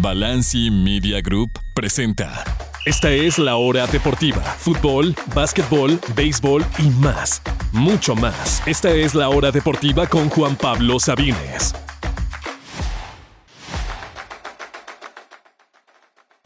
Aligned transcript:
Balanci 0.00 0.70
Media 0.70 1.20
Group 1.20 1.58
presenta. 1.74 2.44
Esta 2.86 3.10
es 3.10 3.36
la 3.36 3.56
hora 3.56 3.84
deportiva. 3.88 4.40
Fútbol, 4.40 5.12
básquetbol, 5.34 5.98
béisbol 6.14 6.64
y 6.78 6.88
más. 7.02 7.42
Mucho 7.72 8.14
más. 8.14 8.62
Esta 8.64 8.90
es 8.90 9.16
la 9.16 9.28
hora 9.28 9.50
deportiva 9.50 10.06
con 10.06 10.28
Juan 10.28 10.54
Pablo 10.54 11.00
Sabines. 11.00 11.74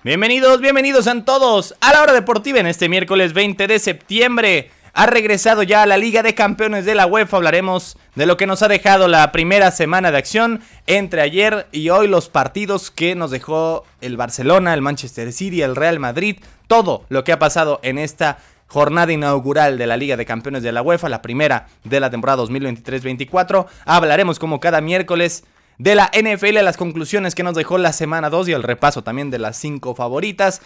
Bienvenidos, 0.03 0.61
bienvenidos 0.62 1.07
a 1.07 1.23
todos 1.23 1.75
a 1.80 1.93
la 1.93 2.03
hora 2.03 2.14
deportiva 2.14 2.59
en 2.59 2.66
este 2.66 2.89
miércoles 2.89 3.34
20 3.34 3.66
de 3.66 3.79
septiembre. 3.79 4.71
Ha 4.95 5.06
regresado 5.06 5.62
ya 5.62 5.82
a 5.82 5.86
la 5.86 5.96
Liga 5.96 6.22
de 6.22 6.34
Campeones 6.34 6.84
de 6.84 6.95
la 6.95 7.06
UEFA. 7.06 7.38
Hablaremos 7.38 7.96
de 8.14 8.27
lo 8.27 8.36
que 8.36 8.46
nos 8.46 8.62
ha 8.62 8.68
dejado 8.68 9.08
la 9.08 9.32
primera 9.32 9.70
semana 9.70 10.12
de 10.12 10.18
acción 10.18 10.61
entre 10.86 11.22
ayer 11.22 11.66
y 11.72 11.88
hoy 11.88 12.08
los 12.08 12.29
partidos 12.29 12.90
que 12.90 13.14
nos 13.14 13.30
dejó 13.30 13.84
el 14.02 14.18
Barcelona, 14.18 14.75
el 14.75 14.82
Manchester 14.82 15.32
City, 15.32 15.62
el 15.62 15.76
Real 15.76 15.98
Madrid, 15.98 16.40
todo 16.67 17.07
lo 17.08 17.25
que 17.25 17.32
ha 17.32 17.39
pasado 17.39 17.81
en 17.82 17.96
esta 17.96 18.36
jornada 18.67 19.11
inaugural 19.11 19.79
de 19.79 19.86
la 19.86 19.96
Liga 19.96 20.18
de 20.18 20.26
Campeones 20.26 20.62
de 20.62 20.72
la 20.72 20.82
UEFA, 20.82 21.09
la 21.09 21.22
primera 21.22 21.68
de 21.84 21.98
la 21.98 22.11
temporada 22.11 22.43
2023-24. 22.43 23.64
Hablaremos 23.86 24.39
como 24.39 24.61
cada 24.61 24.82
miércoles 24.82 25.45
de 25.79 25.95
la 25.95 26.11
NFL, 26.12 26.62
las 26.62 26.76
conclusiones 26.76 27.34
que 27.34 27.43
nos 27.43 27.54
dejó 27.54 27.79
la 27.79 27.95
semana 27.95 28.29
2 28.29 28.48
y 28.48 28.53
el 28.53 28.62
repaso 28.62 29.03
también 29.03 29.31
de 29.31 29.39
las 29.39 29.56
5 29.56 29.95
favoritas. 29.95 30.61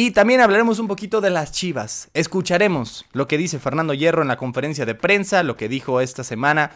Y 0.00 0.12
también 0.12 0.40
hablaremos 0.40 0.78
un 0.78 0.86
poquito 0.86 1.20
de 1.20 1.28
las 1.28 1.50
Chivas. 1.50 2.08
Escucharemos 2.14 3.04
lo 3.12 3.26
que 3.26 3.36
dice 3.36 3.58
Fernando 3.58 3.94
Hierro 3.94 4.22
en 4.22 4.28
la 4.28 4.36
conferencia 4.36 4.86
de 4.86 4.94
prensa, 4.94 5.42
lo 5.42 5.56
que 5.56 5.68
dijo 5.68 6.00
esta 6.00 6.22
semana 6.22 6.70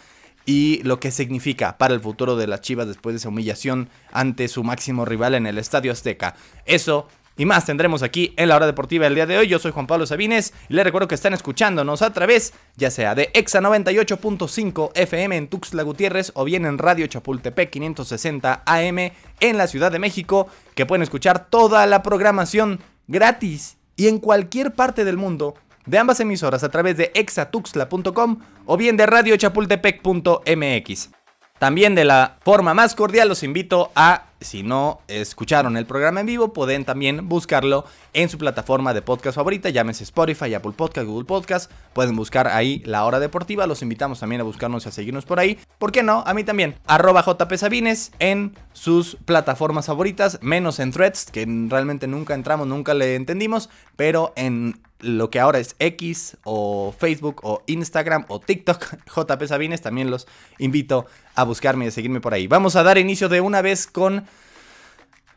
y 0.45 0.83
lo 0.83 0.99
que 0.99 1.13
significa 1.13 1.79
para 1.79 1.95
el 1.95 2.01
futuro 2.01 2.35
de 2.35 2.49
las 2.49 2.63
Chivas 2.63 2.89
después 2.89 3.13
de 3.13 3.19
esa 3.19 3.29
humillación 3.29 3.89
ante 4.11 4.49
su 4.49 4.65
máximo 4.65 5.05
rival 5.05 5.37
en 5.37 5.47
el 5.47 5.59
Estadio 5.59 5.93
Azteca. 5.93 6.35
Eso 6.67 7.07
y 7.37 7.47
más 7.47 7.65
tendremos 7.65 8.03
aquí 8.03 8.35
en 8.37 8.49
la 8.49 8.57
hora 8.57 8.67
deportiva 8.67 9.07
el 9.07 9.15
día 9.15 9.27
de 9.27 9.39
hoy. 9.39 9.47
Yo 9.47 9.61
soy 9.61 9.71
Juan 9.71 9.87
Pablo 9.87 10.05
Sabines 10.05 10.53
y 10.69 10.75
les 10.75 10.85
recuerdo 10.85 11.07
que 11.07 11.15
están 11.15 11.33
escuchándonos 11.33 12.03
a 12.03 12.13
través 12.13 12.53
ya 12.77 12.91
sea 12.91 13.15
de 13.15 13.31
EXA 13.35 13.61
98.5 13.61 14.91
FM 14.97 15.37
en 15.37 15.47
Tuxtla 15.49 15.85
Gutiérrez 15.85 16.33
o 16.35 16.45
bien 16.45 16.67
en 16.67 16.77
Radio 16.77 17.07
Chapultepec 17.07 17.71
560 17.71 18.65
AM 18.67 18.99
en 19.41 19.59
la 19.59 19.67
Ciudad 19.67 19.93
de 19.93 19.99
México, 19.99 20.49
que 20.75 20.87
pueden 20.87 21.03
escuchar 21.03 21.47
toda 21.49 21.87
la 21.87 22.03
programación 22.03 22.81
gratis 23.07 23.77
y 23.97 24.09
en 24.09 24.19
cualquier 24.19 24.75
parte 24.75 25.05
del 25.05 25.17
mundo 25.17 25.55
de 25.87 25.99
ambas 25.99 26.19
emisoras 26.21 26.63
a 26.65 26.71
través 26.71 26.97
de 26.97 27.13
exatuxla.com 27.15 28.41
o 28.67 28.77
bien 28.77 28.97
de 28.97 29.07
radiochapultepec.mx. 29.07 31.22
También 31.63 31.95
de 31.95 32.05
la 32.05 32.39
forma 32.41 32.75
más 32.75 32.97
cordial 32.97 33.29
los 33.29 33.45
invito 33.45 33.93
a, 33.95 34.25
si 34.41 34.65
no 34.65 35.01
escucharon 35.07 35.77
el 35.77 35.87
programa 35.87 36.19
en 36.19 36.27
vivo, 36.27 36.53
pueden 36.53 36.85
también 36.85 37.29
buscarlo 37.29 37.85
en 38.15 38.29
su 38.29 38.37
plataforma 38.37 38.93
de 38.93 39.01
podcast 39.01 39.37
favorita, 39.37 39.71
llámese 39.71 40.03
Spotify, 40.03 40.55
Apple 40.55 40.73
Podcast, 40.77 41.07
Google 41.07 41.25
Podcast, 41.25 41.71
pueden 41.93 42.17
buscar 42.17 42.49
ahí 42.49 42.83
La 42.85 43.05
Hora 43.05 43.21
Deportiva, 43.21 43.69
los 43.69 43.81
invitamos 43.81 44.19
también 44.19 44.41
a 44.41 44.45
buscarnos 44.45 44.87
y 44.87 44.89
a 44.89 44.91
seguirnos 44.91 45.25
por 45.25 45.39
ahí, 45.39 45.57
¿por 45.79 45.93
qué 45.93 46.03
no? 46.03 46.25
A 46.27 46.35
mí 46.35 46.43
también, 46.43 46.75
arroba 46.85 47.23
JP 47.23 47.55
Sabines 47.55 48.11
en 48.19 48.57
sus 48.73 49.15
plataformas 49.25 49.87
favoritas, 49.87 50.41
menos 50.43 50.81
en 50.81 50.91
Threads, 50.91 51.27
que 51.31 51.47
realmente 51.69 52.09
nunca 52.09 52.35
entramos, 52.35 52.67
nunca 52.67 52.93
le 52.93 53.15
entendimos, 53.15 53.71
pero 53.95 54.33
en 54.35 54.83
lo 55.03 55.31
que 55.31 55.41
ahora 55.41 55.59
es 55.59 55.77
X 55.79 56.37
o 56.45 56.95
Facebook 56.97 57.41
o 57.43 57.63
Instagram 57.67 58.25
o 58.29 58.41
TikTok, 58.41 58.97
JP 59.15 59.45
Sabines, 59.47 59.83
también 59.83 60.11
los 60.11 60.27
invito 60.59 61.07
a 61.35 61.45
buscarme 61.45 61.85
y 61.85 61.89
a 61.89 61.91
seguirme 61.91 62.21
por 62.21 62.35
ahí. 62.35 62.47
Vamos 62.47 62.77
a 62.77 62.83
dar 62.83 62.99
inicio 62.99 63.29
de 63.29 63.41
una 63.41 63.63
vez 63.63 63.87
con 63.87 64.25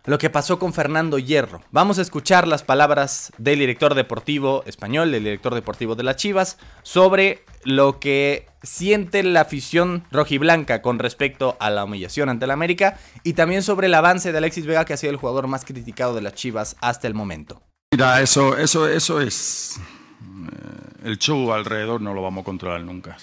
lo 0.06 0.18
que 0.20 0.30
pasó 0.30 0.60
con 0.60 0.74
Fernando 0.74 1.18
Hierro. 1.18 1.62
Vamos 1.72 1.98
a 1.98 2.04
escuchar 2.04 2.48
las 2.48 2.64
palabras 2.64 3.34
del 3.38 3.60
director 3.60 3.96
deportivo 3.96 4.64
español, 4.66 5.12
del 5.12 5.24
director 5.24 5.56
deportivo 5.56 5.96
de 5.96 6.04
las 6.04 6.16
Chivas, 6.16 6.58
sobre 6.84 7.44
lo 7.64 8.00
que 8.00 8.48
siente 8.62 9.24
la 9.24 9.42
afición 9.42 10.06
rojiblanca 10.12 10.82
con 10.82 11.00
respecto 11.00 11.58
a 11.60 11.70
la 11.72 11.84
humillación 11.84 12.30
ante 12.30 12.46
el 12.46 12.52
América 12.52 13.00
y 13.24 13.34
también 13.34 13.64
sobre 13.64 13.88
el 13.88 13.94
avance 13.96 14.32
de 14.32 14.38
Alexis 14.38 14.68
Vega, 14.68 14.86
que 14.86 14.94
ha 14.94 14.98
sido 14.98 15.12
el 15.12 15.18
jugador 15.18 15.48
más 15.48 15.66
criticado 15.66 16.14
de 16.14 16.22
las 16.22 16.36
Chivas 16.36 16.76
hasta 16.82 17.08
el 17.08 17.16
momento. 17.16 17.62
Mira, 17.96 18.22
eso, 18.22 18.58
eso, 18.58 18.90
eso 18.90 19.22
es. 19.22 19.80
Eh, 19.80 21.06
el 21.06 21.18
show 21.18 21.54
alrededor 21.54 22.02
no 22.02 22.14
lo 22.14 22.22
vamos 22.22 22.42
a 22.42 22.44
controlar 22.44 22.82
nunca. 22.82 23.16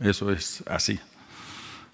Eso 0.00 0.32
es 0.32 0.64
así. 0.66 0.98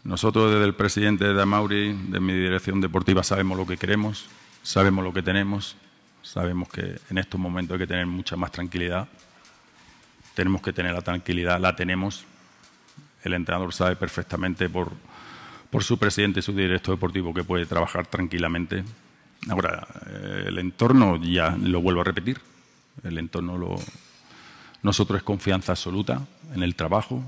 Nosotros, 0.03 0.51
desde 0.51 0.65
el 0.65 0.75
presidente 0.75 1.27
de 1.27 1.43
Amauri, 1.43 1.93
de 1.93 2.21
mi 2.21 2.33
dirección 2.33 2.81
deportiva, 2.81 3.23
sabemos 3.23 3.59
lo 3.59 3.67
que 3.67 3.77
queremos, 3.77 4.31
sabemos 4.63 5.05
lo 5.05 5.13
que 5.13 5.21
tenemos, 5.23 5.77
sabemos 6.23 6.71
que 6.71 6.99
en 7.11 7.19
estos 7.19 7.39
momentos 7.39 7.75
hay 7.75 7.81
que 7.81 7.87
tener 7.87 8.07
mucha 8.07 8.35
más 8.35 8.51
tranquilidad. 8.51 9.09
Tenemos 10.33 10.63
que 10.63 10.73
tener 10.73 10.95
la 10.95 11.03
tranquilidad, 11.03 11.61
la 11.61 11.77
tenemos. 11.77 12.25
El 13.25 13.35
entrenador 13.35 13.75
sabe 13.75 13.95
perfectamente 13.95 14.71
por, 14.71 14.91
por 15.69 15.85
su 15.85 15.99
presidente 15.99 16.41
y 16.41 16.43
su 16.43 16.55
director 16.55 16.95
deportivo 16.95 17.35
que 17.35 17.45
puede 17.45 17.67
trabajar 17.67 18.07
tranquilamente 18.07 18.85
Ahora, 19.49 19.87
eh, 20.07 20.45
el 20.49 20.59
entorno, 20.59 21.17
ya 21.17 21.57
lo 21.57 21.81
vuelvo 21.81 22.03
a 22.03 22.05
repetir, 22.05 22.41
el 23.03 23.19
entorno 23.19 23.59
lo, 23.59 23.77
nosotros 24.83 25.19
es 25.19 25.23
confianza 25.23 25.73
absoluta 25.73 26.27
en 26.55 26.63
el 26.63 26.75
trabajo. 26.75 27.23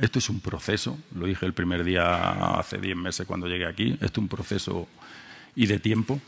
Esto 0.00 0.18
es 0.18 0.28
un 0.28 0.40
proceso, 0.40 0.98
lo 1.14 1.26
dije 1.26 1.46
el 1.46 1.54
primer 1.54 1.82
día 1.82 2.58
hace 2.58 2.78
10 2.78 2.96
meses 2.96 3.26
cuando 3.26 3.46
llegué 3.46 3.66
aquí, 3.66 3.92
esto 3.92 4.06
es 4.06 4.18
un 4.18 4.28
proceso 4.28 4.88
y 5.54 5.66
de 5.66 5.78
tiempo. 5.78 6.20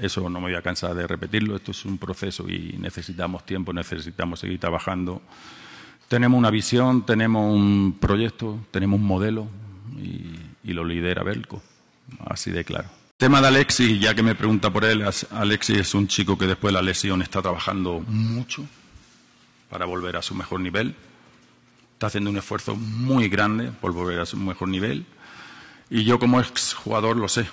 Eso 0.00 0.28
no 0.28 0.40
me 0.40 0.46
voy 0.46 0.54
a 0.54 0.62
cansar 0.62 0.94
de 0.94 1.06
repetirlo, 1.06 1.56
esto 1.56 1.72
es 1.72 1.84
un 1.84 1.98
proceso 1.98 2.48
y 2.48 2.76
necesitamos 2.78 3.44
tiempo, 3.44 3.72
necesitamos 3.72 4.40
seguir 4.40 4.60
trabajando. 4.60 5.20
Tenemos 6.08 6.38
una 6.38 6.50
visión, 6.50 7.04
tenemos 7.06 7.52
un 7.52 7.96
proyecto, 8.00 8.58
tenemos 8.70 9.00
un 9.00 9.06
modelo 9.06 9.48
y, 9.96 10.38
y 10.68 10.72
lo 10.72 10.84
lidera 10.84 11.22
Belco, 11.22 11.62
así 12.26 12.50
de 12.50 12.64
claro. 12.64 12.99
Tema 13.20 13.42
de 13.42 13.48
Alexis, 13.48 14.00
ya 14.00 14.14
que 14.14 14.22
me 14.22 14.34
pregunta 14.34 14.70
por 14.70 14.82
él, 14.82 15.04
Alexis 15.32 15.76
es 15.76 15.94
un 15.94 16.08
chico 16.08 16.38
que 16.38 16.46
después 16.46 16.72
de 16.72 16.80
la 16.80 16.82
lesión 16.82 17.20
está 17.20 17.42
trabajando 17.42 18.02
mucho 18.08 18.64
para 19.68 19.84
volver 19.84 20.16
a 20.16 20.22
su 20.22 20.34
mejor 20.34 20.60
nivel. 20.60 20.94
Está 21.92 22.06
haciendo 22.06 22.30
un 22.30 22.38
esfuerzo 22.38 22.76
muy 22.76 23.28
grande 23.28 23.72
por 23.78 23.92
volver 23.92 24.20
a 24.20 24.24
su 24.24 24.38
mejor 24.38 24.68
nivel. 24.68 25.04
Y 25.90 26.04
yo 26.04 26.18
como 26.18 26.40
exjugador 26.40 27.18
lo 27.18 27.28
sé. 27.28 27.46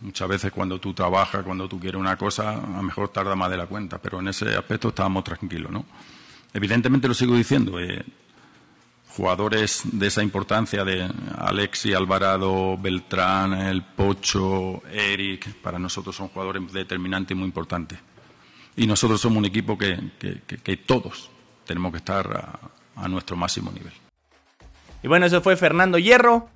Muchas 0.00 0.28
veces 0.28 0.50
cuando 0.50 0.80
tú 0.80 0.92
trabajas, 0.92 1.44
cuando 1.44 1.68
tú 1.68 1.78
quieres 1.78 2.00
una 2.00 2.16
cosa, 2.16 2.50
a 2.50 2.76
lo 2.78 2.82
mejor 2.82 3.10
tarda 3.10 3.36
más 3.36 3.52
de 3.52 3.56
la 3.56 3.66
cuenta, 3.66 3.98
pero 3.98 4.18
en 4.18 4.26
ese 4.26 4.56
aspecto 4.56 4.88
estábamos 4.88 5.22
tranquilos, 5.22 5.70
¿no? 5.70 5.86
Evidentemente 6.52 7.06
lo 7.06 7.14
sigo 7.14 7.36
diciendo, 7.36 7.78
eh, 7.78 8.04
jugadores 9.16 9.82
de 9.84 10.08
esa 10.08 10.22
importancia 10.22 10.84
de 10.84 11.08
Alexi, 11.38 11.94
Alvarado, 11.94 12.76
Beltrán, 12.76 13.52
El 13.52 13.82
Pocho, 13.82 14.82
Eric, 14.90 15.54
para 15.62 15.78
nosotros 15.78 16.16
son 16.16 16.28
jugadores 16.28 16.72
determinantes 16.72 17.36
y 17.36 17.38
muy 17.38 17.46
importantes. 17.46 17.98
Y 18.76 18.86
nosotros 18.88 19.20
somos 19.20 19.38
un 19.38 19.44
equipo 19.44 19.78
que, 19.78 19.96
todos 20.84 21.30
tenemos 21.64 21.92
que 21.92 21.98
estar 21.98 22.70
a, 22.96 23.08
nuestro 23.08 23.36
máximo 23.36 23.70
nivel. 23.70 23.92
Y 25.02 25.08
bueno, 25.08 25.26
eso 25.26 25.40
fue 25.42 25.56
Fernando 25.56 25.98
Hierro. 25.98 26.48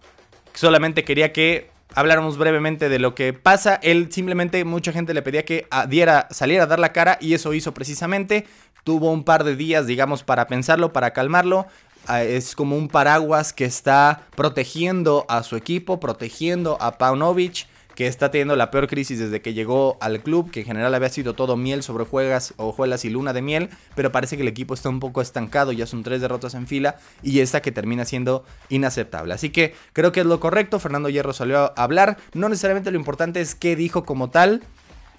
Solamente 0.52 1.04
quería 1.04 1.32
que 1.32 1.70
habláramos 1.94 2.38
brevemente 2.38 2.88
de 2.88 2.98
lo 2.98 3.14
que 3.14 3.32
pasa. 3.34 3.78
Él 3.82 4.10
simplemente, 4.10 4.64
mucha 4.64 4.90
gente 4.92 5.14
le 5.14 5.22
pedía 5.22 5.44
que 5.44 5.69
diera, 5.88 6.26
saliera 6.30 6.64
a 6.64 6.66
dar 6.66 6.80
la 6.80 6.92
cara 6.92 7.19
y 7.20 7.34
eso 7.34 7.54
hizo 7.54 7.72
precisamente. 7.72 8.46
Tuvo 8.82 9.12
un 9.12 9.22
par 9.22 9.44
de 9.44 9.54
días, 9.54 9.86
digamos, 9.86 10.25
para 10.25 10.46
pensarlo, 10.46 10.92
para 10.92 11.12
calmarlo 11.12 11.66
es 12.08 12.54
como 12.56 12.76
un 12.76 12.88
paraguas 12.88 13.52
que 13.52 13.64
está 13.64 14.22
protegiendo 14.34 15.26
a 15.28 15.42
su 15.42 15.56
equipo, 15.56 16.00
protegiendo 16.00 16.80
a 16.80 16.98
Paunovic, 16.98 17.66
que 17.98 18.06
está 18.06 18.30
teniendo 18.30 18.54
la 18.54 18.70
peor 18.70 18.86
crisis 18.86 19.19
desde 19.19 19.43
que 19.43 19.55
llegó 19.55 19.96
al 20.00 20.20
club, 20.20 20.52
que 20.52 20.60
en 20.60 20.66
general 20.66 20.94
había 20.94 21.08
sido 21.08 21.34
todo 21.34 21.56
miel 21.56 21.82
sobre 21.82 22.05
juegas, 22.05 22.55
hojuelas 22.56 23.05
y 23.05 23.10
luna 23.10 23.32
de 23.32 23.43
miel, 23.43 23.70
pero 23.96 24.12
parece 24.12 24.37
que 24.37 24.43
el 24.43 24.49
equipo 24.49 24.72
está 24.72 24.88
un 24.88 25.00
poco 25.00 25.20
estancado, 25.20 25.72
ya 25.72 25.84
son 25.84 26.05
tres 26.05 26.20
derrotas 26.20 26.55
en 26.55 26.69
fila 26.69 26.99
y 27.25 27.40
esta 27.40 27.60
que 27.60 27.72
termina 27.72 28.05
siendo 28.05 28.44
inaceptable. 28.69 29.34
Así 29.34 29.50
que 29.50 29.75
creo 29.94 30.12
que 30.12 30.20
es 30.20 30.26
lo 30.26 30.38
correcto, 30.38 30.78
Fernando 30.78 31.08
Hierro 31.08 31.32
salió 31.32 31.58
a 31.58 31.66
hablar, 31.76 32.19
no 32.34 32.49
necesariamente 32.49 32.93
lo 32.93 32.99
importante 32.99 33.40
es 33.40 33.56
qué 33.56 33.75
dijo 33.75 34.04
como 34.04 34.31
tal, 34.31 34.62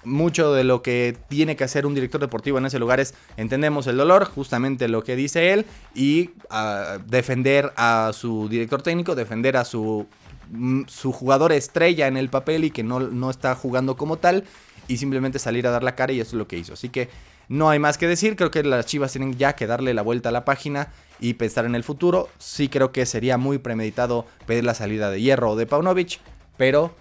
mucho 0.04 0.52
de 0.52 0.64
lo 0.64 0.82
que 0.82 1.16
tiene 1.28 1.56
que 1.56 1.64
hacer 1.64 1.86
un 1.86 1.94
director 1.94 2.20
deportivo 2.20 2.58
en 2.58 2.66
ese 2.66 2.78
lugar 2.78 3.00
es 3.00 3.14
entendemos 3.36 3.86
el 3.86 3.96
dolor, 3.96 4.24
justamente 4.24 4.88
lo 4.88 5.04
que 5.04 5.16
dice 5.16 5.52
él, 5.52 5.66
y 5.94 6.30
ah, 6.48 6.98
defender 7.06 7.72
a 7.76 8.12
su 8.14 8.48
director 8.48 8.82
técnico, 8.82 9.14
defender 9.14 9.56
a 9.56 9.64
su, 9.64 10.06
mm, 10.50 10.82
su 10.86 11.12
jugador 11.12 11.52
estrella 11.52 12.06
en 12.06 12.16
el 12.16 12.30
papel 12.30 12.64
y 12.64 12.70
que 12.70 12.82
no, 12.82 13.00
no 13.00 13.30
está 13.30 13.54
jugando 13.54 13.96
como 13.96 14.16
tal, 14.16 14.44
y 14.88 14.96
simplemente 14.96 15.38
salir 15.38 15.66
a 15.66 15.70
dar 15.70 15.84
la 15.84 15.94
cara 15.94 16.12
y 16.12 16.20
eso 16.20 16.30
es 16.30 16.38
lo 16.38 16.48
que 16.48 16.58
hizo. 16.58 16.72
Así 16.72 16.88
que 16.88 17.08
no 17.48 17.70
hay 17.70 17.78
más 17.78 17.98
que 17.98 18.08
decir, 18.08 18.36
creo 18.36 18.50
que 18.50 18.62
las 18.62 18.86
Chivas 18.86 19.12
tienen 19.12 19.36
ya 19.36 19.54
que 19.54 19.66
darle 19.66 19.94
la 19.94 20.02
vuelta 20.02 20.28
a 20.28 20.32
la 20.32 20.44
página 20.44 20.88
y 21.20 21.34
pensar 21.34 21.64
en 21.64 21.74
el 21.74 21.84
futuro. 21.84 22.28
Sí 22.38 22.68
creo 22.68 22.92
que 22.92 23.06
sería 23.06 23.38
muy 23.38 23.58
premeditado 23.58 24.26
pedir 24.46 24.64
la 24.64 24.74
salida 24.74 25.10
de 25.10 25.20
Hierro 25.20 25.50
o 25.50 25.56
de 25.56 25.66
Paunovic, 25.66 26.20
pero 26.56 26.94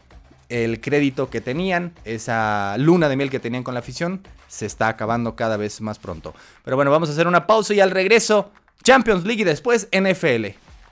el 0.50 0.82
crédito 0.82 1.30
que 1.30 1.42
tenían, 1.42 1.94
esa 2.06 2.76
luna 2.78 3.08
de 3.08 3.16
miel 3.16 3.30
que 3.30 3.40
tenían 3.40 3.64
con 3.64 3.76
la 3.76 3.80
afición, 3.80 4.22
se 4.48 4.66
está 4.66 4.88
acabando 4.88 5.36
cada 5.36 5.58
vez 5.58 5.80
más 5.80 6.00
pronto. 6.00 6.34
Pero 6.66 6.76
bueno, 6.76 6.92
vamos 6.92 7.10
a 7.10 7.14
hacer 7.14 7.28
una 7.28 7.48
pausa 7.48 7.74
y 7.74 7.80
al 7.80 7.92
regreso, 7.92 8.52
Champions 8.84 9.24
League 9.24 9.42
y 9.42 9.46
después 9.46 9.88
NFL. 9.92 10.48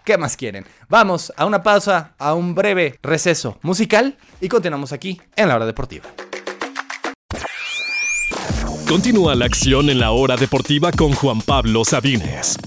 ¿Qué 0.05 0.17
más 0.17 0.37
quieren? 0.37 0.65
Vamos 0.87 1.33
a 1.35 1.45
una 1.45 1.63
pausa, 1.63 2.13
a 2.17 2.33
un 2.33 2.55
breve 2.55 2.97
receso 3.01 3.57
musical 3.61 4.17
y 4.39 4.47
continuamos 4.47 4.93
aquí 4.93 5.19
en 5.35 5.49
la 5.49 5.55
hora 5.55 5.65
deportiva. 5.65 6.05
Continúa 8.87 9.35
la 9.35 9.45
acción 9.45 9.89
en 9.89 9.99
la 9.99 10.11
hora 10.11 10.37
deportiva 10.37 10.93
con 10.93 11.11
Juan 11.11 11.41
Pablo 11.41 11.83
Sabines. 11.83 12.57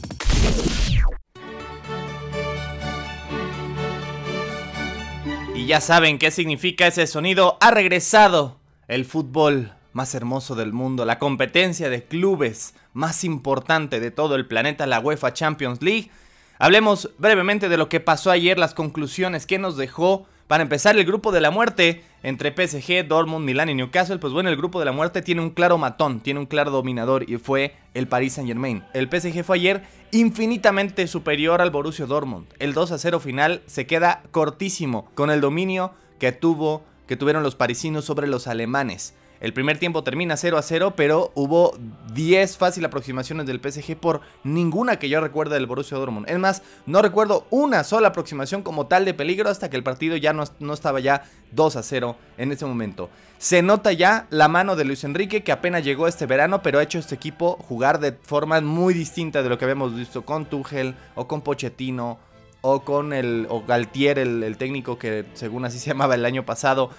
Ya 5.71 5.81
saben 5.81 6.19
qué 6.19 6.33
significa 6.33 6.89
ese 6.89 7.07
sonido. 7.07 7.57
Ha 7.61 7.71
regresado 7.71 8.59
el 8.89 9.05
fútbol 9.05 9.73
más 9.93 10.17
hermoso 10.17 10.57
del 10.57 10.73
mundo, 10.73 11.05
la 11.05 11.21
competencia 11.21 11.89
de 11.89 12.03
clubes 12.03 12.75
más 12.93 13.23
importante 13.23 14.01
de 14.01 14.11
todo 14.11 14.35
el 14.35 14.49
planeta, 14.49 14.89
la 14.89 14.99
UEFA 14.99 15.33
Champions 15.33 15.81
League. 15.81 16.11
Hablemos 16.59 17.11
brevemente 17.19 17.69
de 17.69 17.77
lo 17.77 17.89
que 17.89 18.01
pasó 18.01 18.33
ayer, 18.33 18.59
las 18.59 18.75
conclusiones 18.75 19.47
que 19.47 19.61
nos 19.61 19.77
dejó 19.77 20.27
para 20.49 20.65
empezar 20.65 20.97
el 20.97 21.05
grupo 21.05 21.31
de 21.31 21.41
la 21.41 21.53
muerte 21.53 22.03
entre 22.23 22.53
PSG, 22.53 23.07
Dortmund, 23.07 23.45
Milán 23.45 23.71
y 23.71 23.75
Newcastle. 23.75 24.19
Pues 24.19 24.33
bueno, 24.33 24.49
el 24.49 24.57
grupo 24.57 24.79
de 24.79 24.85
la 24.85 24.93
muerte 24.93 25.23
tiene 25.23 25.41
un 25.41 25.51
claro 25.51 25.79
matón, 25.79 26.21
tiene 26.21 26.41
un 26.41 26.47
claro 26.47 26.71
dominador 26.71 27.29
y 27.29 27.39
fue 27.39 27.75
el 27.95 28.09
Paris 28.09 28.35
Saint 28.35 28.49
Germain. 28.49 28.85
El 28.95 29.09
PSG 29.09 29.45
fue 29.45 29.57
ayer 29.57 29.83
infinitamente 30.13 31.07
superior 31.07 31.61
al 31.61 31.71
Borussia 31.71 32.07
Dortmund. 32.07 32.47
El 32.59 32.75
2 32.75 32.93
a 32.93 32.99
0 32.99 33.21
final 33.21 33.63
se 33.67 33.87
queda 33.87 34.23
cortísimo 34.31 35.09
con 35.15 35.31
el 35.31 35.41
dominio 35.41 35.93
que 36.19 36.33
tuvo 36.33 36.85
que 37.11 37.17
tuvieron 37.17 37.43
los 37.43 37.57
parisinos 37.57 38.05
sobre 38.05 38.29
los 38.29 38.47
alemanes. 38.47 39.15
El 39.41 39.55
primer 39.55 39.79
tiempo 39.79 40.05
termina 40.05 40.37
0 40.37 40.59
a 40.59 40.63
0, 40.63 40.93
pero 40.95 41.33
hubo 41.35 41.75
10 42.13 42.59
fácil 42.59 42.85
aproximaciones 42.85 43.47
del 43.47 43.59
PSG 43.59 43.97
por 43.97 44.21
ninguna 44.45 44.99
que 44.99 45.09
yo 45.09 45.19
recuerde 45.21 45.55
del 45.55 45.67
Borussia 45.67 45.97
Dortmund. 45.97 46.29
Es 46.29 46.39
más, 46.39 46.63
no 46.85 47.01
recuerdo 47.01 47.47
una 47.49 47.83
sola 47.83 48.09
aproximación 48.09 48.63
como 48.63 48.87
tal 48.87 49.07
de 49.07 49.15
peligro 49.15 49.49
hasta 49.49 49.71
que 49.71 49.79
el 49.79 49.83
partido 49.83 50.17
ya 50.17 50.35
no, 50.35 50.45
no 50.59 50.75
estaba 50.75 51.01
ya 51.01 51.25
2 51.53 51.77
a 51.77 51.83
0 51.83 52.17
en 52.37 52.53
ese 52.53 52.67
momento. 52.67 53.09
Se 53.39 53.63
nota 53.63 53.93
ya 53.93 54.27
la 54.29 54.49
mano 54.49 54.77
de 54.77 54.85
Luis 54.85 55.05
Enrique 55.05 55.43
que 55.43 55.53
apenas 55.53 55.85
llegó 55.85 56.07
este 56.07 56.27
verano, 56.27 56.63
pero 56.63 56.79
ha 56.79 56.83
hecho 56.83 56.99
este 56.99 57.15
equipo 57.15 57.57
jugar 57.67 57.99
de 57.99 58.13
forma 58.13 58.61
muy 58.61 58.93
distinta 58.93 59.43
de 59.43 59.49
lo 59.49 59.57
que 59.57 59.65
habíamos 59.65 59.97
visto 59.97 60.27
con 60.27 60.45
Tuchel 60.45 60.95
o 61.15 61.27
con 61.27 61.41
Pochettino 61.41 62.19
o 62.61 62.81
con 62.81 63.15
el 63.15 63.47
o 63.49 63.65
Galtier, 63.65 64.19
el, 64.19 64.43
el 64.43 64.59
técnico 64.59 64.99
que 64.99 65.25
según 65.33 65.65
así 65.65 65.79
se 65.79 65.89
llamaba 65.89 66.15
el 66.15 66.27
año 66.27 66.45
pasado. 66.45 66.91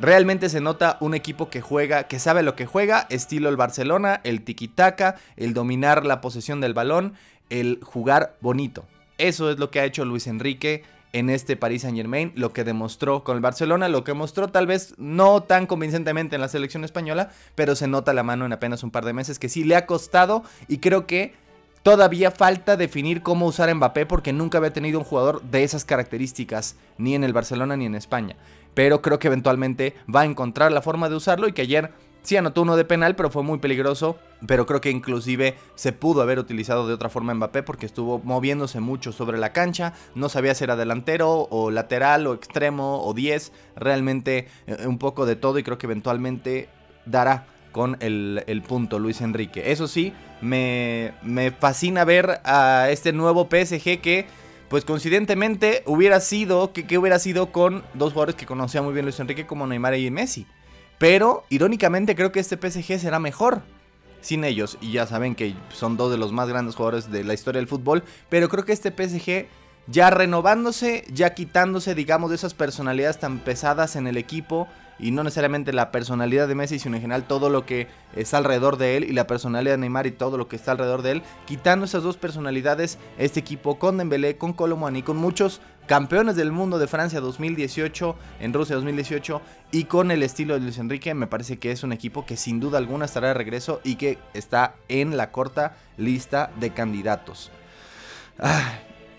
Realmente 0.00 0.48
se 0.48 0.60
nota 0.60 0.96
un 1.00 1.14
equipo 1.14 1.48
que 1.48 1.60
juega, 1.60 2.04
que 2.04 2.18
sabe 2.18 2.42
lo 2.42 2.56
que 2.56 2.66
juega, 2.66 3.06
estilo 3.10 3.48
el 3.48 3.56
Barcelona, 3.56 4.20
el 4.24 4.44
tiki-taka, 4.44 5.16
el 5.36 5.54
dominar 5.54 6.04
la 6.04 6.20
posesión 6.20 6.60
del 6.60 6.74
balón, 6.74 7.14
el 7.50 7.78
jugar 7.82 8.36
bonito. 8.40 8.84
Eso 9.18 9.50
es 9.50 9.58
lo 9.58 9.70
que 9.70 9.80
ha 9.80 9.84
hecho 9.84 10.04
Luis 10.04 10.26
Enrique 10.26 10.82
en 11.12 11.30
este 11.30 11.56
Paris 11.56 11.82
Saint 11.82 11.96
Germain, 11.96 12.32
lo 12.34 12.52
que 12.52 12.64
demostró 12.64 13.22
con 13.22 13.36
el 13.36 13.42
Barcelona, 13.42 13.88
lo 13.88 14.02
que 14.02 14.14
mostró 14.14 14.48
tal 14.48 14.66
vez 14.66 14.94
no 14.96 15.42
tan 15.42 15.66
convincentemente 15.66 16.34
en 16.34 16.40
la 16.40 16.48
selección 16.48 16.84
española, 16.84 17.30
pero 17.54 17.76
se 17.76 17.86
nota 17.86 18.14
la 18.14 18.22
mano 18.22 18.46
en 18.46 18.52
apenas 18.52 18.82
un 18.82 18.90
par 18.90 19.04
de 19.04 19.12
meses 19.12 19.38
que 19.38 19.50
sí 19.50 19.62
le 19.64 19.76
ha 19.76 19.86
costado 19.86 20.42
y 20.68 20.78
creo 20.78 21.06
que 21.06 21.34
todavía 21.82 22.30
falta 22.30 22.76
definir 22.76 23.22
cómo 23.22 23.46
usar 23.46 23.68
a 23.68 23.74
Mbappé 23.74 24.06
porque 24.06 24.32
nunca 24.32 24.58
había 24.58 24.72
tenido 24.72 24.98
un 24.98 25.04
jugador 25.04 25.42
de 25.42 25.64
esas 25.64 25.84
características 25.84 26.76
ni 26.96 27.14
en 27.14 27.24
el 27.24 27.32
Barcelona 27.32 27.76
ni 27.76 27.86
en 27.86 27.94
España 27.94 28.36
pero 28.74 29.02
creo 29.02 29.18
que 29.18 29.28
eventualmente 29.28 29.94
va 30.14 30.22
a 30.22 30.24
encontrar 30.24 30.72
la 30.72 30.82
forma 30.82 31.08
de 31.08 31.16
usarlo 31.16 31.48
y 31.48 31.52
que 31.52 31.62
ayer 31.62 31.92
sí 32.22 32.36
anotó 32.36 32.62
uno 32.62 32.76
de 32.76 32.84
penal, 32.84 33.16
pero 33.16 33.30
fue 33.30 33.42
muy 33.42 33.58
peligroso, 33.58 34.16
pero 34.46 34.66
creo 34.66 34.80
que 34.80 34.90
inclusive 34.90 35.56
se 35.74 35.92
pudo 35.92 36.22
haber 36.22 36.38
utilizado 36.38 36.86
de 36.86 36.94
otra 36.94 37.08
forma 37.08 37.34
Mbappé 37.34 37.62
porque 37.62 37.86
estuvo 37.86 38.20
moviéndose 38.20 38.80
mucho 38.80 39.12
sobre 39.12 39.38
la 39.38 39.52
cancha, 39.52 39.92
no 40.14 40.28
sabía 40.28 40.54
si 40.54 40.64
era 40.64 40.76
delantero 40.76 41.48
o 41.50 41.70
lateral 41.70 42.26
o 42.26 42.34
extremo 42.34 43.04
o 43.04 43.12
10, 43.12 43.52
realmente 43.76 44.48
eh, 44.66 44.86
un 44.86 44.98
poco 44.98 45.26
de 45.26 45.36
todo 45.36 45.58
y 45.58 45.62
creo 45.62 45.78
que 45.78 45.86
eventualmente 45.86 46.68
dará 47.04 47.46
con 47.72 47.96
el, 48.00 48.62
punto 48.68 48.98
Luis 48.98 49.22
Enrique. 49.22 49.72
Eso 49.72 49.88
sí, 49.88 50.12
me, 50.42 51.14
me 51.22 51.50
fascina 51.50 52.04
ver 52.04 52.40
a 52.44 52.88
este 52.90 53.12
nuevo 53.14 53.48
PSG 53.50 54.00
que 54.00 54.26
pues 54.72 54.86
coincidentemente 54.86 55.82
hubiera 55.84 56.18
sido, 56.18 56.72
que, 56.72 56.96
hubiera 56.96 57.18
sido 57.18 57.52
con 57.52 57.84
dos 57.92 58.14
jugadores 58.14 58.36
que 58.36 58.46
conocía 58.46 58.80
muy 58.80 58.94
bien 58.94 59.04
Luis 59.04 59.20
Enrique 59.20 59.46
como 59.46 59.66
Neymar 59.66 59.98
y 59.98 60.10
Messi. 60.10 60.46
Pero 60.96 61.44
irónicamente 61.50 62.16
creo 62.16 62.32
que 62.32 62.40
este 62.40 62.56
PSG 62.56 62.98
será 62.98 63.18
mejor 63.18 63.60
sin 64.22 64.44
ellos. 64.44 64.78
Y 64.80 64.92
ya 64.92 65.06
saben 65.06 65.34
que 65.34 65.54
son 65.74 65.98
dos 65.98 66.10
de 66.10 66.16
los 66.16 66.32
más 66.32 66.48
grandes 66.48 66.74
jugadores 66.74 67.10
de 67.12 67.22
la 67.22 67.34
historia 67.34 67.58
del 67.58 67.68
fútbol. 67.68 68.02
Pero 68.30 68.48
creo 68.48 68.64
que 68.64 68.72
este 68.72 68.92
PSG 68.92 69.46
ya 69.88 70.08
renovándose, 70.08 71.04
ya 71.12 71.34
quitándose, 71.34 71.94
digamos, 71.94 72.30
de 72.30 72.36
esas 72.36 72.54
personalidades 72.54 73.18
tan 73.18 73.40
pesadas 73.40 73.94
en 73.94 74.06
el 74.06 74.16
equipo 74.16 74.68
y 74.98 75.10
no 75.10 75.24
necesariamente 75.24 75.72
la 75.72 75.90
personalidad 75.90 76.48
de 76.48 76.54
Messi, 76.54 76.78
sino 76.78 76.96
en 76.96 77.02
general 77.02 77.24
todo 77.24 77.50
lo 77.50 77.66
que 77.66 77.88
está 78.14 78.38
alrededor 78.38 78.76
de 78.76 78.96
él 78.96 79.04
y 79.04 79.12
la 79.12 79.26
personalidad 79.26 79.72
de 79.72 79.78
Neymar 79.78 80.06
y 80.06 80.12
todo 80.12 80.36
lo 80.36 80.48
que 80.48 80.56
está 80.56 80.72
alrededor 80.72 81.02
de 81.02 81.12
él, 81.12 81.22
quitando 81.46 81.84
esas 81.84 82.02
dos 82.02 82.16
personalidades, 82.16 82.98
este 83.18 83.40
equipo 83.40 83.78
con 83.78 83.98
Dembélé, 83.98 84.36
con 84.36 84.52
Colomani, 84.52 85.02
con 85.02 85.16
muchos 85.16 85.60
campeones 85.86 86.36
del 86.36 86.52
mundo 86.52 86.78
de 86.78 86.86
Francia 86.86 87.20
2018, 87.20 88.16
en 88.40 88.52
Rusia 88.52 88.76
2018 88.76 89.42
y 89.72 89.84
con 89.84 90.10
el 90.10 90.22
estilo 90.22 90.54
de 90.54 90.60
Luis 90.60 90.78
Enrique, 90.78 91.14
me 91.14 91.26
parece 91.26 91.58
que 91.58 91.72
es 91.72 91.82
un 91.82 91.92
equipo 91.92 92.24
que 92.24 92.36
sin 92.36 92.60
duda 92.60 92.78
alguna 92.78 93.04
estará 93.04 93.28
de 93.28 93.34
regreso 93.34 93.80
y 93.84 93.96
que 93.96 94.18
está 94.34 94.76
en 94.88 95.16
la 95.16 95.32
corta 95.32 95.76
lista 95.96 96.50
de 96.60 96.70
candidatos. 96.70 97.50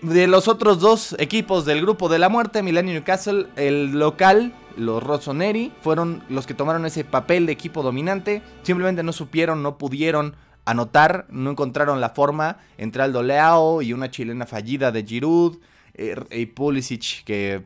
de 0.02 0.26
los 0.26 0.48
otros 0.48 0.80
dos 0.80 1.16
equipos 1.18 1.64
del 1.64 1.80
grupo 1.80 2.08
de 2.08 2.18
la 2.18 2.28
muerte, 2.28 2.62
Milan 2.62 2.88
y 2.88 2.92
Newcastle, 2.92 3.48
el 3.56 3.98
local, 3.98 4.52
los 4.76 5.02
Rossoneri, 5.02 5.72
fueron 5.82 6.22
los 6.28 6.46
que 6.46 6.54
tomaron 6.54 6.86
ese 6.86 7.04
papel 7.04 7.46
de 7.46 7.52
equipo 7.52 7.82
dominante. 7.82 8.42
Simplemente 8.62 9.02
no 9.02 9.12
supieron, 9.12 9.62
no 9.62 9.78
pudieron 9.78 10.36
anotar, 10.64 11.26
no 11.28 11.50
encontraron 11.50 12.00
la 12.00 12.10
forma 12.10 12.58
entre 12.78 13.02
Aldo 13.02 13.22
Leao 13.22 13.82
y 13.82 13.92
una 13.92 14.10
chilena 14.10 14.46
fallida 14.46 14.92
de 14.92 15.04
Giroud. 15.04 15.58
Eh, 15.96 16.16
y 16.32 16.46
Pulisic 16.46 17.22
que 17.22 17.62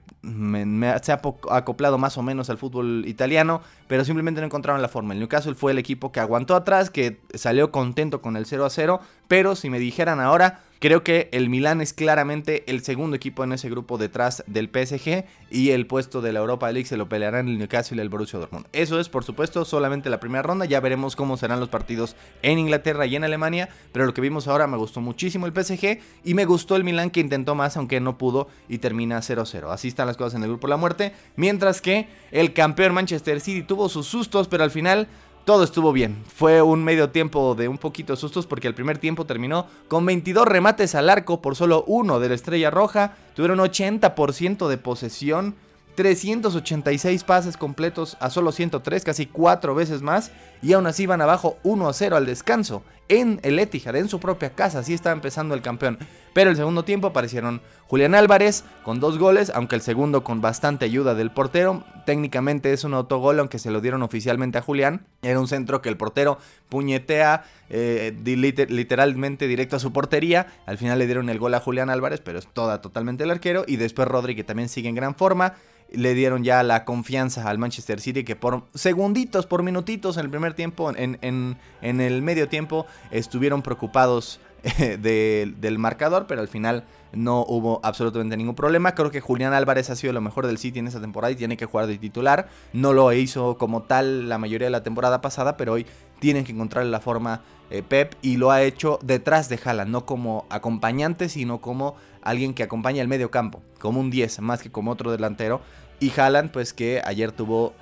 se 1.02 1.12
ha 1.12 1.22
acoplado 1.50 1.96
más 1.96 2.18
o 2.18 2.22
menos 2.22 2.50
al 2.50 2.58
fútbol 2.58 3.04
italiano, 3.06 3.62
pero 3.86 4.04
simplemente 4.04 4.42
no 4.42 4.46
encontraron 4.46 4.82
la 4.82 4.88
forma. 4.88 5.14
El 5.14 5.20
Newcastle 5.20 5.54
fue 5.54 5.72
el 5.72 5.78
equipo 5.78 6.12
que 6.12 6.20
aguantó 6.20 6.54
atrás, 6.54 6.90
que 6.90 7.20
salió 7.32 7.70
contento 7.70 8.20
con 8.20 8.36
el 8.36 8.44
0 8.44 8.66
a 8.66 8.70
0, 8.70 9.00
pero 9.28 9.56
si 9.56 9.70
me 9.70 9.78
dijeran 9.78 10.20
ahora, 10.20 10.60
Creo 10.80 11.02
que 11.02 11.28
el 11.32 11.50
Milan 11.50 11.80
es 11.80 11.92
claramente 11.92 12.62
el 12.68 12.84
segundo 12.84 13.16
equipo 13.16 13.42
en 13.42 13.52
ese 13.52 13.68
grupo 13.68 13.98
detrás 13.98 14.44
del 14.46 14.68
PSG 14.68 15.24
y 15.50 15.70
el 15.70 15.88
puesto 15.88 16.20
de 16.20 16.32
la 16.32 16.38
Europa 16.38 16.70
League 16.70 16.86
se 16.86 16.96
lo 16.96 17.08
pelearán 17.08 17.48
el 17.48 17.58
Newcastle 17.58 17.96
y 17.96 18.00
el 18.00 18.08
Borussia 18.08 18.38
Dortmund. 18.38 18.66
Eso 18.72 19.00
es, 19.00 19.08
por 19.08 19.24
supuesto, 19.24 19.64
solamente 19.64 20.08
la 20.08 20.20
primera 20.20 20.42
ronda. 20.42 20.66
Ya 20.66 20.78
veremos 20.78 21.16
cómo 21.16 21.36
serán 21.36 21.58
los 21.58 21.68
partidos 21.68 22.14
en 22.42 22.60
Inglaterra 22.60 23.06
y 23.06 23.16
en 23.16 23.24
Alemania. 23.24 23.68
Pero 23.90 24.06
lo 24.06 24.14
que 24.14 24.20
vimos 24.20 24.46
ahora 24.46 24.68
me 24.68 24.76
gustó 24.76 25.00
muchísimo 25.00 25.46
el 25.46 25.52
PSG 25.52 25.98
y 26.22 26.34
me 26.34 26.44
gustó 26.44 26.76
el 26.76 26.84
Milan 26.84 27.10
que 27.10 27.18
intentó 27.18 27.56
más, 27.56 27.76
aunque 27.76 27.98
no 27.98 28.16
pudo 28.16 28.46
y 28.68 28.78
termina 28.78 29.18
0-0. 29.18 29.72
Así 29.72 29.88
están 29.88 30.06
las 30.06 30.16
cosas 30.16 30.34
en 30.34 30.44
el 30.44 30.48
grupo 30.50 30.68
de 30.68 30.70
la 30.70 30.76
muerte. 30.76 31.12
Mientras 31.34 31.80
que 31.80 32.06
el 32.30 32.52
campeón 32.52 32.94
Manchester 32.94 33.40
City 33.40 33.62
tuvo 33.62 33.88
sus 33.88 34.06
sustos, 34.06 34.46
pero 34.46 34.62
al 34.62 34.70
final 34.70 35.08
todo 35.48 35.64
estuvo 35.64 35.94
bien. 35.94 36.14
Fue 36.26 36.60
un 36.60 36.84
medio 36.84 37.08
tiempo 37.08 37.54
de 37.54 37.68
un 37.68 37.78
poquito 37.78 38.16
sustos 38.16 38.46
porque 38.46 38.68
el 38.68 38.74
primer 38.74 38.98
tiempo 38.98 39.24
terminó 39.24 39.66
con 39.88 40.04
22 40.04 40.46
remates 40.46 40.94
al 40.94 41.08
arco 41.08 41.40
por 41.40 41.56
solo 41.56 41.84
uno 41.86 42.20
de 42.20 42.28
la 42.28 42.34
Estrella 42.34 42.70
Roja. 42.70 43.16
Tuvieron 43.34 43.58
80% 43.58 44.68
de 44.68 44.76
posesión 44.76 45.54
386 45.94 47.24
pases 47.24 47.56
completos 47.56 48.18
a 48.20 48.28
solo 48.28 48.52
103, 48.52 49.02
casi 49.02 49.24
cuatro 49.24 49.74
veces 49.74 50.02
más, 50.02 50.32
y 50.62 50.72
aún 50.72 50.86
así 50.86 51.06
van 51.06 51.20
abajo 51.20 51.58
1 51.62 51.88
a 51.88 51.92
0 51.92 52.16
al 52.16 52.26
descanso 52.26 52.82
en 53.08 53.40
el 53.42 53.58
Etihad, 53.58 53.96
en 53.96 54.08
su 54.08 54.20
propia 54.20 54.50
casa, 54.50 54.80
así 54.80 54.94
está 54.94 55.12
empezando 55.12 55.54
el 55.54 55.62
campeón. 55.62 55.98
Pero 56.34 56.50
el 56.50 56.56
segundo 56.56 56.84
tiempo 56.84 57.08
aparecieron 57.08 57.62
Julián 57.86 58.14
Álvarez 58.14 58.64
con 58.84 59.00
dos 59.00 59.18
goles, 59.18 59.50
aunque 59.54 59.76
el 59.76 59.80
segundo 59.80 60.22
con 60.22 60.40
bastante 60.40 60.84
ayuda 60.84 61.14
del 61.14 61.30
portero. 61.30 61.84
Técnicamente 62.04 62.72
es 62.72 62.84
un 62.84 62.94
autogol, 62.94 63.40
aunque 63.40 63.58
se 63.58 63.70
lo 63.70 63.80
dieron 63.80 64.02
oficialmente 64.02 64.58
a 64.58 64.62
Julián. 64.62 65.06
Era 65.22 65.40
un 65.40 65.48
centro 65.48 65.82
que 65.82 65.88
el 65.88 65.96
portero 65.96 66.38
puñetea 66.68 67.44
eh, 67.70 68.14
literalmente 68.24 69.48
directo 69.48 69.76
a 69.76 69.80
su 69.80 69.92
portería. 69.92 70.46
Al 70.66 70.78
final 70.78 70.98
le 70.98 71.06
dieron 71.06 71.28
el 71.30 71.38
gol 71.38 71.54
a 71.54 71.60
Julián 71.60 71.90
Álvarez, 71.90 72.20
pero 72.20 72.38
es 72.38 72.46
toda 72.46 72.82
totalmente 72.82 73.24
el 73.24 73.30
arquero. 73.30 73.64
Y 73.66 73.76
después 73.76 74.06
Rodri, 74.06 74.36
que 74.36 74.44
también 74.44 74.68
sigue 74.68 74.88
en 74.88 74.94
gran 74.94 75.14
forma 75.14 75.54
le 75.90 76.14
dieron 76.14 76.44
ya 76.44 76.62
la 76.62 76.84
confianza 76.84 77.48
al 77.48 77.58
Manchester 77.58 78.00
City 78.00 78.24
que 78.24 78.36
por 78.36 78.64
segunditos, 78.74 79.46
por 79.46 79.62
minutitos 79.62 80.16
en 80.16 80.24
el 80.24 80.30
primer 80.30 80.47
tiempo, 80.54 80.92
en, 80.94 81.18
en, 81.20 82.00
el 82.00 82.22
medio 82.22 82.48
tiempo, 82.48 82.86
estuvieron 83.10 83.62
preocupados 83.62 84.40
del 84.78 85.78
marcador, 85.78 86.26
pero 86.26 86.40
al 86.40 86.48
final 86.48 86.84
no 87.12 87.44
hubo 87.46 87.80
absolutamente 87.82 88.36
ningún 88.36 88.54
problema. 88.54 88.94
Creo 88.94 89.10
que 89.10 89.20
Julián 89.20 89.52
Álvarez 89.52 89.90
ha 89.90 89.96
sido 89.96 90.12
lo 90.12 90.20
mejor 90.20 90.46
del 90.46 90.58
City 90.58 90.78
en 90.78 90.88
esta 90.88 91.00
temporada 91.00 91.30
y 91.32 91.36
tiene 91.36 91.56
que 91.56 91.66
jugar 91.66 91.86
de 91.86 91.98
titular. 91.98 92.48
No 92.72 92.92
lo 92.92 93.12
hizo 93.12 93.56
como 93.56 93.82
tal 93.82 94.28
la 94.28 94.38
mayoría 94.38 94.66
de 94.66 94.72
la 94.72 94.82
temporada 94.82 95.20
pasada, 95.20 95.56
pero 95.56 95.74
hoy 95.74 95.86
tienen 96.18 96.44
que 96.44 96.52
encontrar 96.52 96.84
la 96.86 97.00
forma 97.00 97.42
eh, 97.70 97.82
Pep 97.82 98.14
y 98.22 98.36
lo 98.36 98.50
ha 98.50 98.62
hecho 98.62 98.98
detrás 99.02 99.48
de 99.48 99.60
Haaland, 99.62 99.90
no 99.90 100.06
como 100.06 100.46
acompañante, 100.48 101.28
sino 101.28 101.60
como 101.60 101.96
alguien 102.22 102.54
que 102.54 102.62
acompaña 102.62 103.02
el 103.02 103.08
medio 103.08 103.30
campo, 103.30 103.62
como 103.78 104.00
un 104.00 104.10
10 104.10 104.40
más 104.40 104.62
que 104.62 104.70
como 104.70 104.90
otro 104.90 105.10
delantero. 105.12 105.60
Y 106.00 106.12
Haaland, 106.18 106.50
pues 106.50 106.72
que 106.72 107.02
ayer 107.04 107.32
tuvo 107.32 107.74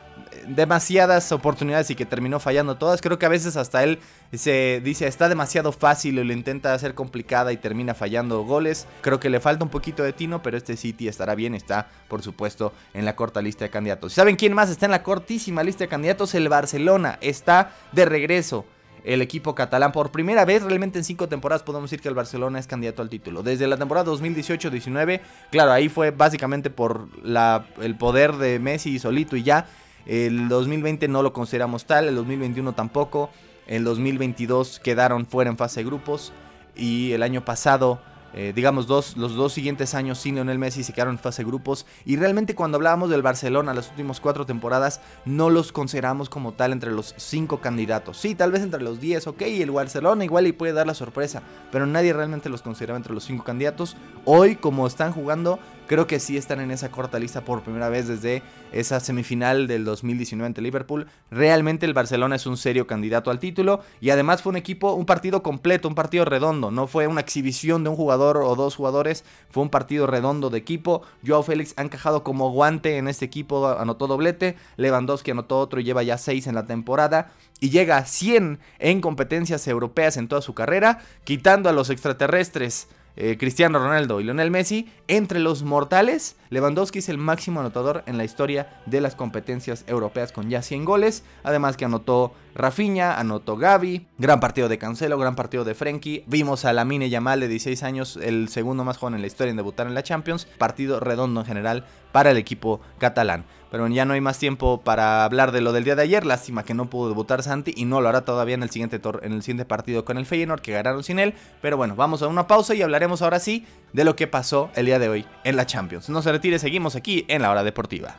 demasiadas 0.47 1.33
oportunidades 1.33 1.91
y 1.91 1.95
que 1.95 2.07
terminó 2.07 2.41
fallando 2.41 2.77
todas. 2.77 3.01
Creo 3.01 3.19
que 3.19 3.27
a 3.27 3.31
veces 3.31 3.57
hasta 3.57 3.85
él 3.85 3.99
se 4.33 4.81
dice 4.85 5.07
está 5.07 5.29
demasiado 5.29 5.73
fácil 5.73 6.19
o 6.19 6.25
lo 6.25 6.33
intenta 6.33 6.75
hacer 6.75 6.95
complicada 6.95 7.53
y 7.53 7.57
termina 7.57 7.95
fallando 7.95 8.43
goles. 8.45 8.87
Creo 9.01 9.21
que 9.21 9.31
le 9.31 9.41
falta 9.41 9.65
un 9.65 9.71
poquito 9.71 10.03
de 10.03 10.13
tino, 10.13 10.43
pero 10.43 10.57
este 10.57 10.77
City 10.77 11.09
estará 11.09 11.35
bien, 11.35 11.55
está 11.55 11.89
por 12.09 12.23
supuesto 12.23 12.73
en 12.95 13.05
la 13.05 13.17
corta 13.17 13.43
lista 13.43 13.65
de 13.65 13.71
candidatos. 13.71 14.13
¿Saben 14.13 14.37
quién 14.37 14.53
más 14.53 14.71
está 14.71 14.87
en 14.87 14.93
la 14.93 15.03
cortísima 15.03 15.63
lista 15.63 15.85
de 15.85 15.89
candidatos? 15.89 16.35
El 16.35 16.49
Barcelona 16.49 17.19
está 17.21 17.73
de 17.93 18.05
regreso 18.05 18.65
el 19.07 19.23
equipo 19.23 19.55
catalán. 19.55 19.93
Por 19.93 20.11
primera 20.11 20.45
vez, 20.45 20.63
realmente 20.63 20.99
en 20.99 21.05
cinco 21.05 21.29
temporadas, 21.29 21.63
podemos 21.63 21.91
decir 21.91 22.03
que 22.03 22.09
el 22.09 22.15
Barcelona 22.15 22.59
es 22.59 22.67
candidato 22.67 23.03
al 23.03 23.09
título. 23.09 23.43
Desde 23.43 23.67
la 23.67 23.77
temporada 23.77 24.11
2018-19, 24.11 25.21
claro, 25.51 25.73
ahí 25.73 25.89
fue 25.89 26.11
básicamente 26.11 26.71
por 26.71 27.09
la, 27.25 27.67
el 27.81 27.97
poder 27.97 28.35
de 28.35 28.59
Messi 28.59 28.99
solito 28.99 29.37
y 29.37 29.45
ya. 29.45 29.67
El 30.07 30.49
2020 30.49 31.09
no 31.09 31.23
lo 31.23 31.33
consideramos 31.33 31.85
tal, 31.85 32.09
el 32.09 32.15
2021 32.15 32.75
tampoco. 32.75 33.31
El 33.67 33.85
2022 33.85 34.81
quedaron 34.81 35.27
fuera 35.27 35.51
en 35.51 35.57
fase 35.57 35.83
grupos. 35.85 36.33
Y 36.77 37.13
el 37.13 37.23
año 37.23 37.45
pasado 37.45 38.01
eh, 38.39 38.53
digamos, 38.55 38.87
dos, 38.87 39.17
los 39.17 39.35
dos 39.35 39.55
siguientes 39.55 39.95
años 39.95 40.19
sin 40.19 40.35
Lionel 40.35 40.59
Messi 40.59 40.85
se 40.85 40.93
quedaron 40.93 41.15
en 41.15 41.19
fase 41.19 41.43
grupos. 41.43 41.87
Y 42.05 42.17
realmente 42.17 42.55
cuando 42.55 42.77
hablábamos 42.77 43.09
del 43.09 43.23
Barcelona 43.23 43.73
las 43.73 43.89
últimas 43.89 44.21
cuatro 44.21 44.45
temporadas, 44.45 45.01
no 45.25 45.49
los 45.49 45.73
consideramos 45.73 46.29
como 46.29 46.53
tal 46.53 46.73
entre 46.73 46.93
los 46.93 47.15
cinco 47.17 47.63
candidatos. 47.63 48.19
Sí, 48.19 48.35
tal 48.35 48.53
vez 48.53 48.63
entre 48.63 48.83
los 48.83 49.01
diez, 49.01 49.27
ok, 49.27 49.41
el 49.41 49.71
Barcelona 49.71 50.23
igual 50.23 50.47
y 50.47 50.53
puede 50.53 50.75
dar 50.75 50.87
la 50.87 50.93
sorpresa, 50.93 51.43
pero 51.73 51.87
nadie 51.87 52.13
realmente 52.13 52.51
los 52.51 52.61
consideraba 52.61 52.99
entre 52.99 53.15
los 53.15 53.25
cinco 53.25 53.43
candidatos. 53.43 53.97
Hoy, 54.27 54.57
como 54.57 54.87
están 54.87 55.13
jugando, 55.13 55.59
creo 55.87 56.07
que 56.07 56.21
sí 56.21 56.37
están 56.37 56.61
en 56.61 56.71
esa 56.71 56.91
corta 56.91 57.19
lista 57.19 57.43
por 57.43 57.63
primera 57.63 57.89
vez 57.89 58.09
desde 58.09 58.43
esa 58.73 59.01
semifinal 59.01 59.67
del 59.67 59.85
2019 59.85 60.47
ante 60.47 60.61
Liverpool. 60.61 61.07
Realmente 61.31 61.87
el 61.87 61.95
Barcelona 61.95 62.37
es 62.37 62.47
un 62.47 62.57
serio 62.57 62.87
candidato 62.87 63.31
al 63.31 63.39
título 63.39 63.81
y 64.01 64.11
además 64.11 64.43
fue 64.43 64.51
un 64.51 64.57
equipo, 64.57 64.93
un 64.93 65.07
partido 65.07 65.43
completo, 65.43 65.89
un 65.89 65.95
partido 65.95 66.25
redondo, 66.25 66.71
no 66.71 66.87
fue 66.87 67.07
una 67.07 67.21
exhibición 67.21 67.85
de 67.85 67.91
un 67.91 67.97
jugador 67.97 68.39
o 68.39 68.55
dos 68.57 68.77
jugadores, 68.77 69.25
fue 69.51 69.63
un 69.63 69.71
partido 69.71 70.07
redondo 70.07 70.51
de 70.51 70.59
equipo. 70.59 71.03
Joao 71.27 71.43
Félix 71.43 71.75
ha 71.77 71.83
encajado 71.83 72.23
como 72.23 72.51
guante 72.51 72.99
en 72.99 73.09
este 73.09 73.25
equipo, 73.25 73.69
anotó 73.69 74.07
doblete, 74.07 74.57
Lewandowski 74.77 75.31
anotó 75.31 75.59
otro 75.59 75.81
y 75.81 75.85
lleva 75.85 76.03
ya 76.03 76.19
6 76.19 76.47
en 76.47 76.55
la 76.55 76.67
temporada 76.67 77.33
y 77.61 77.71
llega 77.71 77.97
a 77.97 78.05
100 78.05 78.59
en 78.79 79.01
competencias 79.01 79.67
europeas 79.69 80.17
en 80.17 80.29
toda 80.29 80.43
su 80.43 80.55
carrera, 80.55 81.01
quitando 81.25 81.69
a 81.69 81.73
los 81.73 81.91
extraterrestres 81.91 82.89
eh, 83.17 83.37
Cristiano 83.39 83.79
Ronaldo 83.79 84.21
y 84.21 84.25
Lionel 84.25 84.51
Messi, 84.51 84.89
entre 85.09 85.41
los 85.41 85.63
mortales, 85.63 86.37
Lewandowski 86.51 86.99
es 86.99 87.09
el 87.09 87.19
máximo 87.19 87.61
anotador 87.61 88.03
en 88.07 88.19
la 88.19 88.25
historia 88.25 88.81
de 88.87 89.01
las 89.01 89.15
competencias 89.15 89.85
europeas 89.87 90.33
con 90.33 90.51
ya 90.51 90.63
100 90.63 90.85
goles, 90.85 91.25
además 91.43 91.77
que 91.77 91.87
anotó 91.87 92.35
Rafinha, 92.55 93.19
anotó 93.19 93.57
Gaby, 93.57 94.07
gran 94.19 94.41
partido 94.41 94.69
de 94.69 94.79
Cancelo, 94.79 95.19
gran 95.19 95.35
partido 95.35 95.65
de 95.65 95.75
Frenkie, 95.75 96.25
vimos 96.27 96.65
a 96.65 96.73
Lamine 96.73 97.11
Yamal 97.11 97.41
de 97.41 97.49
16 97.49 97.83
años, 97.83 98.19
el 98.23 98.49
segundo 98.49 98.85
más 98.85 98.99
joven 98.99 99.15
en 99.15 99.21
la 99.23 99.27
historia 99.27 99.51
en 99.51 99.57
debutar 99.57 99.87
en 99.87 99.95
la 99.95 100.03
Champions, 100.03 100.47
partido 100.59 101.01
redondo 101.01 101.41
en 101.41 101.47
general 101.47 101.87
para 102.13 102.31
el 102.31 102.37
equipo 102.37 102.81
catalán. 102.99 103.45
Pero 103.77 103.89
ya 103.89 104.07
no 104.07 104.15
hay 104.15 104.23
más 104.23 104.39
tiempo 104.39 104.81
para 104.83 105.23
hablar 105.23 105.53
de 105.53 105.61
lo 105.61 105.71
del 105.71 105.85
día 105.85 105.95
de 105.95 106.01
ayer. 106.01 106.25
Lástima 106.25 106.65
que 106.65 106.73
no 106.73 106.89
pudo 106.89 107.11
debutar 107.11 107.43
Santi 107.43 107.75
y 107.77 107.85
no 107.85 108.01
lo 108.01 108.09
hará 108.09 108.25
todavía 108.25 108.55
en 108.55 108.63
el 108.63 108.71
siguiente, 108.71 108.99
en 109.21 109.35
el 109.35 109.43
siguiente 109.43 109.67
partido 109.67 110.03
con 110.07 110.17
el 110.17 110.25
Feyenoord, 110.25 110.63
que 110.63 110.73
ganaron 110.73 111.05
sin 111.05 111.19
él. 111.19 111.35
Pero 111.61 111.77
bueno, 111.77 111.95
vamos 111.95 112.23
a 112.23 112.27
una 112.27 112.47
pausa 112.47 112.75
y 112.75 112.81
hablaremos 112.81 113.21
ahora 113.21 113.39
sí 113.39 113.67
de 113.93 114.05
lo 114.05 114.17
que 114.17 114.29
pasó 114.29 114.71
el 114.77 114.87
día 114.87 114.99
de 114.99 115.11
hoy 115.11 115.27
en 115.45 115.57
la 115.57 115.67
Champions. 115.67 116.09
No 116.09 116.23
se 116.23 116.33
retire, 116.33 116.59
seguimos 116.59 116.97
aquí 116.97 117.27
en 117.29 117.43
la 117.43 117.51
hora 117.51 117.65
deportiva. 117.65 118.17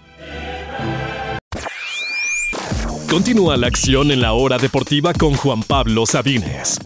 Continúa 3.10 3.58
la 3.58 3.66
acción 3.66 4.12
en 4.12 4.22
la 4.22 4.34
hora 4.34 4.60
deportiva 4.60 5.12
con 5.14 5.34
Juan 5.34 5.64
Pablo 5.64 6.06
Sabines. 6.06 6.80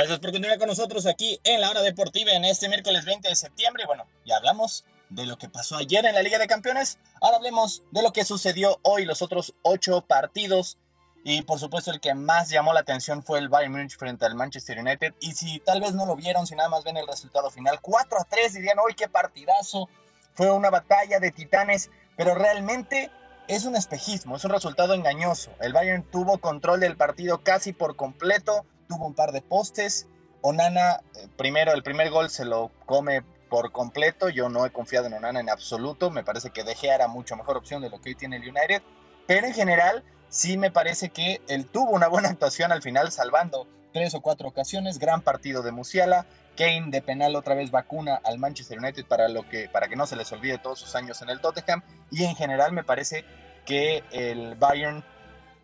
Gracias 0.00 0.20
por 0.20 0.32
continuar 0.32 0.58
con 0.58 0.68
nosotros 0.68 1.04
aquí 1.04 1.38
en 1.44 1.60
la 1.60 1.68
hora 1.68 1.82
deportiva 1.82 2.32
en 2.32 2.46
este 2.46 2.70
miércoles 2.70 3.04
20 3.04 3.28
de 3.28 3.36
septiembre. 3.36 3.84
Bueno, 3.84 4.06
ya 4.24 4.38
hablamos 4.38 4.86
de 5.10 5.26
lo 5.26 5.36
que 5.36 5.50
pasó 5.50 5.76
ayer 5.76 6.06
en 6.06 6.14
la 6.14 6.22
Liga 6.22 6.38
de 6.38 6.46
Campeones. 6.46 6.98
Ahora 7.20 7.36
hablemos 7.36 7.82
de 7.90 8.00
lo 8.00 8.10
que 8.10 8.24
sucedió 8.24 8.78
hoy, 8.80 9.04
los 9.04 9.20
otros 9.20 9.52
ocho 9.60 10.00
partidos. 10.00 10.78
Y 11.22 11.42
por 11.42 11.58
supuesto 11.58 11.90
el 11.90 12.00
que 12.00 12.14
más 12.14 12.48
llamó 12.48 12.72
la 12.72 12.80
atención 12.80 13.22
fue 13.22 13.40
el 13.40 13.50
Bayern 13.50 13.72
Munich 13.72 13.98
frente 13.98 14.24
al 14.24 14.36
Manchester 14.36 14.78
United. 14.78 15.12
Y 15.20 15.32
si 15.32 15.60
tal 15.60 15.82
vez 15.82 15.92
no 15.92 16.06
lo 16.06 16.16
vieron, 16.16 16.46
si 16.46 16.54
nada 16.54 16.70
más 16.70 16.82
ven 16.82 16.96
el 16.96 17.06
resultado 17.06 17.50
final, 17.50 17.78
4 17.82 18.20
a 18.22 18.24
3 18.24 18.54
dirían, 18.54 18.78
hoy 18.78 18.94
qué 18.94 19.06
partidazo. 19.06 19.90
Fue 20.32 20.50
una 20.50 20.70
batalla 20.70 21.20
de 21.20 21.30
titanes, 21.30 21.90
pero 22.16 22.34
realmente 22.34 23.10
es 23.48 23.66
un 23.66 23.76
espejismo, 23.76 24.36
es 24.36 24.44
un 24.46 24.52
resultado 24.52 24.94
engañoso. 24.94 25.50
El 25.60 25.74
Bayern 25.74 26.04
tuvo 26.04 26.38
control 26.38 26.80
del 26.80 26.96
partido 26.96 27.42
casi 27.42 27.74
por 27.74 27.96
completo, 27.96 28.64
tuvo 28.90 29.06
un 29.06 29.14
par 29.14 29.32
de 29.32 29.40
postes. 29.40 30.06
Onana, 30.42 31.00
eh, 31.14 31.28
primero, 31.36 31.72
el 31.72 31.82
primer 31.82 32.10
gol 32.10 32.28
se 32.28 32.44
lo 32.44 32.70
come 32.86 33.22
por 33.48 33.72
completo. 33.72 34.28
Yo 34.28 34.48
no 34.48 34.66
he 34.66 34.70
confiado 34.70 35.06
en 35.06 35.14
Onana 35.14 35.40
en 35.40 35.48
absoluto. 35.48 36.10
Me 36.10 36.24
parece 36.24 36.50
que 36.50 36.64
De 36.64 36.74
Gea 36.74 36.96
era 36.96 37.08
mucho 37.08 37.36
mejor 37.36 37.56
opción 37.56 37.82
de 37.82 37.90
lo 37.90 38.00
que 38.00 38.10
hoy 38.10 38.14
tiene 38.16 38.36
el 38.36 38.42
United. 38.42 38.82
Pero 39.26 39.46
en 39.46 39.54
general, 39.54 40.02
sí 40.28 40.56
me 40.56 40.70
parece 40.70 41.10
que 41.10 41.40
él 41.48 41.66
tuvo 41.66 41.92
una 41.92 42.08
buena 42.08 42.28
actuación 42.30 42.72
al 42.72 42.82
final, 42.82 43.12
salvando 43.12 43.66
tres 43.92 44.14
o 44.14 44.20
cuatro 44.20 44.48
ocasiones. 44.48 44.98
Gran 44.98 45.22
partido 45.22 45.62
de 45.62 45.72
Musiala. 45.72 46.26
Kane 46.56 46.90
de 46.90 47.00
penal 47.00 47.36
otra 47.36 47.54
vez 47.54 47.70
vacuna 47.70 48.20
al 48.22 48.38
Manchester 48.38 48.78
United 48.78 49.06
para, 49.06 49.28
lo 49.28 49.48
que, 49.48 49.68
para 49.68 49.88
que 49.88 49.96
no 49.96 50.06
se 50.06 50.16
les 50.16 50.30
olvide 50.32 50.58
todos 50.58 50.80
sus 50.80 50.94
años 50.94 51.22
en 51.22 51.30
el 51.30 51.40
Tottenham. 51.40 51.82
Y 52.10 52.24
en 52.24 52.34
general 52.34 52.72
me 52.72 52.84
parece 52.84 53.24
que 53.64 54.02
el 54.10 54.56
Bayern 54.56 55.04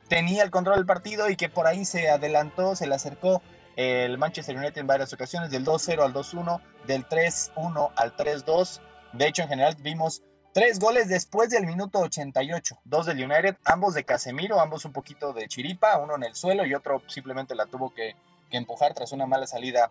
tenía 0.08 0.42
el 0.42 0.50
control 0.50 0.76
del 0.76 0.86
partido 0.86 1.28
y 1.30 1.36
que 1.36 1.48
por 1.48 1.66
ahí 1.66 1.84
se 1.84 2.08
adelantó, 2.08 2.76
se 2.76 2.86
le 2.86 2.94
acercó 2.94 3.42
el 3.76 4.16
Manchester 4.18 4.56
United 4.56 4.78
en 4.78 4.86
varias 4.86 5.12
ocasiones, 5.12 5.50
del 5.50 5.64
2-0 5.64 6.02
al 6.02 6.14
2-1, 6.14 6.60
del 6.86 7.06
3-1 7.06 7.92
al 7.94 8.16
3-2. 8.16 8.80
De 9.12 9.26
hecho, 9.26 9.42
en 9.42 9.48
general 9.48 9.76
vimos 9.80 10.22
tres 10.54 10.78
goles 10.78 11.08
después 11.08 11.50
del 11.50 11.66
minuto 11.66 11.98
88, 11.98 12.78
dos 12.84 13.04
del 13.06 13.22
United, 13.22 13.56
ambos 13.66 13.92
de 13.92 14.04
Casemiro, 14.04 14.60
ambos 14.60 14.86
un 14.86 14.92
poquito 14.92 15.34
de 15.34 15.48
chiripa, 15.48 15.98
uno 15.98 16.16
en 16.16 16.24
el 16.24 16.34
suelo 16.34 16.64
y 16.64 16.74
otro 16.74 17.02
simplemente 17.08 17.54
la 17.54 17.66
tuvo 17.66 17.92
que, 17.92 18.16
empujar 18.50 18.94
tras 18.94 19.12
una 19.12 19.26
mala 19.26 19.46
salida 19.46 19.90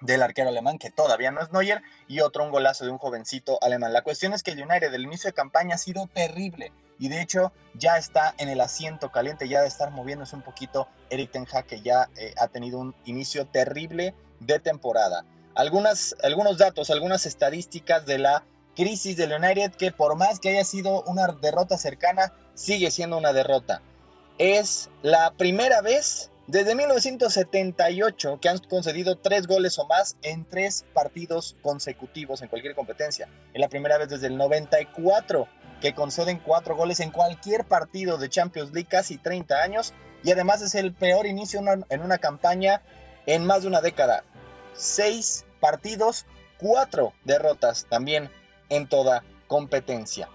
del 0.00 0.22
arquero 0.22 0.48
alemán, 0.48 0.78
que 0.78 0.90
todavía 0.90 1.30
no 1.30 1.40
es 1.40 1.52
Neuer, 1.52 1.82
y 2.08 2.18
otro 2.18 2.42
un 2.42 2.50
golazo 2.50 2.84
de 2.84 2.90
un 2.90 2.98
jovencito 2.98 3.58
alemán. 3.62 3.92
La 3.92 4.02
cuestión 4.02 4.32
es 4.32 4.42
que 4.42 4.50
el 4.50 4.62
United 4.64 4.90
del 4.90 5.04
inicio 5.04 5.28
de 5.28 5.34
campaña 5.34 5.76
ha 5.76 5.78
sido 5.78 6.08
terrible 6.08 6.72
y 7.02 7.08
de 7.08 7.20
hecho 7.20 7.52
ya 7.74 7.98
está 7.98 8.32
en 8.38 8.48
el 8.48 8.60
asiento 8.60 9.10
caliente, 9.10 9.48
ya 9.48 9.62
de 9.62 9.66
estar 9.66 9.90
moviéndose 9.90 10.36
un 10.36 10.42
poquito 10.42 10.86
Eric 11.10 11.32
Ten 11.32 11.48
Hag, 11.52 11.66
que 11.66 11.80
ya 11.80 12.08
eh, 12.16 12.32
ha 12.38 12.46
tenido 12.46 12.78
un 12.78 12.94
inicio 13.06 13.44
terrible 13.44 14.14
de 14.38 14.60
temporada. 14.60 15.24
Algunas, 15.56 16.14
algunos 16.22 16.58
datos, 16.58 16.90
algunas 16.90 17.26
estadísticas 17.26 18.06
de 18.06 18.18
la 18.18 18.44
crisis 18.76 19.16
del 19.16 19.32
United, 19.32 19.72
que 19.72 19.90
por 19.90 20.14
más 20.14 20.38
que 20.38 20.50
haya 20.50 20.62
sido 20.62 21.02
una 21.02 21.26
derrota 21.26 21.76
cercana, 21.76 22.34
sigue 22.54 22.92
siendo 22.92 23.18
una 23.18 23.32
derrota. 23.32 23.82
Es 24.38 24.88
la 25.02 25.32
primera 25.32 25.80
vez 25.80 26.30
desde 26.46 26.76
1978, 26.76 28.38
que 28.40 28.48
han 28.48 28.58
concedido 28.58 29.16
tres 29.16 29.48
goles 29.48 29.76
o 29.80 29.88
más 29.88 30.16
en 30.22 30.44
tres 30.44 30.84
partidos 30.92 31.56
consecutivos 31.62 32.42
en 32.42 32.48
cualquier 32.48 32.76
competencia. 32.76 33.28
Es 33.52 33.60
la 33.60 33.68
primera 33.68 33.98
vez 33.98 34.08
desde 34.08 34.28
el 34.28 34.36
94 34.36 35.48
que 35.82 35.94
conceden 35.94 36.38
cuatro 36.38 36.76
goles 36.76 37.00
en 37.00 37.10
cualquier 37.10 37.64
partido 37.64 38.16
de 38.16 38.30
Champions 38.30 38.72
League 38.72 38.88
casi 38.88 39.18
30 39.18 39.62
años. 39.62 39.92
Y 40.24 40.30
además 40.30 40.62
es 40.62 40.74
el 40.74 40.94
peor 40.94 41.26
inicio 41.26 41.60
en 41.88 42.00
una 42.00 42.18
campaña 42.18 42.80
en 43.26 43.44
más 43.44 43.62
de 43.62 43.68
una 43.68 43.82
década. 43.82 44.24
Seis 44.72 45.44
partidos, 45.60 46.24
cuatro 46.58 47.12
derrotas 47.24 47.86
también 47.90 48.30
en 48.70 48.88
toda 48.88 49.24
competencia 49.48 50.28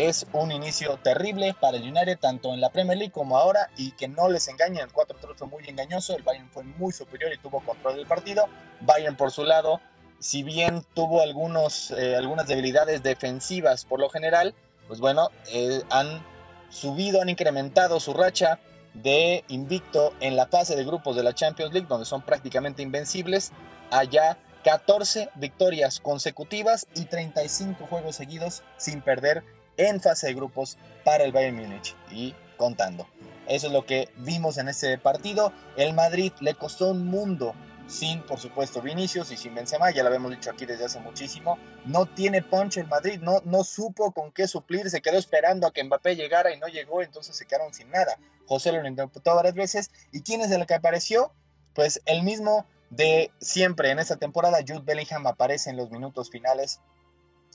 es 0.00 0.26
un 0.32 0.50
inicio 0.50 0.96
terrible 1.02 1.54
para 1.60 1.76
el 1.76 1.82
United, 1.82 2.18
tanto 2.18 2.54
en 2.54 2.60
la 2.62 2.70
Premier 2.70 2.96
League 2.96 3.12
como 3.12 3.36
ahora, 3.36 3.68
y 3.76 3.92
que 3.92 4.08
no 4.08 4.30
les 4.30 4.48
engañen, 4.48 4.78
el 4.78 4.90
4-3 4.90 5.36
fue 5.36 5.46
muy 5.46 5.68
engañoso, 5.68 6.16
el 6.16 6.22
Bayern 6.22 6.48
fue 6.50 6.64
muy 6.64 6.90
superior 6.90 7.30
y 7.34 7.36
tuvo 7.36 7.60
control 7.60 7.96
del 7.96 8.06
partido. 8.06 8.48
Bayern 8.80 9.14
por 9.14 9.30
su 9.30 9.44
lado, 9.44 9.78
si 10.18 10.42
bien 10.42 10.86
tuvo 10.94 11.20
algunos, 11.20 11.90
eh, 11.90 12.16
algunas 12.16 12.46
debilidades 12.46 13.02
defensivas 13.02 13.84
por 13.84 14.00
lo 14.00 14.08
general, 14.08 14.54
pues 14.90 14.98
bueno, 14.98 15.30
eh, 15.52 15.84
han 15.88 16.20
subido, 16.68 17.22
han 17.22 17.28
incrementado 17.28 18.00
su 18.00 18.12
racha 18.12 18.58
de 18.92 19.44
invicto 19.46 20.12
en 20.18 20.34
la 20.34 20.48
fase 20.48 20.74
de 20.74 20.84
grupos 20.84 21.14
de 21.14 21.22
la 21.22 21.32
Champions 21.32 21.72
League, 21.72 21.86
donde 21.88 22.04
son 22.04 22.22
prácticamente 22.22 22.82
invencibles, 22.82 23.52
allá 23.92 24.36
14 24.64 25.30
victorias 25.36 26.00
consecutivas 26.00 26.88
y 26.96 27.04
35 27.04 27.86
juegos 27.86 28.16
seguidos 28.16 28.64
sin 28.78 29.00
perder 29.00 29.44
en 29.76 30.00
fase 30.00 30.26
de 30.26 30.34
grupos 30.34 30.76
para 31.04 31.22
el 31.22 31.30
Bayern 31.30 31.56
Múnich 31.56 31.94
y 32.10 32.34
contando. 32.56 33.06
Eso 33.46 33.68
es 33.68 33.72
lo 33.72 33.86
que 33.86 34.08
vimos 34.16 34.58
en 34.58 34.68
este 34.68 34.98
partido. 34.98 35.52
El 35.76 35.94
Madrid 35.94 36.32
le 36.40 36.54
costó 36.54 36.88
un 36.88 37.06
mundo 37.06 37.54
sin, 37.90 38.22
por 38.22 38.38
supuesto, 38.38 38.80
Vinicius 38.80 39.32
y 39.32 39.36
sin 39.36 39.54
Benzema, 39.54 39.90
ya 39.90 40.02
lo 40.02 40.08
habíamos 40.08 40.30
dicho 40.30 40.50
aquí 40.50 40.64
desde 40.64 40.84
hace 40.84 41.00
muchísimo. 41.00 41.58
No 41.84 42.06
tiene 42.06 42.40
punch 42.40 42.76
el 42.76 42.86
Madrid, 42.86 43.20
no, 43.20 43.42
no 43.44 43.64
supo 43.64 44.12
con 44.12 44.30
qué 44.30 44.46
suplir, 44.46 44.88
se 44.88 45.02
quedó 45.02 45.18
esperando 45.18 45.66
a 45.66 45.72
que 45.72 45.82
Mbappé 45.82 46.14
llegara 46.14 46.54
y 46.54 46.58
no 46.58 46.68
llegó, 46.68 47.02
entonces 47.02 47.36
se 47.36 47.46
quedaron 47.46 47.74
sin 47.74 47.90
nada. 47.90 48.16
José 48.46 48.70
lo 48.70 48.86
intentó 48.86 49.34
varias 49.34 49.54
veces. 49.54 49.90
¿Y 50.12 50.22
quién 50.22 50.40
es 50.40 50.50
el 50.52 50.66
que 50.66 50.74
apareció? 50.74 51.32
Pues 51.74 52.00
el 52.06 52.22
mismo 52.22 52.64
de 52.90 53.32
siempre 53.40 53.90
en 53.90 53.98
esta 53.98 54.16
temporada, 54.16 54.58
Jude 54.66 54.82
Bellingham 54.84 55.26
aparece 55.26 55.70
en 55.70 55.76
los 55.76 55.90
minutos 55.90 56.30
finales. 56.30 56.80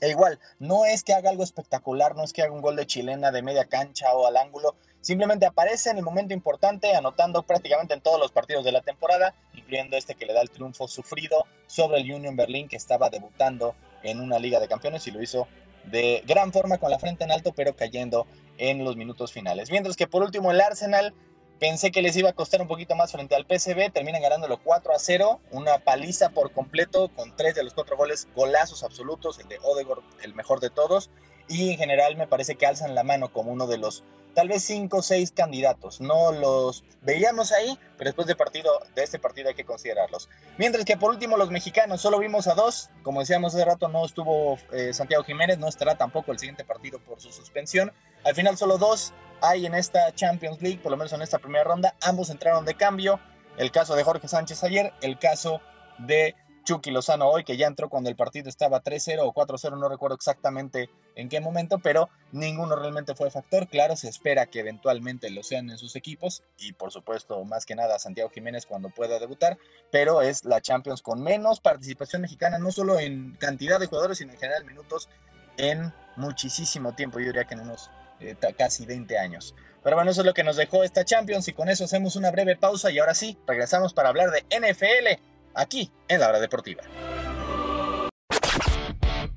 E 0.02 0.10
igual, 0.10 0.38
no 0.58 0.84
es 0.84 1.02
que 1.02 1.14
haga 1.14 1.30
algo 1.30 1.42
espectacular, 1.44 2.14
no 2.14 2.22
es 2.22 2.34
que 2.34 2.42
haga 2.42 2.52
un 2.52 2.60
gol 2.60 2.76
de 2.76 2.86
chilena 2.86 3.32
de 3.32 3.40
media 3.40 3.64
cancha 3.64 4.12
o 4.12 4.26
al 4.26 4.36
ángulo, 4.36 4.76
simplemente 5.06 5.46
aparece 5.46 5.90
en 5.90 5.98
el 5.98 6.02
momento 6.02 6.34
importante, 6.34 6.96
anotando 6.96 7.44
prácticamente 7.44 7.94
en 7.94 8.00
todos 8.00 8.18
los 8.18 8.32
partidos 8.32 8.64
de 8.64 8.72
la 8.72 8.80
temporada, 8.80 9.36
incluyendo 9.54 9.96
este 9.96 10.16
que 10.16 10.26
le 10.26 10.32
da 10.32 10.42
el 10.42 10.50
triunfo 10.50 10.88
sufrido 10.88 11.46
sobre 11.68 12.00
el 12.00 12.12
Union 12.12 12.34
Berlin, 12.34 12.66
que 12.66 12.74
estaba 12.74 13.08
debutando 13.08 13.76
en 14.02 14.20
una 14.20 14.40
Liga 14.40 14.58
de 14.58 14.66
Campeones 14.66 15.06
y 15.06 15.12
lo 15.12 15.22
hizo 15.22 15.46
de 15.84 16.24
gran 16.26 16.52
forma 16.52 16.78
con 16.78 16.90
la 16.90 16.98
frente 16.98 17.22
en 17.22 17.30
alto, 17.30 17.52
pero 17.52 17.76
cayendo 17.76 18.26
en 18.58 18.82
los 18.82 18.96
minutos 18.96 19.30
finales. 19.32 19.70
Mientras 19.70 19.94
que 19.94 20.08
por 20.08 20.24
último 20.24 20.50
el 20.50 20.60
Arsenal 20.60 21.14
Pensé 21.58 21.90
que 21.90 22.02
les 22.02 22.14
iba 22.18 22.28
a 22.28 22.34
costar 22.34 22.60
un 22.60 22.68
poquito 22.68 22.94
más 22.96 23.12
frente 23.12 23.34
al 23.34 23.46
PSV, 23.46 23.90
terminan 23.90 24.20
ganándolo 24.20 24.58
4 24.62 24.92
a 24.92 24.98
0, 24.98 25.40
una 25.52 25.78
paliza 25.78 26.28
por 26.28 26.52
completo 26.52 27.08
con 27.16 27.34
tres 27.34 27.54
de 27.54 27.64
los 27.64 27.72
cuatro 27.72 27.96
goles, 27.96 28.28
golazos 28.36 28.84
absolutos, 28.84 29.38
el 29.38 29.48
de 29.48 29.58
Odegaard 29.62 30.02
el 30.22 30.34
mejor 30.34 30.60
de 30.60 30.68
todos, 30.68 31.08
y 31.48 31.70
en 31.70 31.78
general 31.78 32.14
me 32.16 32.26
parece 32.26 32.56
que 32.56 32.66
alzan 32.66 32.94
la 32.94 33.04
mano 33.04 33.32
como 33.32 33.52
uno 33.52 33.66
de 33.66 33.78
los 33.78 34.04
tal 34.36 34.48
vez 34.48 34.62
5 34.64 34.98
o 34.98 35.02
6 35.02 35.32
candidatos. 35.32 36.02
No 36.02 36.30
los 36.30 36.84
veíamos 37.00 37.52
ahí, 37.52 37.78
pero 37.96 38.10
después 38.10 38.28
de, 38.28 38.36
partido, 38.36 38.70
de 38.94 39.02
este 39.02 39.18
partido 39.18 39.48
hay 39.48 39.54
que 39.54 39.64
considerarlos. 39.64 40.28
Mientras 40.58 40.84
que 40.84 40.98
por 40.98 41.10
último 41.10 41.38
los 41.38 41.50
mexicanos 41.50 42.02
solo 42.02 42.18
vimos 42.18 42.46
a 42.46 42.54
dos, 42.54 42.90
como 43.02 43.20
decíamos 43.20 43.54
hace 43.54 43.64
rato 43.64 43.88
no 43.88 44.04
estuvo 44.04 44.58
eh, 44.72 44.92
Santiago 44.92 45.24
Jiménez, 45.24 45.58
no 45.58 45.68
estará 45.68 45.96
tampoco 45.96 46.32
el 46.32 46.38
siguiente 46.38 46.64
partido 46.64 46.98
por 46.98 47.18
su 47.18 47.32
suspensión. 47.32 47.92
Al 48.24 48.34
final 48.34 48.58
solo 48.58 48.76
dos 48.76 49.14
hay 49.40 49.64
en 49.64 49.74
esta 49.74 50.14
Champions 50.14 50.60
League, 50.60 50.80
por 50.82 50.92
lo 50.92 50.98
menos 50.98 51.14
en 51.14 51.22
esta 51.22 51.38
primera 51.38 51.64
ronda. 51.64 51.94
Ambos 52.02 52.28
entraron 52.28 52.66
de 52.66 52.74
cambio. 52.74 53.18
El 53.56 53.70
caso 53.70 53.96
de 53.96 54.04
Jorge 54.04 54.28
Sánchez 54.28 54.62
ayer, 54.64 54.92
el 55.00 55.18
caso 55.18 55.62
de 55.96 56.34
Chucky 56.64 56.90
Lozano 56.90 57.26
hoy, 57.26 57.42
que 57.42 57.56
ya 57.56 57.68
entró 57.68 57.88
cuando 57.88 58.10
el 58.10 58.16
partido 58.16 58.50
estaba 58.50 58.82
3-0 58.82 59.20
o 59.22 59.32
4-0, 59.32 59.78
no 59.78 59.88
recuerdo 59.88 60.16
exactamente 60.16 60.90
en 61.16 61.28
qué 61.28 61.40
momento, 61.40 61.78
pero 61.78 62.08
ninguno 62.30 62.76
realmente 62.76 63.14
fue 63.14 63.30
factor. 63.30 63.66
Claro, 63.66 63.96
se 63.96 64.08
espera 64.08 64.46
que 64.46 64.60
eventualmente 64.60 65.30
lo 65.30 65.42
sean 65.42 65.70
en 65.70 65.78
sus 65.78 65.96
equipos 65.96 66.42
y 66.58 66.72
por 66.74 66.92
supuesto, 66.92 67.44
más 67.44 67.66
que 67.66 67.74
nada, 67.74 67.98
Santiago 67.98 68.30
Jiménez 68.30 68.66
cuando 68.66 68.90
pueda 68.90 69.18
debutar, 69.18 69.58
pero 69.90 70.22
es 70.22 70.44
la 70.44 70.60
Champions 70.60 71.02
con 71.02 71.22
menos 71.22 71.60
participación 71.60 72.22
mexicana, 72.22 72.58
no 72.58 72.70
solo 72.70 73.00
en 73.00 73.32
cantidad 73.40 73.80
de 73.80 73.86
jugadores, 73.86 74.18
sino 74.18 74.32
en 74.32 74.38
general 74.38 74.64
minutos 74.64 75.08
en 75.56 75.92
muchísimo 76.16 76.94
tiempo, 76.94 77.18
yo 77.18 77.26
diría 77.26 77.44
que 77.44 77.54
en 77.54 77.60
unos 77.60 77.90
eh, 78.20 78.36
casi 78.56 78.86
20 78.86 79.18
años. 79.18 79.54
Pero 79.82 79.96
bueno, 79.96 80.10
eso 80.10 80.22
es 80.22 80.26
lo 80.26 80.34
que 80.34 80.44
nos 80.44 80.56
dejó 80.56 80.84
esta 80.84 81.04
Champions 81.04 81.48
y 81.48 81.52
con 81.52 81.68
eso 81.68 81.84
hacemos 81.84 82.16
una 82.16 82.30
breve 82.30 82.56
pausa 82.56 82.90
y 82.90 82.98
ahora 82.98 83.14
sí, 83.14 83.38
regresamos 83.46 83.94
para 83.94 84.08
hablar 84.08 84.30
de 84.30 84.44
NFL 84.58 85.22
aquí 85.54 85.90
en 86.08 86.20
la 86.20 86.28
hora 86.28 86.40
deportiva. 86.40 86.82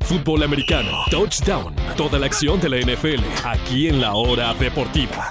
Fútbol 0.09 0.41
americano, 0.41 1.03
touchdown, 1.11 1.75
toda 1.95 2.17
la 2.17 2.25
acción 2.25 2.59
de 2.59 2.67
la 2.67 2.77
NFL 2.77 3.23
aquí 3.45 3.89
en 3.89 4.01
la 4.01 4.15
hora 4.15 4.55
deportiva. 4.55 5.29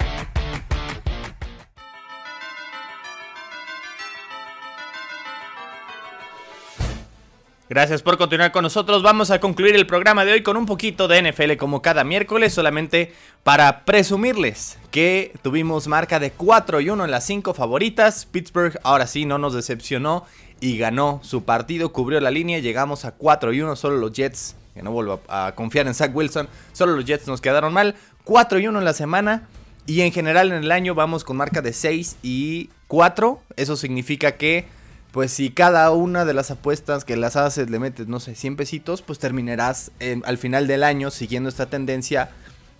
Gracias 7.67 8.01
por 8.01 8.17
continuar 8.17 8.53
con 8.53 8.63
nosotros. 8.63 9.03
Vamos 9.03 9.31
a 9.31 9.41
concluir 9.41 9.75
el 9.75 9.85
programa 9.85 10.23
de 10.23 10.31
hoy 10.31 10.43
con 10.43 10.55
un 10.55 10.65
poquito 10.65 11.09
de 11.09 11.29
NFL 11.29 11.57
como 11.57 11.81
cada 11.81 12.05
miércoles, 12.05 12.53
solamente 12.53 13.13
para 13.43 13.83
presumirles 13.83 14.79
que 14.91 15.33
tuvimos 15.41 15.89
marca 15.89 16.21
de 16.21 16.31
4 16.31 16.79
y 16.79 16.89
1 16.89 17.03
en 17.03 17.11
las 17.11 17.25
5 17.25 17.53
favoritas. 17.53 18.25
Pittsburgh 18.25 18.79
ahora 18.83 19.07
sí 19.07 19.25
no 19.25 19.39
nos 19.39 19.53
decepcionó 19.53 20.25
y 20.61 20.77
ganó 20.77 21.19
su 21.21 21.43
partido, 21.43 21.91
cubrió 21.91 22.21
la 22.21 22.31
línea, 22.31 22.59
llegamos 22.59 23.03
a 23.03 23.11
4 23.11 23.51
y 23.51 23.61
1, 23.61 23.75
solo 23.75 23.97
los 23.97 24.13
Jets, 24.13 24.55
que 24.79 24.83
no 24.83 24.91
vuelvo 24.91 25.19
a 25.27 25.51
confiar 25.55 25.87
en 25.87 25.93
Zach 25.93 26.15
Wilson, 26.15 26.47
solo 26.71 26.95
los 26.95 27.03
Jets 27.03 27.27
nos 27.27 27.41
quedaron 27.41 27.73
mal. 27.73 27.95
4 28.23 28.59
y 28.59 28.67
1 28.67 28.79
en 28.79 28.85
la 28.85 28.93
semana 28.93 29.49
y 29.85 30.01
en 30.01 30.13
general 30.13 30.53
en 30.53 30.63
el 30.63 30.71
año 30.71 30.95
vamos 30.95 31.25
con 31.25 31.35
marca 31.35 31.61
de 31.61 31.73
6 31.73 32.15
y 32.23 32.69
4. 32.87 33.41
Eso 33.57 33.75
significa 33.75 34.37
que 34.37 34.67
pues 35.11 35.33
si 35.33 35.49
cada 35.49 35.91
una 35.91 36.23
de 36.23 36.33
las 36.33 36.49
apuestas 36.49 37.03
que 37.03 37.17
las 37.17 37.35
haces 37.35 37.69
le 37.69 37.77
metes, 37.79 38.07
no 38.07 38.21
sé, 38.21 38.35
100 38.35 38.55
pesitos, 38.55 39.01
pues 39.01 39.19
terminarás 39.19 39.91
al 40.23 40.37
final 40.37 40.65
del 40.65 40.85
año 40.85 41.11
siguiendo 41.11 41.49
esta 41.49 41.65
tendencia 41.65 42.29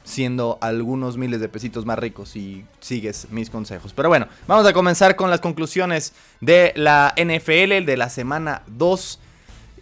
siendo 0.05 0.57
algunos 0.61 1.17
miles 1.17 1.41
de 1.41 1.49
pesitos 1.49 1.85
más 1.85 1.99
ricos 1.99 2.29
si 2.29 2.63
sigues 2.79 3.27
mis 3.29 3.49
consejos. 3.49 3.91
Pero 3.93 4.07
bueno, 4.07 4.29
vamos 4.47 4.65
a 4.65 4.71
comenzar 4.71 5.17
con 5.17 5.29
las 5.29 5.41
conclusiones 5.41 6.13
de 6.39 6.71
la 6.77 7.13
NFL 7.17 7.83
de 7.85 7.97
la 7.97 8.09
semana 8.09 8.61
2. 8.67 9.19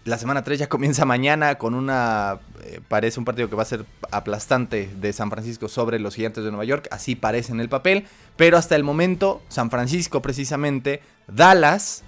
La 0.08 0.18
semana 0.18 0.42
3 0.42 0.58
ya 0.58 0.70
comienza 0.70 1.04
mañana 1.04 1.56
con 1.56 1.74
una, 1.74 2.40
eh, 2.64 2.80
parece 2.88 3.20
un 3.20 3.26
partido 3.26 3.50
que 3.50 3.58
va 3.58 3.64
a 3.64 3.66
ser 3.66 3.86
aplastante 4.10 4.90
de 4.96 5.12
San 5.12 5.30
Francisco 5.30 5.68
sobre 5.68 6.00
los 6.00 6.16
gigantes 6.16 6.46
de 6.46 6.50
Nueva 6.50 6.64
York, 6.64 6.88
así 6.92 7.18
parece 7.18 7.52
en 7.52 7.60
el 7.60 7.68
papel, 7.68 8.06
pero 8.38 8.58
hasta 8.58 8.78
el 8.78 8.86
momento 8.86 9.42
San 9.50 9.70
Francisco 9.70 10.22
precisamente, 10.22 11.02
Dallas, 11.28 12.04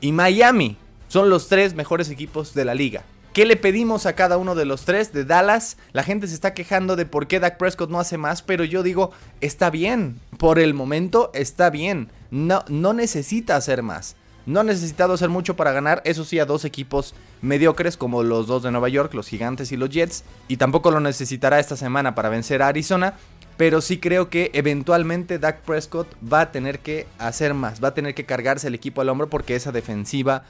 y 0.00 0.12
Miami 0.12 0.78
son 1.08 1.28
los 1.28 1.48
tres 1.48 1.74
mejores 1.74 2.08
equipos 2.08 2.54
de 2.54 2.64
la 2.64 2.74
liga. 2.74 3.02
¿Qué 3.34 3.44
le 3.44 3.56
pedimos 3.56 4.06
a 4.06 4.14
cada 4.14 4.38
uno 4.38 4.54
de 4.54 4.64
los 4.64 4.86
tres 4.86 5.12
de 5.12 5.26
Dallas? 5.26 5.76
La 5.92 6.04
gente 6.04 6.28
se 6.28 6.34
está 6.34 6.54
quejando 6.54 6.96
de 6.96 7.04
por 7.04 7.26
qué 7.26 7.38
Dak 7.38 7.58
Prescott 7.58 7.90
no 7.90 8.00
hace 8.00 8.16
más, 8.16 8.40
pero 8.40 8.64
yo 8.64 8.82
digo, 8.82 9.10
está 9.42 9.68
bien. 9.68 10.20
Por 10.38 10.58
el 10.58 10.74
momento 10.74 11.30
está 11.32 11.70
bien. 11.70 12.08
No, 12.30 12.64
no 12.68 12.92
necesita 12.92 13.56
hacer 13.56 13.82
más. 13.82 14.16
No 14.46 14.60
ha 14.60 14.64
necesitado 14.64 15.14
hacer 15.14 15.28
mucho 15.28 15.56
para 15.56 15.72
ganar, 15.72 16.02
eso 16.04 16.24
sí, 16.24 16.38
a 16.38 16.46
dos 16.46 16.64
equipos 16.64 17.14
mediocres 17.40 17.96
como 17.96 18.22
los 18.22 18.46
dos 18.46 18.62
de 18.62 18.70
Nueva 18.70 18.88
York, 18.88 19.14
los 19.14 19.28
Gigantes 19.28 19.72
y 19.72 19.76
los 19.76 19.90
Jets. 19.90 20.24
Y 20.48 20.56
tampoco 20.56 20.90
lo 20.90 21.00
necesitará 21.00 21.60
esta 21.60 21.76
semana 21.76 22.14
para 22.14 22.28
vencer 22.28 22.62
a 22.62 22.68
Arizona. 22.68 23.14
Pero 23.56 23.80
sí 23.80 23.98
creo 23.98 24.28
que 24.30 24.50
eventualmente 24.54 25.38
Dak 25.38 25.60
Prescott 25.60 26.08
va 26.20 26.40
a 26.40 26.52
tener 26.52 26.80
que 26.80 27.06
hacer 27.18 27.54
más, 27.54 27.84
va 27.84 27.88
a 27.88 27.94
tener 27.94 28.14
que 28.14 28.24
cargarse 28.24 28.66
el 28.66 28.74
equipo 28.74 29.02
al 29.02 29.08
hombro 29.10 29.28
porque 29.28 29.54
esa 29.54 29.72
defensiva 29.72 30.44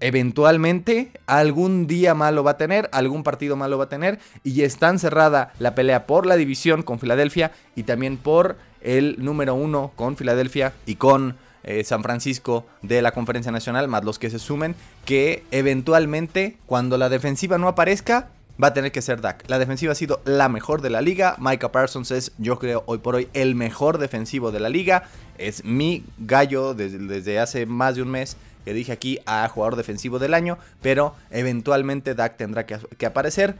eventualmente 0.00 1.12
algún 1.26 1.86
día 1.86 2.14
malo 2.14 2.44
va 2.44 2.52
a 2.52 2.56
tener, 2.56 2.88
algún 2.92 3.22
partido 3.22 3.56
malo 3.56 3.78
va 3.78 3.84
a 3.84 3.88
tener 3.88 4.18
y 4.42 4.62
está 4.62 4.88
encerrada 4.88 5.52
la 5.58 5.74
pelea 5.74 6.06
por 6.06 6.26
la 6.26 6.36
división 6.36 6.82
con 6.82 6.98
Filadelfia 6.98 7.52
y 7.74 7.84
también 7.84 8.16
por 8.16 8.56
el 8.80 9.16
número 9.18 9.54
uno 9.54 9.92
con 9.96 10.16
Filadelfia 10.16 10.72
y 10.86 10.96
con 10.96 11.36
eh, 11.64 11.82
San 11.84 12.02
Francisco 12.02 12.66
de 12.82 13.02
la 13.02 13.12
Conferencia 13.12 13.52
Nacional, 13.52 13.88
más 13.88 14.04
los 14.04 14.18
que 14.18 14.30
se 14.30 14.38
sumen, 14.38 14.74
que 15.04 15.44
eventualmente 15.50 16.56
cuando 16.66 16.98
la 16.98 17.08
defensiva 17.08 17.58
no 17.58 17.68
aparezca, 17.68 18.28
va 18.62 18.68
a 18.68 18.74
tener 18.74 18.92
que 18.92 19.02
ser 19.02 19.20
Dak. 19.20 19.44
La 19.48 19.58
defensiva 19.58 19.92
ha 19.92 19.96
sido 19.96 20.20
la 20.24 20.48
mejor 20.48 20.80
de 20.82 20.90
la 20.90 21.00
liga. 21.00 21.36
Micah 21.38 21.72
Parsons 21.72 22.10
es, 22.10 22.32
yo 22.38 22.58
creo, 22.58 22.84
hoy 22.86 22.98
por 22.98 23.14
hoy 23.16 23.28
el 23.34 23.54
mejor 23.54 23.98
defensivo 23.98 24.52
de 24.52 24.60
la 24.60 24.68
liga. 24.68 25.04
Es 25.38 25.64
mi 25.64 26.04
gallo 26.18 26.74
desde, 26.74 27.40
hace 27.40 27.66
más 27.66 27.96
de 27.96 28.02
un 28.02 28.10
mes 28.10 28.36
que 28.64 28.72
dije 28.72 28.92
aquí 28.92 29.18
a 29.26 29.48
jugador 29.48 29.76
defensivo 29.76 30.18
del 30.18 30.34
año. 30.34 30.58
Pero 30.82 31.14
eventualmente 31.30 32.14
Dak 32.14 32.36
tendrá 32.36 32.66
que, 32.66 32.78
que 32.96 33.06
aparecer. 33.06 33.56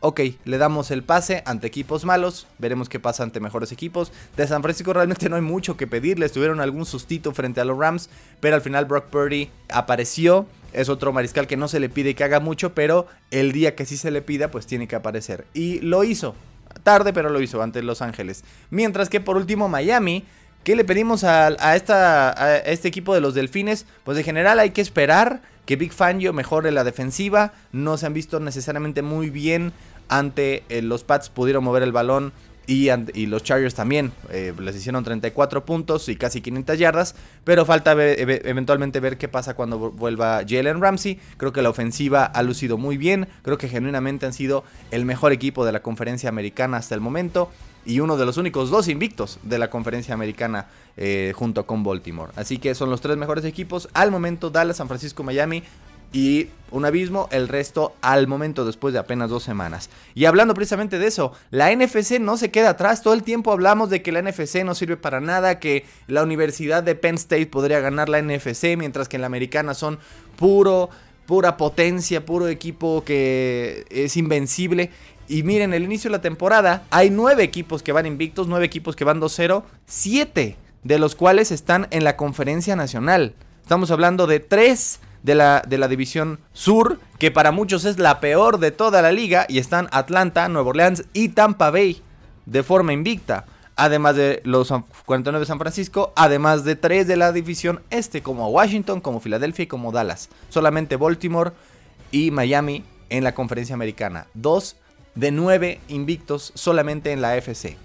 Ok, 0.00 0.20
le 0.44 0.58
damos 0.58 0.92
el 0.92 1.02
pase 1.02 1.42
ante 1.44 1.66
equipos 1.66 2.04
malos, 2.04 2.46
veremos 2.58 2.88
qué 2.88 3.00
pasa 3.00 3.24
ante 3.24 3.40
mejores 3.40 3.72
equipos. 3.72 4.12
De 4.36 4.46
San 4.46 4.62
Francisco 4.62 4.92
realmente 4.92 5.28
no 5.28 5.34
hay 5.34 5.42
mucho 5.42 5.76
que 5.76 5.88
pedirles, 5.88 6.30
tuvieron 6.30 6.60
algún 6.60 6.86
sustito 6.86 7.34
frente 7.34 7.60
a 7.60 7.64
los 7.64 7.76
Rams, 7.76 8.08
pero 8.38 8.54
al 8.54 8.62
final 8.62 8.84
Brock 8.84 9.06
Purdy 9.06 9.50
apareció, 9.68 10.46
es 10.72 10.88
otro 10.88 11.12
mariscal 11.12 11.48
que 11.48 11.56
no 11.56 11.66
se 11.66 11.80
le 11.80 11.88
pide 11.88 12.14
que 12.14 12.22
haga 12.22 12.38
mucho, 12.38 12.74
pero 12.74 13.08
el 13.32 13.50
día 13.50 13.74
que 13.74 13.86
sí 13.86 13.96
se 13.96 14.12
le 14.12 14.22
pida, 14.22 14.52
pues 14.52 14.66
tiene 14.66 14.86
que 14.86 14.94
aparecer. 14.94 15.46
Y 15.52 15.80
lo 15.80 16.04
hizo. 16.04 16.36
Tarde, 16.84 17.12
pero 17.12 17.30
lo 17.30 17.40
hizo 17.40 17.60
ante 17.60 17.82
Los 17.82 18.00
Ángeles. 18.00 18.44
Mientras 18.70 19.08
que 19.08 19.20
por 19.20 19.36
último 19.36 19.68
Miami, 19.68 20.24
¿qué 20.64 20.76
le 20.76 20.84
pedimos 20.84 21.24
a, 21.24 21.76
esta, 21.76 22.58
este 22.58 22.88
equipo 22.88 23.14
de 23.14 23.20
los 23.20 23.34
Delfines? 23.34 23.86
Pues 24.04 24.16
de 24.16 24.24
general 24.24 24.58
hay 24.58 24.70
que 24.70 24.80
esperar 24.80 25.42
que 25.68 25.76
Big 25.76 25.92
Fangio 25.92 26.32
mejore 26.32 26.70
la 26.70 26.82
defensiva. 26.82 27.52
No 27.72 27.98
se 27.98 28.06
han 28.06 28.14
visto 28.14 28.40
necesariamente 28.40 29.02
muy 29.02 29.28
bien 29.28 29.72
ante 30.08 30.64
eh, 30.70 30.80
los 30.80 31.04
Pats. 31.04 31.28
Pudieron 31.28 31.62
mover 31.62 31.82
el 31.82 31.92
balón 31.92 32.32
Y, 32.66 32.88
los 33.26 33.42
Chargers 33.42 33.74
también 33.74 34.12
eh, 34.30 34.52
les 34.58 34.76
hicieron 34.76 35.02
34 35.02 35.64
puntos 35.64 36.08
y 36.08 36.16
casi 36.16 36.40
500 36.40 36.78
yardas. 36.78 37.14
Pero 37.44 37.64
falta 37.64 37.92
eventualmente 37.92 39.00
ver 39.00 39.18
qué 39.18 39.28
pasa 39.28 39.54
cuando 39.54 39.90
vuelva 39.90 40.42
Jalen 40.46 40.80
Ramsey. 40.80 41.18
Creo 41.36 41.52
que 41.52 41.62
la 41.62 41.70
ofensiva 41.70 42.24
ha 42.24 42.42
lucido 42.42 42.78
muy 42.78 42.96
bien. 42.96 43.28
Creo 43.42 43.58
que 43.58 43.68
genuinamente 43.68 44.26
han 44.26 44.32
sido 44.32 44.64
el 44.90 45.04
mejor 45.04 45.32
equipo 45.32 45.64
de 45.64 45.72
la 45.72 45.82
conferencia 45.82 46.28
americana 46.28 46.78
hasta 46.78 46.94
el 46.94 47.00
momento. 47.00 47.50
Y 47.88 48.00
uno 48.00 48.18
de 48.18 48.26
los 48.26 48.36
únicos 48.36 48.68
dos 48.68 48.86
invictos 48.86 49.38
de 49.42 49.58
la 49.58 49.70
conferencia 49.70 50.12
americana 50.12 50.66
eh, 50.98 51.32
junto 51.34 51.64
con 51.64 51.82
Baltimore. 51.82 52.30
Así 52.36 52.58
que 52.58 52.74
son 52.74 52.90
los 52.90 53.00
tres 53.00 53.16
mejores 53.16 53.46
equipos. 53.46 53.88
Al 53.94 54.10
momento 54.10 54.50
Dallas, 54.50 54.76
San 54.76 54.88
Francisco, 54.88 55.22
Miami 55.22 55.62
y 56.12 56.48
un 56.70 56.84
abismo, 56.84 57.28
el 57.32 57.48
resto 57.48 57.94
al 58.02 58.26
momento 58.26 58.66
después 58.66 58.92
de 58.92 59.00
apenas 59.00 59.30
dos 59.30 59.42
semanas. 59.42 59.88
Y 60.14 60.26
hablando 60.26 60.52
precisamente 60.52 60.98
de 60.98 61.06
eso, 61.06 61.32
la 61.50 61.74
NFC 61.74 62.18
no 62.20 62.36
se 62.36 62.50
queda 62.50 62.70
atrás, 62.70 63.02
todo 63.02 63.14
el 63.14 63.22
tiempo 63.22 63.52
hablamos 63.52 63.88
de 63.88 64.02
que 64.02 64.12
la 64.12 64.20
NFC 64.20 64.64
no 64.64 64.74
sirve 64.74 64.98
para 64.98 65.22
nada, 65.22 65.58
que 65.58 65.86
la 66.08 66.22
Universidad 66.22 66.82
de 66.82 66.94
Penn 66.94 67.14
State 67.14 67.46
podría 67.46 67.80
ganar 67.80 68.10
la 68.10 68.20
NFC, 68.20 68.76
mientras 68.76 69.08
que 69.08 69.16
en 69.16 69.22
la 69.22 69.28
americana 69.28 69.72
son 69.72 69.98
puro, 70.36 70.90
pura 71.24 71.56
potencia, 71.56 72.26
puro 72.26 72.48
equipo 72.48 73.02
que 73.02 73.86
es 73.88 74.14
invencible. 74.18 74.90
Y 75.28 75.42
miren, 75.42 75.74
el 75.74 75.84
inicio 75.84 76.08
de 76.08 76.16
la 76.16 76.22
temporada 76.22 76.84
hay 76.90 77.10
nueve 77.10 77.42
equipos 77.42 77.82
que 77.82 77.92
van 77.92 78.06
invictos, 78.06 78.48
nueve 78.48 78.64
equipos 78.64 78.96
que 78.96 79.04
van 79.04 79.20
2-0, 79.20 79.62
siete 79.86 80.56
de 80.84 80.98
los 80.98 81.14
cuales 81.14 81.52
están 81.52 81.86
en 81.90 82.02
la 82.02 82.16
conferencia 82.16 82.76
nacional. 82.76 83.34
Estamos 83.60 83.90
hablando 83.90 84.26
de 84.26 84.40
tres 84.40 85.00
de 85.22 85.34
la, 85.34 85.62
de 85.66 85.76
la 85.76 85.88
división 85.88 86.40
sur, 86.54 86.98
que 87.18 87.30
para 87.30 87.52
muchos 87.52 87.84
es 87.84 87.98
la 87.98 88.20
peor 88.20 88.58
de 88.58 88.70
toda 88.70 89.02
la 89.02 89.12
liga, 89.12 89.44
y 89.50 89.58
están 89.58 89.88
Atlanta, 89.92 90.48
Nueva 90.48 90.70
Orleans 90.70 91.04
y 91.12 91.28
Tampa 91.28 91.70
Bay 91.70 92.02
de 92.46 92.62
forma 92.62 92.94
invicta. 92.94 93.44
Además 93.76 94.16
de 94.16 94.40
los 94.44 94.72
49 95.04 95.40
de 95.40 95.46
San 95.46 95.58
Francisco, 95.58 96.12
además 96.16 96.64
de 96.64 96.74
tres 96.74 97.06
de 97.06 97.16
la 97.16 97.32
división 97.32 97.82
este, 97.90 98.22
como 98.22 98.48
Washington, 98.48 99.00
como 99.00 99.20
Filadelfia 99.20 99.64
y 99.64 99.66
como 99.66 99.92
Dallas. 99.92 100.30
Solamente 100.48 100.96
Baltimore 100.96 101.52
y 102.10 102.30
Miami 102.30 102.82
en 103.10 103.22
la 103.22 103.34
conferencia 103.34 103.74
americana. 103.74 104.26
Dos 104.34 104.76
de 105.18 105.32
nueve 105.32 105.80
invictos 105.88 106.52
solamente 106.54 107.10
en 107.10 107.20
la 107.20 107.32
AFC. 107.32 107.76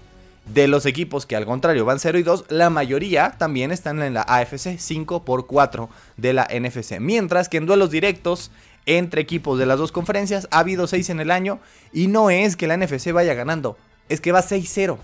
De 0.46 0.68
los 0.68 0.86
equipos 0.86 1.26
que 1.26 1.34
al 1.34 1.46
contrario 1.46 1.84
van 1.84 1.98
0 1.98 2.18
y 2.18 2.22
2, 2.22 2.44
la 2.48 2.70
mayoría 2.70 3.34
también 3.38 3.72
están 3.72 4.00
en 4.02 4.14
la 4.14 4.22
AFC 4.22 4.78
5 4.78 5.24
por 5.24 5.46
4 5.46 5.88
de 6.16 6.32
la 6.32 6.44
NFC. 6.44 7.00
Mientras 7.00 7.48
que 7.48 7.56
en 7.56 7.66
duelos 7.66 7.90
directos 7.90 8.52
entre 8.86 9.20
equipos 9.20 9.58
de 9.58 9.66
las 9.66 9.78
dos 9.78 9.90
conferencias 9.90 10.46
ha 10.50 10.60
habido 10.60 10.86
6 10.86 11.10
en 11.10 11.20
el 11.20 11.30
año 11.30 11.58
y 11.92 12.06
no 12.06 12.30
es 12.30 12.56
que 12.56 12.68
la 12.68 12.76
NFC 12.76 13.10
vaya 13.10 13.34
ganando, 13.34 13.76
es 14.08 14.20
que 14.20 14.30
va 14.30 14.42
6-0. 14.42 14.98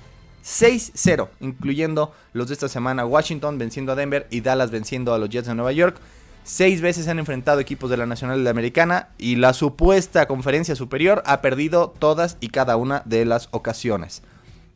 6-0, 0.45 1.29
incluyendo 1.41 2.15
los 2.33 2.49
de 2.49 2.55
esta 2.55 2.69
semana 2.69 3.05
Washington 3.05 3.59
venciendo 3.59 3.93
a 3.93 3.97
Denver 3.97 4.27
y 4.31 4.41
Dallas 4.41 4.71
venciendo 4.71 5.13
a 5.15 5.19
los 5.19 5.31
Jets 5.31 5.49
de 5.49 5.55
Nueva 5.55 5.73
York. 5.73 5.97
Seis 6.43 6.81
veces 6.81 7.07
han 7.07 7.19
enfrentado 7.19 7.61
equipos 7.61 7.91
de 7.91 7.97
la 7.97 8.07
Nacional 8.07 8.39
de 8.39 8.45
la 8.45 8.51
Americana 8.51 9.09
y 9.19 9.37
la 9.37 9.53
supuesta 9.53 10.27
conferencia 10.27 10.75
superior 10.75 11.23
ha 11.27 11.43
perdido 11.43 11.93
todas 11.99 12.39
y 12.41 12.49
cada 12.49 12.77
una 12.77 13.03
de 13.05 13.25
las 13.25 13.49
ocasiones. 13.51 14.23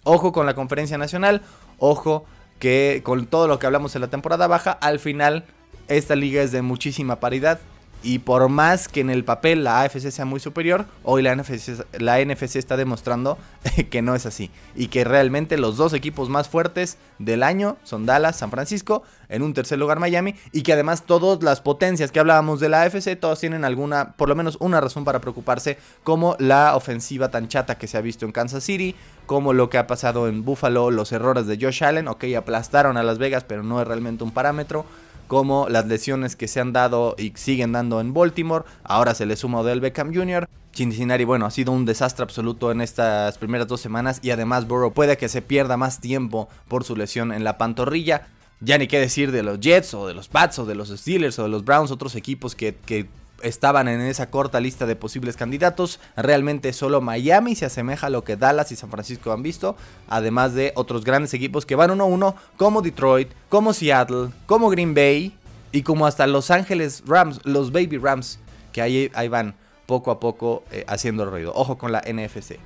Ojo 0.04 0.32
con 0.32 0.46
la 0.46 0.54
conferencia 0.54 0.98
nacional, 0.98 1.42
ojo 1.78 2.26
que 2.58 3.00
con 3.02 3.26
todo 3.26 3.48
lo 3.48 3.58
que 3.58 3.66
hablamos 3.66 3.94
en 3.94 4.02
la 4.02 4.08
temporada 4.08 4.46
baja, 4.46 4.72
al 4.72 5.00
final 5.00 5.44
esta 5.88 6.16
liga 6.16 6.42
es 6.42 6.52
de 6.52 6.62
muchísima 6.62 7.20
paridad. 7.20 7.58
Y 8.04 8.18
por 8.18 8.50
más 8.50 8.86
que 8.86 9.00
en 9.00 9.08
el 9.08 9.24
papel 9.24 9.64
la 9.64 9.80
AFC 9.80 10.10
sea 10.10 10.26
muy 10.26 10.38
superior, 10.38 10.84
hoy 11.02 11.22
la 11.22 11.34
NFC, 11.34 11.86
la 11.98 12.22
NFC 12.22 12.56
está 12.56 12.76
demostrando 12.76 13.38
que 13.90 14.02
no 14.02 14.14
es 14.14 14.26
así. 14.26 14.50
Y 14.76 14.88
que 14.88 15.04
realmente 15.04 15.56
los 15.56 15.78
dos 15.78 15.94
equipos 15.94 16.28
más 16.28 16.50
fuertes 16.50 16.98
del 17.18 17.42
año 17.42 17.78
son 17.82 18.04
Dallas, 18.04 18.36
San 18.36 18.50
Francisco, 18.50 19.04
en 19.30 19.42
un 19.42 19.54
tercer 19.54 19.78
lugar 19.78 20.00
Miami. 20.00 20.34
Y 20.52 20.62
que 20.62 20.74
además 20.74 21.04
todas 21.06 21.42
las 21.42 21.62
potencias 21.62 22.12
que 22.12 22.20
hablábamos 22.20 22.60
de 22.60 22.68
la 22.68 22.82
AFC, 22.82 23.18
todos 23.18 23.40
tienen 23.40 23.64
alguna, 23.64 24.12
por 24.18 24.28
lo 24.28 24.34
menos 24.34 24.58
una 24.60 24.82
razón 24.82 25.06
para 25.06 25.22
preocuparse, 25.22 25.78
como 26.02 26.36
la 26.38 26.76
ofensiva 26.76 27.30
tan 27.30 27.48
chata 27.48 27.78
que 27.78 27.86
se 27.86 27.96
ha 27.96 28.02
visto 28.02 28.26
en 28.26 28.32
Kansas 28.32 28.64
City, 28.64 28.94
como 29.24 29.54
lo 29.54 29.70
que 29.70 29.78
ha 29.78 29.86
pasado 29.86 30.28
en 30.28 30.44
Buffalo, 30.44 30.90
los 30.90 31.10
errores 31.12 31.46
de 31.46 31.58
Josh 31.58 31.82
Allen, 31.82 32.08
ok, 32.08 32.24
aplastaron 32.36 32.98
a 32.98 33.02
Las 33.02 33.16
Vegas, 33.16 33.44
pero 33.44 33.62
no 33.62 33.80
es 33.80 33.88
realmente 33.88 34.24
un 34.24 34.30
parámetro 34.30 34.84
como 35.26 35.68
las 35.68 35.86
lesiones 35.86 36.36
que 36.36 36.48
se 36.48 36.60
han 36.60 36.72
dado 36.72 37.14
y 37.18 37.32
siguen 37.34 37.72
dando 37.72 38.00
en 38.00 38.14
Baltimore. 38.14 38.64
Ahora 38.82 39.14
se 39.14 39.26
le 39.26 39.36
suma 39.36 39.60
Odell 39.60 39.80
Beckham 39.80 40.14
Jr. 40.14 40.48
Cincinnati, 40.74 41.24
bueno, 41.24 41.46
ha 41.46 41.50
sido 41.50 41.72
un 41.72 41.84
desastre 41.84 42.24
absoluto 42.24 42.72
en 42.72 42.80
estas 42.80 43.38
primeras 43.38 43.68
dos 43.68 43.80
semanas 43.80 44.18
y 44.22 44.30
además 44.30 44.66
Burrow 44.66 44.92
puede 44.92 45.16
que 45.16 45.28
se 45.28 45.40
pierda 45.40 45.76
más 45.76 46.00
tiempo 46.00 46.48
por 46.68 46.84
su 46.84 46.96
lesión 46.96 47.32
en 47.32 47.44
la 47.44 47.58
pantorrilla. 47.58 48.26
Ya 48.60 48.78
ni 48.78 48.86
qué 48.86 48.98
decir 48.98 49.30
de 49.30 49.42
los 49.42 49.60
Jets 49.60 49.94
o 49.94 50.06
de 50.06 50.14
los 50.14 50.28
Pats 50.28 50.58
o 50.58 50.64
de 50.64 50.74
los 50.74 50.88
Steelers 50.88 51.38
o 51.38 51.44
de 51.44 51.48
los 51.48 51.64
Browns, 51.64 51.90
otros 51.90 52.14
equipos 52.16 52.54
que, 52.54 52.74
que 52.74 53.06
estaban 53.42 53.88
en 53.88 54.00
esa 54.00 54.30
corta 54.30 54.60
lista 54.60 54.86
de 54.86 54.96
posibles 54.96 55.36
candidatos. 55.36 56.00
Realmente 56.16 56.72
solo 56.72 57.00
Miami 57.00 57.54
se 57.54 57.66
asemeja 57.66 58.06
a 58.06 58.10
lo 58.10 58.24
que 58.24 58.36
Dallas 58.36 58.72
y 58.72 58.76
San 58.76 58.90
Francisco 58.90 59.32
han 59.32 59.42
visto, 59.42 59.76
además 60.08 60.54
de 60.54 60.72
otros 60.76 61.04
grandes 61.04 61.34
equipos 61.34 61.66
que 61.66 61.76
van 61.76 61.90
uno 61.90 62.04
a 62.04 62.06
uno, 62.06 62.36
como 62.56 62.82
Detroit, 62.82 63.30
como 63.48 63.72
Seattle, 63.72 64.30
como 64.46 64.70
Green 64.70 64.94
Bay 64.94 65.36
y 65.72 65.82
como 65.82 66.06
hasta 66.06 66.26
Los 66.26 66.50
Ángeles 66.50 67.02
Rams, 67.06 67.40
los 67.44 67.72
Baby 67.72 67.98
Rams, 67.98 68.38
que 68.72 68.82
ahí, 68.82 69.10
ahí 69.14 69.28
van 69.28 69.54
poco 69.86 70.10
a 70.10 70.20
poco 70.20 70.64
eh, 70.70 70.84
haciendo 70.88 71.24
ruido. 71.26 71.52
Ojo 71.54 71.78
con 71.78 71.92
la 71.92 72.00
NFC. 72.00 72.58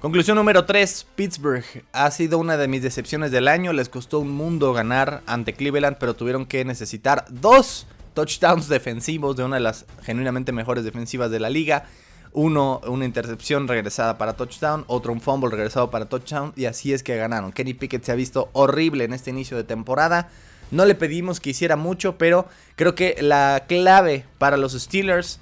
Conclusión 0.00 0.36
número 0.36 0.66
3, 0.66 1.06
Pittsburgh 1.16 1.64
ha 1.92 2.10
sido 2.10 2.38
una 2.38 2.56
de 2.56 2.68
mis 2.68 2.82
decepciones 2.82 3.30
del 3.30 3.48
año, 3.48 3.72
les 3.72 3.88
costó 3.88 4.18
un 4.18 4.30
mundo 4.30 4.72
ganar 4.72 5.22
ante 5.26 5.54
Cleveland, 5.54 5.96
pero 5.98 6.14
tuvieron 6.14 6.44
que 6.44 6.64
necesitar 6.64 7.24
dos 7.30 7.86
touchdowns 8.16 8.68
defensivos 8.68 9.36
de 9.36 9.44
una 9.44 9.56
de 9.56 9.62
las 9.62 9.84
genuinamente 10.02 10.50
mejores 10.50 10.84
defensivas 10.84 11.30
de 11.30 11.38
la 11.38 11.50
liga. 11.50 11.84
Uno, 12.32 12.80
una 12.86 13.04
intercepción 13.04 13.68
regresada 13.68 14.16
para 14.16 14.32
touchdown, 14.32 14.84
otro 14.88 15.12
un 15.12 15.20
fumble 15.20 15.50
regresado 15.50 15.90
para 15.90 16.08
touchdown 16.08 16.54
y 16.56 16.64
así 16.64 16.94
es 16.94 17.02
que 17.02 17.16
ganaron. 17.16 17.52
Kenny 17.52 17.74
Pickett 17.74 18.04
se 18.04 18.12
ha 18.12 18.14
visto 18.14 18.48
horrible 18.54 19.04
en 19.04 19.12
este 19.12 19.30
inicio 19.30 19.56
de 19.58 19.64
temporada. 19.64 20.30
No 20.70 20.86
le 20.86 20.94
pedimos 20.94 21.40
que 21.40 21.50
hiciera 21.50 21.76
mucho, 21.76 22.16
pero 22.16 22.46
creo 22.74 22.94
que 22.94 23.16
la 23.20 23.64
clave 23.68 24.24
para 24.38 24.56
los 24.56 24.72
Steelers, 24.72 25.38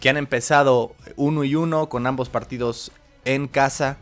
que 0.00 0.08
han 0.08 0.16
empezado 0.16 0.94
uno 1.16 1.42
y 1.42 1.56
uno 1.56 1.88
con 1.88 2.06
ambos 2.06 2.28
partidos 2.28 2.92
en 3.24 3.48
casa, 3.48 3.96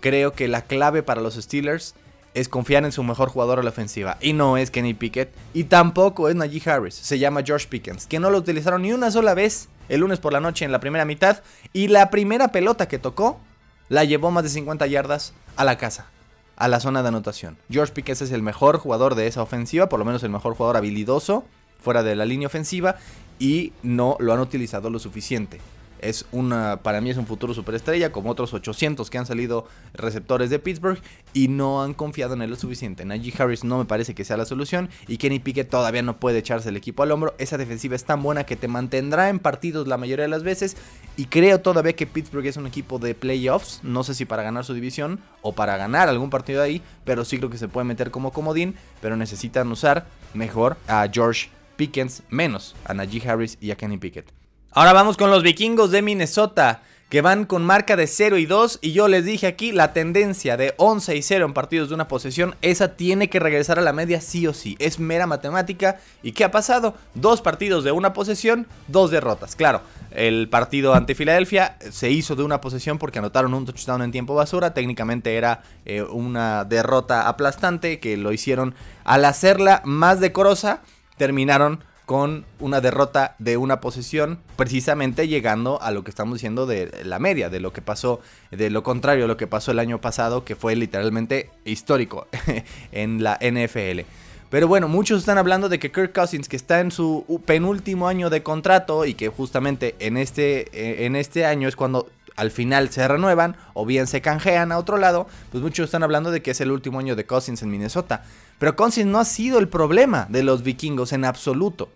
creo 0.00 0.32
que 0.32 0.48
la 0.48 0.62
clave 0.62 1.02
para 1.02 1.20
los 1.20 1.34
Steelers 1.34 1.94
es 2.36 2.50
confiar 2.50 2.84
en 2.84 2.92
su 2.92 3.02
mejor 3.02 3.30
jugador 3.30 3.58
a 3.58 3.62
la 3.62 3.70
ofensiva. 3.70 4.18
Y 4.20 4.34
no 4.34 4.58
es 4.58 4.70
Kenny 4.70 4.92
Pickett. 4.92 5.32
Y 5.54 5.64
tampoco 5.64 6.28
es 6.28 6.36
Najee 6.36 6.70
Harris. 6.70 6.94
Se 6.94 7.18
llama 7.18 7.40
George 7.42 7.66
Pickens. 7.66 8.06
Que 8.06 8.20
no 8.20 8.28
lo 8.28 8.36
utilizaron 8.36 8.82
ni 8.82 8.92
una 8.92 9.10
sola 9.10 9.32
vez 9.32 9.70
el 9.88 10.00
lunes 10.00 10.20
por 10.20 10.34
la 10.34 10.40
noche 10.40 10.66
en 10.66 10.70
la 10.70 10.78
primera 10.78 11.06
mitad. 11.06 11.42
Y 11.72 11.88
la 11.88 12.10
primera 12.10 12.48
pelota 12.48 12.88
que 12.88 12.98
tocó 12.98 13.40
la 13.88 14.04
llevó 14.04 14.30
más 14.30 14.44
de 14.44 14.50
50 14.50 14.86
yardas 14.86 15.32
a 15.56 15.64
la 15.64 15.78
casa. 15.78 16.10
A 16.56 16.68
la 16.68 16.78
zona 16.78 17.00
de 17.00 17.08
anotación. 17.08 17.56
George 17.70 17.94
Pickens 17.94 18.20
es 18.20 18.32
el 18.32 18.42
mejor 18.42 18.76
jugador 18.76 19.14
de 19.14 19.28
esa 19.28 19.40
ofensiva. 19.40 19.88
Por 19.88 19.98
lo 19.98 20.04
menos 20.04 20.22
el 20.22 20.30
mejor 20.30 20.54
jugador 20.54 20.76
habilidoso. 20.76 21.46
Fuera 21.80 22.02
de 22.02 22.16
la 22.16 22.26
línea 22.26 22.48
ofensiva. 22.48 22.96
Y 23.38 23.72
no 23.82 24.18
lo 24.20 24.34
han 24.34 24.40
utilizado 24.40 24.90
lo 24.90 24.98
suficiente 24.98 25.58
es 26.00 26.26
una, 26.32 26.82
para 26.82 27.00
mí 27.00 27.10
es 27.10 27.16
un 27.16 27.26
futuro 27.26 27.54
superestrella, 27.54 28.12
como 28.12 28.30
otros 28.30 28.54
800 28.54 29.08
que 29.10 29.18
han 29.18 29.26
salido 29.26 29.66
receptores 29.94 30.50
de 30.50 30.58
Pittsburgh 30.58 31.00
y 31.32 31.48
no 31.48 31.82
han 31.82 31.94
confiado 31.94 32.34
en 32.34 32.42
él 32.42 32.50
lo 32.50 32.56
suficiente. 32.56 33.04
Najee 33.04 33.34
Harris 33.38 33.64
no 33.64 33.78
me 33.78 33.84
parece 33.84 34.14
que 34.14 34.24
sea 34.24 34.36
la 34.36 34.44
solución 34.44 34.88
y 35.08 35.18
Kenny 35.18 35.38
Pickett 35.38 35.70
todavía 35.70 36.02
no 36.02 36.18
puede 36.18 36.38
echarse 36.38 36.68
el 36.68 36.76
equipo 36.76 37.02
al 37.02 37.12
hombro. 37.12 37.34
Esa 37.38 37.58
defensiva 37.58 37.96
es 37.96 38.04
tan 38.04 38.22
buena 38.22 38.44
que 38.44 38.56
te 38.56 38.68
mantendrá 38.68 39.28
en 39.28 39.38
partidos 39.38 39.88
la 39.88 39.96
mayoría 39.96 40.24
de 40.24 40.30
las 40.30 40.42
veces 40.42 40.76
y 41.16 41.26
creo 41.26 41.60
todavía 41.60 41.94
que 41.94 42.06
Pittsburgh 42.06 42.46
es 42.46 42.56
un 42.56 42.66
equipo 42.66 42.98
de 42.98 43.14
playoffs, 43.14 43.80
no 43.82 44.04
sé 44.04 44.14
si 44.14 44.24
para 44.24 44.42
ganar 44.42 44.64
su 44.64 44.74
división 44.74 45.20
o 45.42 45.52
para 45.52 45.76
ganar 45.76 46.08
algún 46.08 46.30
partido 46.30 46.62
ahí, 46.62 46.82
pero 47.04 47.24
sí 47.24 47.38
creo 47.38 47.50
que 47.50 47.58
se 47.58 47.68
puede 47.68 47.84
meter 47.84 48.10
como 48.10 48.32
comodín, 48.32 48.74
pero 49.00 49.16
necesitan 49.16 49.70
usar 49.70 50.06
mejor 50.34 50.76
a 50.88 51.08
George 51.12 51.48
Pickens 51.76 52.22
menos 52.30 52.74
a 52.84 52.94
Najee 52.94 53.28
Harris 53.28 53.58
y 53.60 53.70
a 53.70 53.76
Kenny 53.76 53.98
Pickett. 53.98 54.32
Ahora 54.76 54.92
vamos 54.92 55.16
con 55.16 55.30
los 55.30 55.42
vikingos 55.42 55.90
de 55.90 56.02
Minnesota, 56.02 56.82
que 57.08 57.22
van 57.22 57.46
con 57.46 57.64
marca 57.64 57.96
de 57.96 58.06
0 58.06 58.36
y 58.36 58.44
2. 58.44 58.80
Y 58.82 58.92
yo 58.92 59.08
les 59.08 59.24
dije 59.24 59.46
aquí, 59.46 59.72
la 59.72 59.94
tendencia 59.94 60.58
de 60.58 60.74
11 60.76 61.16
y 61.16 61.22
0 61.22 61.46
en 61.46 61.54
partidos 61.54 61.88
de 61.88 61.94
una 61.94 62.08
posesión, 62.08 62.56
esa 62.60 62.94
tiene 62.94 63.30
que 63.30 63.40
regresar 63.40 63.78
a 63.78 63.82
la 63.82 63.94
media 63.94 64.20
sí 64.20 64.46
o 64.46 64.52
sí. 64.52 64.76
Es 64.78 64.98
mera 64.98 65.26
matemática. 65.26 65.98
¿Y 66.22 66.32
qué 66.32 66.44
ha 66.44 66.50
pasado? 66.50 66.94
Dos 67.14 67.40
partidos 67.40 67.84
de 67.84 67.92
una 67.92 68.12
posesión, 68.12 68.66
dos 68.86 69.10
derrotas. 69.10 69.56
Claro, 69.56 69.80
el 70.10 70.46
partido 70.50 70.92
ante 70.92 71.14
Filadelfia 71.14 71.78
se 71.90 72.10
hizo 72.10 72.36
de 72.36 72.42
una 72.42 72.60
posesión 72.60 72.98
porque 72.98 73.18
anotaron 73.18 73.54
un 73.54 73.64
touchdown 73.64 74.02
en 74.02 74.12
tiempo 74.12 74.34
basura. 74.34 74.74
Técnicamente 74.74 75.36
era 75.36 75.62
eh, 75.86 76.02
una 76.02 76.66
derrota 76.66 77.28
aplastante 77.28 77.98
que 77.98 78.18
lo 78.18 78.30
hicieron 78.30 78.74
al 79.04 79.24
hacerla 79.24 79.80
más 79.86 80.20
decorosa. 80.20 80.82
Terminaron 81.16 81.82
con 82.06 82.46
una 82.60 82.80
derrota 82.80 83.34
de 83.40 83.56
una 83.56 83.80
posición, 83.80 84.38
precisamente 84.54 85.26
llegando 85.26 85.82
a 85.82 85.90
lo 85.90 86.04
que 86.04 86.10
estamos 86.10 86.36
diciendo 86.36 86.64
de 86.64 86.90
la 87.04 87.18
media, 87.18 87.50
de 87.50 87.58
lo 87.58 87.72
que 87.72 87.82
pasó, 87.82 88.20
de 88.52 88.70
lo 88.70 88.84
contrario 88.84 89.24
a 89.24 89.28
lo 89.28 89.36
que 89.36 89.48
pasó 89.48 89.72
el 89.72 89.80
año 89.80 90.00
pasado, 90.00 90.44
que 90.44 90.54
fue 90.54 90.76
literalmente 90.76 91.50
histórico 91.64 92.28
en 92.92 93.24
la 93.24 93.38
NFL. 93.42 94.02
Pero 94.48 94.68
bueno, 94.68 94.86
muchos 94.86 95.18
están 95.20 95.38
hablando 95.38 95.68
de 95.68 95.80
que 95.80 95.90
Kirk 95.90 96.12
Cousins, 96.12 96.48
que 96.48 96.54
está 96.54 96.78
en 96.78 96.92
su 96.92 97.42
penúltimo 97.44 98.06
año 98.06 98.30
de 98.30 98.44
contrato 98.44 99.04
y 99.04 99.14
que 99.14 99.28
justamente 99.28 99.96
en 99.98 100.16
este, 100.16 100.68
eh, 100.72 101.06
en 101.06 101.16
este 101.16 101.44
año 101.44 101.66
es 101.66 101.74
cuando 101.74 102.08
al 102.36 102.50
final 102.50 102.90
se 102.90 103.06
renuevan 103.08 103.56
o 103.74 103.86
bien 103.86 104.06
se 104.06 104.20
canjean 104.20 104.72
a 104.72 104.78
otro 104.78 104.98
lado, 104.98 105.26
pues 105.50 105.62
muchos 105.62 105.86
están 105.86 106.02
hablando 106.02 106.30
de 106.30 106.42
que 106.42 106.52
es 106.52 106.60
el 106.60 106.70
último 106.70 106.98
año 106.98 107.16
de 107.16 107.26
Cousins 107.26 107.62
en 107.62 107.70
Minnesota. 107.70 108.24
Pero 108.58 108.76
Cousins 108.76 109.06
no 109.06 109.18
ha 109.18 109.24
sido 109.24 109.58
el 109.58 109.68
problema 109.68 110.26
de 110.28 110.42
los 110.42 110.62
vikingos 110.62 111.12
en 111.12 111.24
absoluto. 111.24 111.88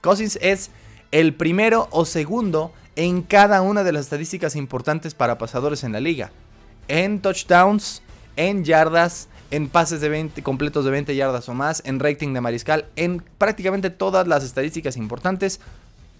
Cousins 0.00 0.38
es 0.40 0.70
el 1.10 1.34
primero 1.34 1.88
o 1.90 2.04
segundo 2.04 2.72
en 2.94 3.22
cada 3.22 3.62
una 3.62 3.84
de 3.84 3.92
las 3.92 4.02
estadísticas 4.02 4.56
importantes 4.56 5.14
para 5.14 5.38
pasadores 5.38 5.84
en 5.84 5.92
la 5.92 6.00
liga. 6.00 6.30
En 6.88 7.20
touchdowns, 7.20 8.02
en 8.36 8.64
yardas, 8.64 9.28
en 9.50 9.68
pases 9.68 10.00
de 10.00 10.08
20, 10.08 10.42
completos 10.42 10.84
de 10.84 10.90
20 10.90 11.14
yardas 11.14 11.48
o 11.48 11.54
más, 11.54 11.82
en 11.84 12.00
rating 12.00 12.32
de 12.32 12.40
mariscal, 12.40 12.86
en 12.96 13.22
prácticamente 13.38 13.90
todas 13.90 14.26
las 14.26 14.44
estadísticas 14.44 14.96
importantes. 14.96 15.60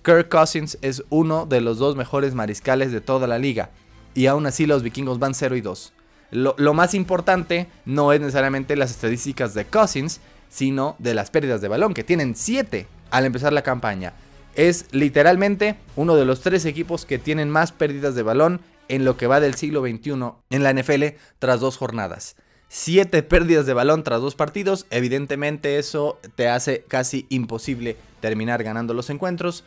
Kirk 0.07 0.29
Cousins 0.29 0.79
es 0.83 1.03
uno 1.11 1.47
de 1.47 1.61
los 1.61 1.79
dos 1.79 1.97
mejores 1.97 2.33
mariscales 2.33 2.93
de 2.93 3.01
toda 3.01 3.27
la 3.27 3.41
liga. 3.41 3.71
Y 4.15 4.27
aún 4.27 4.47
así 4.47 4.65
los 4.65 4.85
vikingos 4.85 5.19
van 5.19 5.35
0 5.35 5.57
y 5.57 5.61
2. 5.61 5.93
Lo, 6.31 6.75
más 6.75 6.95
importante 6.95 7.67
no 7.87 8.13
es 8.13 8.21
necesariamente 8.21 8.77
las 8.77 8.93
estadísticas 8.93 9.53
de 9.53 9.65
Cousins, 9.65 10.21
sino 10.49 10.95
de 11.01 11.13
las 11.13 11.33
pérdidas 11.33 11.61
de 11.61 11.67
balón, 11.67 11.93
que 11.93 12.05
tienen 12.05 12.37
7 12.37 12.87
al 13.11 13.25
empezar 13.25 13.53
la 13.53 13.63
campaña. 13.63 14.13
Es 14.55 14.87
literalmente 14.93 15.75
uno 15.97 16.15
de 16.15 16.25
los 16.25 16.41
tres 16.41 16.67
equipos 16.67 17.05
que 17.05 17.19
tienen 17.19 17.51
más 17.51 17.73
pérdidas 17.73 18.15
de 18.15 18.23
balón 18.23 18.61
en 18.87 19.05
lo 19.05 19.17
que 19.17 19.27
va 19.27 19.41
del 19.41 19.57
siglo 19.57 19.81
XXI 19.81 20.13
en 20.51 20.63
la 20.63 20.73
NFL 20.73 21.17
tras 21.41 21.59
dos 21.59 21.77
jornadas. 21.79 22.37
7 22.69 23.23
pérdidas 23.23 23.67
de 23.67 23.75
balón 23.75 24.03
tras 24.03 24.21
dos 24.21 24.35
partidos. 24.35 24.87
Evidentemente 24.91 25.79
eso 25.79 26.19
te 26.35 26.49
hace 26.49 26.85
casi 26.87 27.27
imposible 27.29 27.97
terminar 28.21 28.63
ganando 28.65 28.95
los 28.95 29.11
encuentros. 29.11 29.65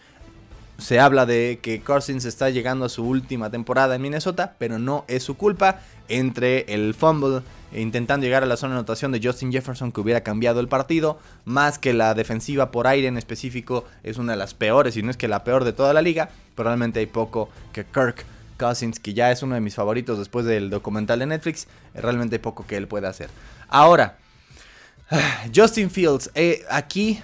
Se 0.80 1.00
habla 1.00 1.26
de 1.26 1.60
que 1.62 1.82
Cousins 1.82 2.26
está 2.26 2.50
llegando 2.50 2.86
a 2.86 2.90
su 2.90 3.04
última 3.04 3.50
temporada 3.52 3.96
en 3.96 4.02
Minnesota, 4.02 4.56
pero 4.58 4.80
no 4.80 5.06
es 5.08 5.24
su 5.24 5.38
culpa. 5.38 5.82
Entre 6.08 6.74
el 6.74 6.96
fumble 6.96 7.42
intentando 7.72 8.26
llegar 8.26 8.44
a 8.44 8.48
la 8.48 8.58
zona 8.58 8.74
de 8.74 8.80
anotación 8.80 9.12
de 9.12 9.22
Justin 9.24 9.52
Jefferson 9.52 9.92
que 9.92 10.02
hubiera 10.02 10.22
cambiado 10.22 10.60
el 10.60 10.68
partido, 10.68 11.20
más 11.46 11.78
que 11.78 11.94
la 11.94 12.14
defensiva 12.14 12.72
por 12.72 12.88
aire 12.88 13.08
en 13.08 13.18
específico 13.18 13.86
es 14.04 14.18
una 14.18 14.34
de 14.34 14.38
las 14.38 14.54
peores, 14.54 14.98
y 14.98 15.04
no 15.04 15.12
es 15.12 15.18
que 15.18 15.28
la 15.28 15.44
peor 15.44 15.64
de 15.66 15.74
toda 15.74 15.94
la 15.94 16.02
liga, 16.02 16.30
probablemente 16.56 17.00
hay 17.00 17.06
poco 17.06 17.50
que 17.74 17.86
Kirk 17.86 18.26
Cousins, 18.58 19.00
que 19.00 19.14
ya 19.14 19.32
es 19.32 19.44
uno 19.44 19.56
de 19.56 19.62
mis 19.62 19.76
favoritos 19.76 20.18
después 20.18 20.46
del 20.46 20.70
documental 20.70 21.20
de 21.20 21.28
Netflix, 21.28 21.68
realmente 21.94 22.36
hay 22.36 22.40
poco 22.40 22.66
que 22.66 22.78
él 22.78 22.88
pueda 22.88 23.10
hacer. 23.10 23.30
Ahora, 23.68 24.18
Justin 25.56 25.90
Fields, 25.90 26.32
eh, 26.36 26.64
aquí 26.70 27.22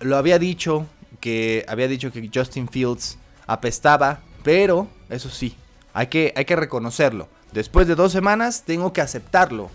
lo 0.00 0.16
había 0.16 0.38
dicho, 0.38 0.86
que 1.20 1.64
había 1.68 1.88
dicho 1.88 2.10
que 2.10 2.30
Justin 2.32 2.68
Fields 2.68 3.18
apestaba, 3.46 4.20
pero 4.42 4.88
eso 5.08 5.28
sí, 5.28 5.54
hay 5.92 6.06
que, 6.08 6.32
hay 6.36 6.44
que 6.44 6.56
reconocerlo. 6.56 7.28
Después 7.52 7.86
de 7.86 7.94
dos 7.94 8.12
semanas 8.12 8.62
tengo 8.64 8.92
que 8.92 9.00
aceptarlo. 9.00 9.70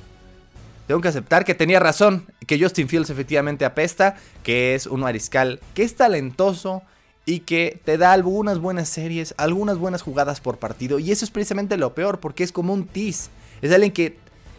Tengo 0.88 1.02
que 1.02 1.08
aceptar 1.08 1.46
que 1.46 1.56
tenía 1.56 1.80
razón, 1.80 2.28
que 2.46 2.60
Justin 2.60 2.88
Fields 2.88 3.10
efectivamente 3.10 3.66
apesta, 3.66 4.16
que 4.44 4.76
es 4.76 4.86
un 4.86 5.00
mariscal 5.00 5.60
que 5.74 5.84
es 5.84 5.96
talentoso, 5.96 6.84
y 7.26 7.40
que 7.40 7.82
te 7.84 7.98
da 7.98 8.14
algunas 8.14 8.60
buenas 8.60 8.88
series, 8.88 9.34
algunas 9.38 9.78
buenas 9.78 10.04
jugadas 10.04 10.40
por 10.42 10.58
partido. 10.58 11.00
Y 11.00 11.12
eso 11.12 11.26
es 11.26 11.32
precisamente 11.32 11.78
lo 11.78 11.96
peor, 11.96 12.20
porque 12.20 12.44
es 12.44 12.52
como 12.52 12.74
un 12.74 12.86
tease. 12.86 13.30
Es 13.62 13.72
alguien 13.72 13.92
que, 13.92 14.18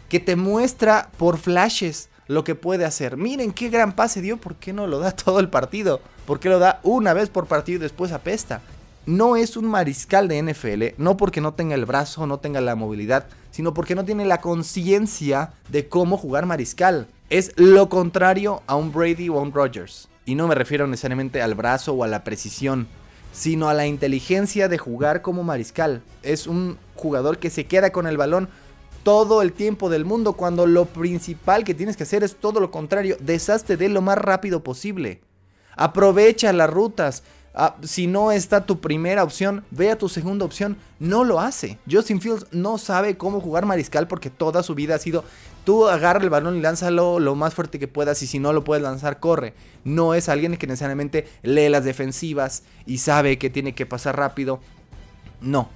que 0.09 0.20
te 0.20 0.37
muestra 0.37 1.11
por 1.16 1.38
flashes 1.38 2.09
lo 2.28 2.44
que 2.44 2.54
puede 2.54 2.84
hacer. 2.84 3.16
Miren 3.16 3.52
qué 3.52 3.68
gran 3.68 3.94
pase 3.94 4.20
dio, 4.20 4.36
¿por 4.36 4.56
qué 4.56 4.72
no 4.72 4.86
lo 4.86 4.98
da 4.98 5.10
todo 5.16 5.40
el 5.40 5.48
partido? 5.48 6.00
¿Por 6.26 6.40
qué 6.40 6.48
lo 6.48 6.58
da 6.58 6.80
una 6.82 7.14
vez 7.14 7.28
por 7.28 7.46
partido 7.46 7.76
y 7.76 7.82
después 7.82 8.12
apesta? 8.12 8.60
No 9.06 9.36
es 9.36 9.56
un 9.56 9.66
mariscal 9.66 10.26
de 10.26 10.42
NFL, 10.42 11.00
no 11.00 11.16
porque 11.16 11.40
no 11.40 11.54
tenga 11.54 11.76
el 11.76 11.84
brazo, 11.84 12.26
no 12.26 12.38
tenga 12.38 12.60
la 12.60 12.74
movilidad, 12.74 13.26
sino 13.52 13.72
porque 13.72 13.94
no 13.94 14.04
tiene 14.04 14.24
la 14.24 14.40
conciencia 14.40 15.52
de 15.68 15.88
cómo 15.88 16.16
jugar 16.16 16.44
mariscal. 16.44 17.06
Es 17.30 17.52
lo 17.56 17.88
contrario 17.88 18.62
a 18.66 18.74
un 18.74 18.92
Brady 18.92 19.28
o 19.28 19.38
a 19.38 19.42
un 19.42 19.52
Rodgers. 19.52 20.08
Y 20.24 20.34
no 20.34 20.48
me 20.48 20.56
refiero 20.56 20.88
necesariamente 20.88 21.40
al 21.40 21.54
brazo 21.54 21.92
o 21.92 22.02
a 22.02 22.08
la 22.08 22.24
precisión, 22.24 22.88
sino 23.32 23.68
a 23.68 23.74
la 23.74 23.86
inteligencia 23.86 24.68
de 24.68 24.78
jugar 24.78 25.22
como 25.22 25.44
mariscal. 25.44 26.02
Es 26.24 26.48
un 26.48 26.76
jugador 26.96 27.38
que 27.38 27.50
se 27.50 27.66
queda 27.66 27.92
con 27.92 28.08
el 28.08 28.16
balón 28.16 28.48
todo 29.06 29.40
el 29.40 29.52
tiempo 29.52 29.88
del 29.88 30.04
mundo 30.04 30.32
cuando 30.32 30.66
lo 30.66 30.84
principal 30.86 31.62
que 31.62 31.74
tienes 31.74 31.96
que 31.96 32.02
hacer 32.02 32.24
es 32.24 32.34
todo 32.34 32.58
lo 32.58 32.72
contrario, 32.72 33.16
deshazte 33.20 33.76
de 33.76 33.88
lo 33.88 34.02
más 34.02 34.18
rápido 34.18 34.64
posible. 34.64 35.20
Aprovecha 35.76 36.52
las 36.52 36.68
rutas. 36.68 37.22
Ah, 37.54 37.76
si 37.84 38.08
no 38.08 38.32
está 38.32 38.66
tu 38.66 38.80
primera 38.80 39.22
opción, 39.22 39.64
ve 39.70 39.92
a 39.92 39.96
tu 39.96 40.08
segunda 40.08 40.44
opción. 40.44 40.76
No 40.98 41.22
lo 41.22 41.38
hace. 41.38 41.78
Justin 41.88 42.20
Fields 42.20 42.46
no 42.50 42.78
sabe 42.78 43.16
cómo 43.16 43.40
jugar 43.40 43.64
mariscal 43.64 44.08
porque 44.08 44.28
toda 44.28 44.64
su 44.64 44.74
vida 44.74 44.96
ha 44.96 44.98
sido 44.98 45.22
Tú 45.66 45.88
agarra 45.88 46.22
el 46.22 46.30
balón 46.30 46.56
y 46.56 46.60
lánzalo 46.60 47.18
lo 47.18 47.34
más 47.34 47.52
fuerte 47.52 47.80
que 47.80 47.88
puedas 47.88 48.22
y 48.22 48.28
si 48.28 48.38
no 48.38 48.52
lo 48.52 48.62
puedes 48.62 48.84
lanzar, 48.84 49.18
corre. 49.18 49.52
No 49.82 50.14
es 50.14 50.28
alguien 50.28 50.56
que 50.58 50.68
necesariamente 50.68 51.26
lee 51.42 51.68
las 51.68 51.82
defensivas 51.82 52.62
y 52.86 52.98
sabe 52.98 53.36
que 53.36 53.50
tiene 53.50 53.74
que 53.74 53.84
pasar 53.84 54.16
rápido. 54.16 54.60
No, 55.40 55.68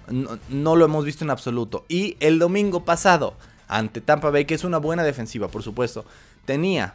no, 0.49 0.77
lo 0.77 0.85
hemos 0.85 1.05
visto 1.05 1.25
en 1.25 1.31
absoluto. 1.31 1.85
Y 1.89 2.17
el 2.21 2.39
domingo 2.39 2.85
pasado, 2.85 3.37
ante 3.69 4.01
Tampa 4.01 4.31
Bay, 4.31 4.45
que 4.45 4.55
es 4.55 4.65
una 4.65 4.79
buena 4.79 5.03
defensiva, 5.03 5.49
por 5.49 5.63
supuesto, 5.63 6.05
tenía 6.45 6.95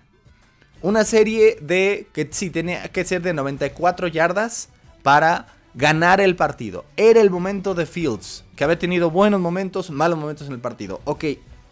una 0.81 1.03
serie 1.03 1.57
de 1.61 2.07
que 2.13 2.27
sí 2.31 2.49
tenía 2.49 2.89
que 2.89 3.05
ser 3.05 3.21
de 3.21 3.33
94 3.33 4.07
yardas 4.07 4.69
para 5.03 5.47
ganar 5.73 6.21
el 6.21 6.35
partido. 6.35 6.85
Era 6.97 7.21
el 7.21 7.29
momento 7.29 7.75
de 7.75 7.85
Fields, 7.85 8.43
que 8.55 8.63
había 8.63 8.79
tenido 8.79 9.11
buenos 9.11 9.39
momentos, 9.39 9.91
malos 9.91 10.17
momentos 10.17 10.47
en 10.47 10.53
el 10.53 10.59
partido. 10.59 11.01
Ok, 11.05 11.25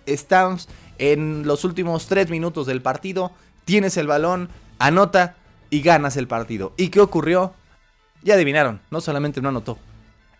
estamos 0.05 0.69
en 0.99 1.47
los 1.47 1.63
últimos 1.63 2.07
3 2.07 2.29
minutos 2.29 2.67
del 2.67 2.81
partido, 2.81 3.31
tienes 3.65 3.97
el 3.97 4.07
balón, 4.07 4.49
anota 4.77 5.35
y 5.69 5.81
ganas 5.81 6.17
el 6.17 6.27
partido. 6.27 6.73
¿Y 6.77 6.89
qué 6.89 6.99
ocurrió? 6.99 7.53
Ya 8.21 8.35
adivinaron, 8.35 8.81
no 8.91 9.01
solamente 9.01 9.41
no 9.41 9.49
anotó. 9.49 9.77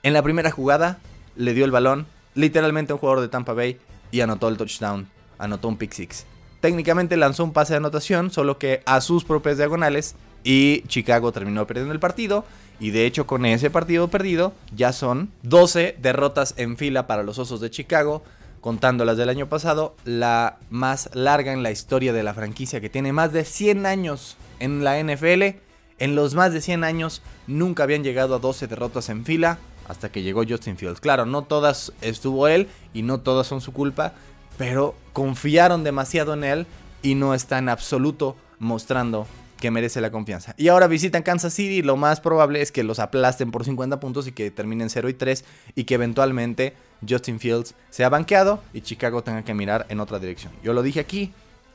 En 0.06 0.12
la 0.12 0.22
primera 0.22 0.52
jugada 0.52 1.00
le 1.38 1.54
dio 1.54 1.64
el 1.64 1.72
balón 1.72 2.06
literalmente 2.36 2.92
a 2.92 2.96
un 2.96 3.00
jugador 3.00 3.22
de 3.22 3.30
Tampa 3.30 3.54
Bay 3.54 3.80
y 4.12 4.20
anotó 4.20 4.50
el 4.50 4.58
touchdown, 4.58 5.08
anotó 5.38 5.70
un 5.70 5.78
pick 5.78 5.94
six. 5.94 6.26
Técnicamente 6.60 7.16
lanzó 7.16 7.46
un 7.46 7.54
pase 7.54 7.72
de 7.72 7.78
anotación, 7.78 8.30
solo 8.30 8.58
que 8.58 8.84
a 8.86 9.00
sus 9.00 9.24
propias 9.24 9.58
diagonales 9.58 10.16
y 10.44 10.82
Chicago 10.88 11.32
terminó 11.32 11.66
perdiendo 11.66 11.94
el 11.94 12.02
partido. 12.02 12.44
Y 12.82 12.90
de 12.90 13.06
hecho 13.06 13.26
con 13.26 13.46
ese 13.46 13.70
partido 13.70 14.10
perdido 14.10 14.54
ya 14.76 14.92
son 14.92 15.32
12 15.44 15.96
derrotas 16.02 16.54
en 16.58 16.76
fila 16.76 17.08
para 17.08 17.24
los 17.24 17.40
Osos 17.40 17.62
de 17.62 17.72
Chicago 17.72 18.24
contando 18.60 19.06
las 19.06 19.16
del 19.16 19.30
año 19.30 19.48
pasado, 19.48 19.96
la 20.04 20.58
más 20.70 21.10
larga 21.14 21.54
en 21.54 21.64
la 21.64 21.72
historia 21.72 22.12
de 22.12 22.24
la 22.24 22.34
franquicia, 22.34 22.82
que 22.82 22.90
tiene 22.90 23.14
más 23.14 23.32
de 23.32 23.46
100 23.46 23.86
años 23.86 24.36
en 24.60 24.84
la 24.84 25.02
NFL. 25.02 25.60
En 26.00 26.16
los 26.16 26.34
más 26.34 26.52
de 26.52 26.60
100 26.60 26.84
años 26.84 27.22
nunca 27.48 27.84
habían 27.84 28.04
llegado 28.04 28.36
a 28.36 28.40
12 28.40 28.68
derrotas 28.68 29.08
en 29.08 29.24
fila 29.24 29.60
hasta 29.88 30.12
que 30.12 30.22
llegó 30.22 30.44
Justin 30.48 30.78
Fields. 30.78 31.00
Claro, 31.00 31.26
no 31.26 31.44
todas 31.44 31.94
estuvo 32.02 32.48
él 32.48 32.68
y 32.94 33.02
no 33.02 33.20
todas 33.20 33.48
son 33.48 33.62
su 33.62 33.74
culpa, 33.74 34.14
pero 34.58 34.96
confiaron 35.14 35.84
demasiado 35.84 36.34
en 36.34 36.44
él 36.44 36.68
y 37.02 37.16
no 37.16 37.34
está 37.34 37.58
en 37.58 37.70
absoluto 37.70 38.36
mostrando 38.60 39.28
que 39.60 39.72
merece 39.72 40.02
la 40.02 40.12
confianza. 40.12 40.56
Y 40.58 40.68
ahora 40.68 40.88
visitan 40.88 41.24
Kansas 41.24 41.54
City, 41.54 41.82
lo 41.82 41.96
más 41.96 42.20
probable 42.20 42.62
es 42.62 42.72
que 42.72 42.84
los 42.84 43.00
aplasten 43.00 43.50
por 43.50 43.64
50 43.64 44.00
puntos 44.00 44.28
y 44.28 44.34
que 44.34 44.52
terminen 44.52 44.90
0 44.90 45.08
y 45.08 45.14
3 45.14 45.46
y 45.76 45.86
que 45.86 45.94
eventualmente 45.94 46.74
Justin 47.08 47.40
Fields 47.40 47.74
sea 47.90 48.10
banqueado 48.10 48.62
y 48.74 48.82
Chicago 48.82 49.24
tenga 49.24 49.44
que 49.44 49.54
mirar 49.54 49.86
en 49.88 50.02
otra 50.02 50.20
dirección. 50.20 50.52
Yo 50.64 50.74
lo 50.74 50.82
dije 50.82 51.00
aquí, 51.00 51.32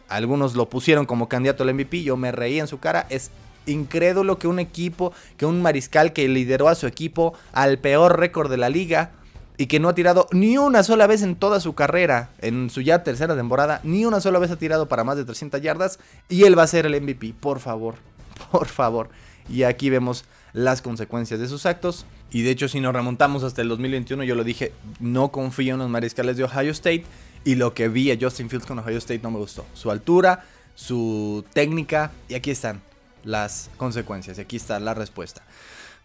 algunos 0.09 0.55
lo 0.55 0.68
pusieron 0.68 1.07
como 1.07 1.29
candidato 1.29 1.62
al 1.62 1.73
MVP, 1.73 2.03
yo 2.03 2.18
me 2.18 2.31
reí 2.31 2.61
en 2.61 2.66
su 2.66 2.79
cara, 2.79 3.07
es 3.09 3.31
incrédulo 3.68 4.38
que 4.38 4.48
un 4.48 4.59
equipo, 4.59 5.12
que 5.37 5.46
un 5.46 5.62
mariscal 5.62 6.12
que 6.12 6.28
lideró 6.28 6.68
a 6.68 6.74
su 6.74 6.87
equipo 6.87 7.35
al 7.52 7.78
peor 7.78 8.18
récord 8.18 8.50
de 8.50 8.57
la 8.57 8.68
liga 8.68 9.12
y 9.57 9.66
que 9.66 9.81
no 9.81 9.88
ha 9.88 9.94
tirado 9.94 10.28
ni 10.33 10.57
una 10.57 10.83
sola 10.83 11.07
vez 11.07 11.22
en 11.22 11.37
toda 11.37 11.61
su 11.61 11.74
carrera, 11.74 12.31
en 12.40 12.70
su 12.70 12.81
ya 12.81 13.02
tercera 13.02 13.37
temporada, 13.37 13.81
ni 13.83 14.04
una 14.04 14.20
sola 14.20 14.38
vez 14.38 14.50
ha 14.50 14.57
tirado 14.57 14.88
para 14.88 15.04
más 15.04 15.16
de 15.16 15.24
300 15.24 15.61
yardas 15.61 15.98
y 16.28 16.44
él 16.44 16.57
va 16.57 16.62
a 16.62 16.68
ser 16.68 16.87
el 16.87 17.00
MVP, 17.00 17.35
por 17.38 17.61
favor, 17.61 17.96
por 18.52 18.68
favor. 18.68 19.11
Y 19.48 19.64
aquí 19.64 19.90
vemos 19.90 20.24
las 20.52 20.83
consecuencias 20.83 21.40
de 21.40 21.48
sus 21.48 21.66
actos. 21.66 22.07
Y 22.31 22.42
de 22.42 22.50
hecho, 22.50 22.68
si 22.68 22.81
nos 22.81 22.92
remontamos 22.92 23.42
hasta 23.42 23.62
el 23.62 23.68
2021, 23.68 24.24
yo 24.24 24.35
lo 24.35 24.44
dije, 24.44 24.72
no 25.00 25.31
confío 25.31 25.74
en 25.74 25.81
los 25.81 25.88
mariscales 25.88 26.37
de 26.37 26.44
Ohio 26.44 26.72
State. 26.72 27.04
Y 27.44 27.54
lo 27.54 27.72
que 27.72 27.88
vi 27.88 28.11
a 28.11 28.18
Justin 28.20 28.50
Fields 28.50 28.66
con 28.66 28.78
Ohio 28.78 28.98
State 28.98 29.20
no 29.22 29.31
me 29.31 29.38
gustó. 29.38 29.64
Su 29.72 29.90
altura, 29.90 30.44
su 30.74 31.44
técnica, 31.54 32.12
y 32.28 32.35
aquí 32.35 32.50
están. 32.50 32.88
Las 33.24 33.70
consecuencias. 33.76 34.38
Y 34.38 34.42
aquí 34.42 34.57
está 34.57 34.81
la 34.81 34.94
respuesta. 34.94 35.42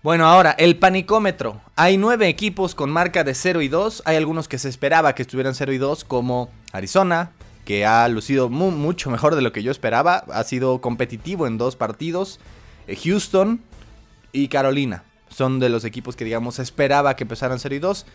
Bueno, 0.04 0.26
ahora, 0.26 0.52
el 0.52 0.78
panicómetro. 0.78 1.62
Hay 1.78 1.98
nueve 1.98 2.28
equipos 2.28 2.76
con 2.76 2.90
marca 2.90 3.24
de 3.24 3.34
0 3.34 3.62
y 3.62 3.70
2. 3.70 4.04
Hay 4.06 4.18
algunos 4.18 4.50
que 4.50 4.58
se 4.58 4.68
esperaba 4.68 5.16
que 5.16 5.22
estuvieran 5.22 5.56
0 5.56 5.72
y 5.72 5.78
2, 5.78 6.04
como 6.04 6.50
Arizona, 6.74 7.32
que 7.64 7.86
ha 7.86 8.06
lucido 8.10 8.50
mucho 8.50 9.10
mejor 9.10 9.36
de 9.36 9.42
lo 9.42 9.54
que 9.54 9.64
yo 9.64 9.72
esperaba. 9.72 10.26
Ha 10.34 10.44
sido 10.44 10.82
competitivo 10.82 11.48
en 11.48 11.58
dos 11.58 11.78
partidos. 11.78 12.42
Eh, 12.88 12.98
Houston 12.98 13.62
y 14.34 14.50
Carolina 14.50 15.06
son 15.30 15.60
de 15.60 15.70
los 15.70 15.86
equipos 15.86 16.18
que, 16.18 16.26
digamos, 16.26 16.60
esperaba 16.60 17.16
que 17.16 17.24
empezaran 17.24 17.60
0 17.60 17.76
y 17.76 17.80
2. 17.80 18.06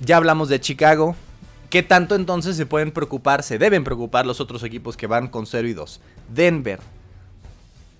Ya 0.00 0.16
hablamos 0.16 0.48
de 0.48 0.60
Chicago. 0.60 1.14
¿Qué 1.68 1.82
tanto 1.82 2.14
entonces 2.14 2.56
se 2.56 2.66
pueden 2.66 2.90
preocupar, 2.90 3.42
se 3.42 3.58
deben 3.58 3.84
preocupar 3.84 4.26
los 4.26 4.40
otros 4.40 4.62
equipos 4.62 4.96
que 4.96 5.06
van 5.06 5.28
con 5.28 5.46
0 5.46 5.68
y 5.68 5.72
2? 5.74 6.00
Denver. 6.28 6.80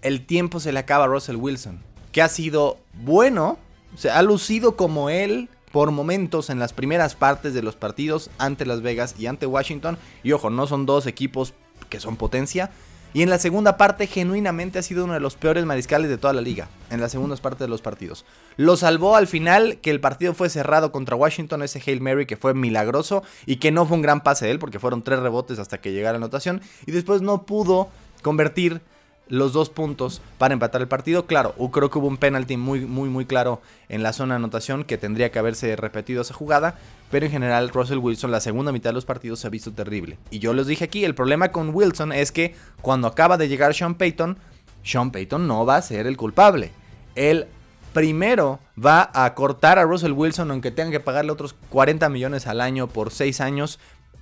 El 0.03 0.27
tiempo 0.27 0.59
se 0.59 0.73
le 0.73 0.81
acaba 0.81 1.05
a 1.05 1.09
Russell 1.09 1.37
Wilson, 1.37 1.81
que 2.11 2.23
ha 2.23 2.29
sido 2.29 2.79
bueno, 2.95 3.57
se 3.97 4.11
ha 4.11 4.21
lucido 4.23 4.77
como 4.77 5.11
él 5.11 5.49
por 5.71 5.93
momentos 5.93 6.51
en 6.51 6.59
las 6.59 6.73
primeras 6.73 7.15
partes 7.15 7.55
de 7.55 7.63
los 7.63 7.77
partidos 7.77 8.29
ante 8.39 8.67
Las 8.67 8.83
Vegas 8.83 9.15
y 9.17 9.27
ante 9.27 9.47
Washington. 9.47 9.97
Y 10.25 10.33
ojo, 10.33 10.51
no 10.51 10.67
son 10.67 10.87
dos 10.87 11.07
equipos 11.07 11.55
que 11.89 12.01
son 12.01 12.17
potencia. 12.17 12.71
Y 13.15 13.23
en 13.23 13.31
la 13.31 13.39
segunda 13.39 13.77
parte, 13.77 14.07
genuinamente 14.07 14.79
ha 14.79 14.83
sido 14.83 15.05
uno 15.05 15.13
de 15.13 15.21
los 15.21 15.37
peores 15.37 15.67
mariscales 15.67 16.11
de 16.11 16.19
toda 16.19 16.33
la 16.33 16.41
liga. 16.41 16.69
En 16.91 17.01
las 17.01 17.13
segundas 17.13 17.41
partes 17.41 17.61
de 17.61 17.69
los 17.69 17.83
partidos. 17.83 18.25
Lo 18.57 18.77
salvó 18.77 19.17
al 19.17 19.29
final 19.29 19.79
que 19.83 19.91
el 19.91 20.01
partido 20.01 20.35
fue 20.35 20.49
cerrado 20.49 20.93
contra 20.93 21.15
Washington, 21.15 21.63
ese 21.63 21.83
Hail 21.87 22.01
Mary 22.01 22.27
que 22.27 22.37
fue 22.37 22.55
milagroso 22.55 23.23
y 23.47 23.57
que 23.57 23.71
no 23.71 23.87
fue 23.87 23.97
un 23.97 24.03
gran 24.03 24.23
pase 24.23 24.47
de 24.47 24.53
él 24.53 24.59
porque 24.59 24.79
fueron 24.79 25.03
tres 25.03 25.21
rebotes 25.21 25.59
hasta 25.59 25.81
que 25.81 25.93
llegara 25.93 26.19
la 26.19 26.25
anotación. 26.25 26.61
Y 26.87 26.93
después 26.93 27.23
no 27.23 27.45
pudo 27.45 27.89
convertir 28.23 28.81
los 29.29 29.53
dos 29.53 29.71
puntos 29.71 30.21
para 30.39 30.55
empatar 30.55 30.81
el 30.81 30.89
partido. 30.89 31.27
Claro, 31.27 31.55
creo 31.73 31.91
que 31.91 31.99
hubo 31.99 32.07
un 32.07 32.17
penalti 32.17 32.57
muy, 32.57 32.81
muy, 32.81 33.09
muy 33.09 33.25
claro 33.25 33.63
en 33.89 34.03
la 34.03 34.13
zona 34.13 34.35
de 34.35 34.37
anotación 34.37 34.85
que 34.85 34.99
tendría 34.99 35.31
que 35.31 35.39
haberse 35.39 35.75
repetido 35.77 36.23
esa 36.23 36.35
jugada. 36.35 36.77
Pero 37.11 37.27
en 37.27 37.33
general, 37.33 37.69
Russell 37.69 37.99
Wilson, 37.99 38.31
la 38.31 38.41
segunda 38.41 38.73
mitad 38.73 38.91
de 38.91 38.95
los 38.95 39.05
partidos 39.05 39.41
se 39.41 39.47
ha 39.47 39.51
visto 39.51 39.73
terrible. 39.73 40.19
Y 40.31 40.39
yo 40.39 40.53
les 40.55 40.67
dije 40.67 40.85
aquí, 40.85 41.05
el 41.05 41.15
problema 41.15 41.53
con 41.53 41.75
Wilson 41.75 42.13
es 42.13 42.33
que 42.33 42.55
cuando 42.81 43.09
acaba 43.09 43.37
de 43.37 43.49
llegar 43.49 43.75
Sean 43.75 43.95
Payton, 43.95 44.39
Sean 44.83 45.11
Payton 45.11 45.47
no 45.47 45.65
va 45.65 45.77
a 45.77 45.83
ser 45.83 46.07
el 46.07 46.17
culpable. 46.17 46.73
Él 47.15 47.47
primero 47.93 48.59
va 48.83 49.11
a 49.15 49.35
cortar 49.35 49.79
a 49.79 49.85
Russell 49.85 50.13
Wilson, 50.13 50.51
aunque 50.51 50.71
tenga 50.71 50.91
que 50.91 51.01
pagarle 51.01 51.33
otros 51.33 51.55
40 51.69 52.09
millones 52.09 52.47
al 52.47 52.61
año 52.61 52.89
por 52.89 53.11
6 53.11 53.41
años. 53.41 53.79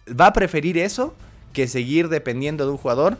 Va 0.09 0.27
a 0.27 0.33
preferir 0.33 0.77
eso 0.79 1.15
que 1.53 1.69
seguir 1.69 2.09
dependiendo 2.09 2.65
de 2.65 2.73
un 2.73 2.79
jugador 2.79 3.19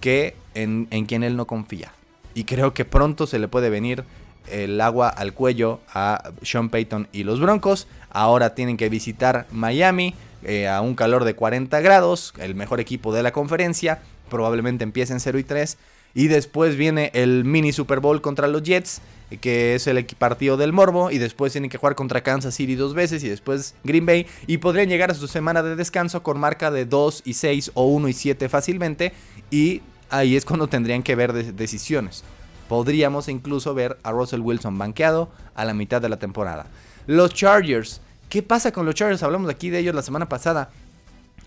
que 0.00 0.34
en, 0.54 0.86
quien 1.06 1.22
él 1.22 1.36
no 1.36 1.46
confía. 1.46 1.92
Y 2.34 2.44
creo 2.44 2.74
que 2.74 2.84
pronto 2.84 3.26
se 3.26 3.38
le 3.38 3.48
puede 3.48 3.70
venir 3.70 4.04
el 4.50 4.80
agua 4.80 5.08
al 5.08 5.32
cuello 5.32 5.80
a 5.92 6.32
Sean 6.42 6.70
Payton 6.70 7.08
y 7.12 7.24
los 7.24 7.40
Broncos. 7.40 7.86
Ahora 8.10 8.54
tienen 8.54 8.76
que 8.76 8.88
visitar 8.88 9.46
Miami 9.50 10.14
eh, 10.42 10.68
a 10.68 10.80
un 10.80 10.94
calor 10.94 11.24
de 11.24 11.34
40 11.34 11.80
grados, 11.80 12.32
el 12.38 12.54
mejor 12.54 12.80
equipo 12.80 13.12
de 13.12 13.22
la 13.22 13.32
conferencia. 13.32 14.00
Probablemente 14.28 14.84
empiecen 14.84 15.20
0 15.20 15.38
y 15.38 15.44
3. 15.44 15.76
Y 16.14 16.28
después 16.28 16.76
viene 16.76 17.10
el 17.14 17.44
mini 17.44 17.72
Super 17.72 18.00
Bowl 18.00 18.20
contra 18.20 18.48
los 18.48 18.62
Jets, 18.62 19.00
que 19.40 19.74
es 19.74 19.86
el 19.86 20.04
partido 20.04 20.56
del 20.56 20.72
Morbo. 20.72 21.10
Y 21.10 21.18
después 21.18 21.52
tienen 21.52 21.70
que 21.70 21.78
jugar 21.78 21.94
contra 21.94 22.22
Kansas 22.22 22.54
City 22.54 22.74
dos 22.74 22.94
veces 22.94 23.22
y 23.22 23.28
después 23.28 23.74
Green 23.84 24.06
Bay. 24.06 24.26
Y 24.46 24.58
podrían 24.58 24.88
llegar 24.88 25.10
a 25.10 25.14
su 25.14 25.28
semana 25.28 25.62
de 25.62 25.76
descanso 25.76 26.22
con 26.22 26.38
marca 26.38 26.70
de 26.70 26.84
2 26.84 27.22
y 27.24 27.34
6 27.34 27.72
o 27.74 27.86
1 27.86 28.08
y 28.08 28.12
7 28.12 28.48
fácilmente. 28.48 29.12
Y 29.50 29.82
ahí 30.10 30.36
es 30.36 30.44
cuando 30.44 30.68
tendrían 30.68 31.02
que 31.02 31.14
ver 31.14 31.32
decisiones. 31.54 32.24
Podríamos 32.68 33.28
incluso 33.28 33.74
ver 33.74 33.98
a 34.02 34.12
Russell 34.12 34.40
Wilson 34.40 34.78
banqueado 34.78 35.30
a 35.54 35.64
la 35.64 35.74
mitad 35.74 36.00
de 36.00 36.08
la 36.08 36.18
temporada. 36.18 36.66
Los 37.06 37.34
Chargers. 37.34 38.00
¿Qué 38.28 38.44
pasa 38.44 38.70
con 38.70 38.86
los 38.86 38.94
Chargers? 38.94 39.24
Hablamos 39.24 39.50
aquí 39.50 39.70
de 39.70 39.80
ellos 39.80 39.94
la 39.94 40.02
semana 40.02 40.28
pasada. 40.28 40.70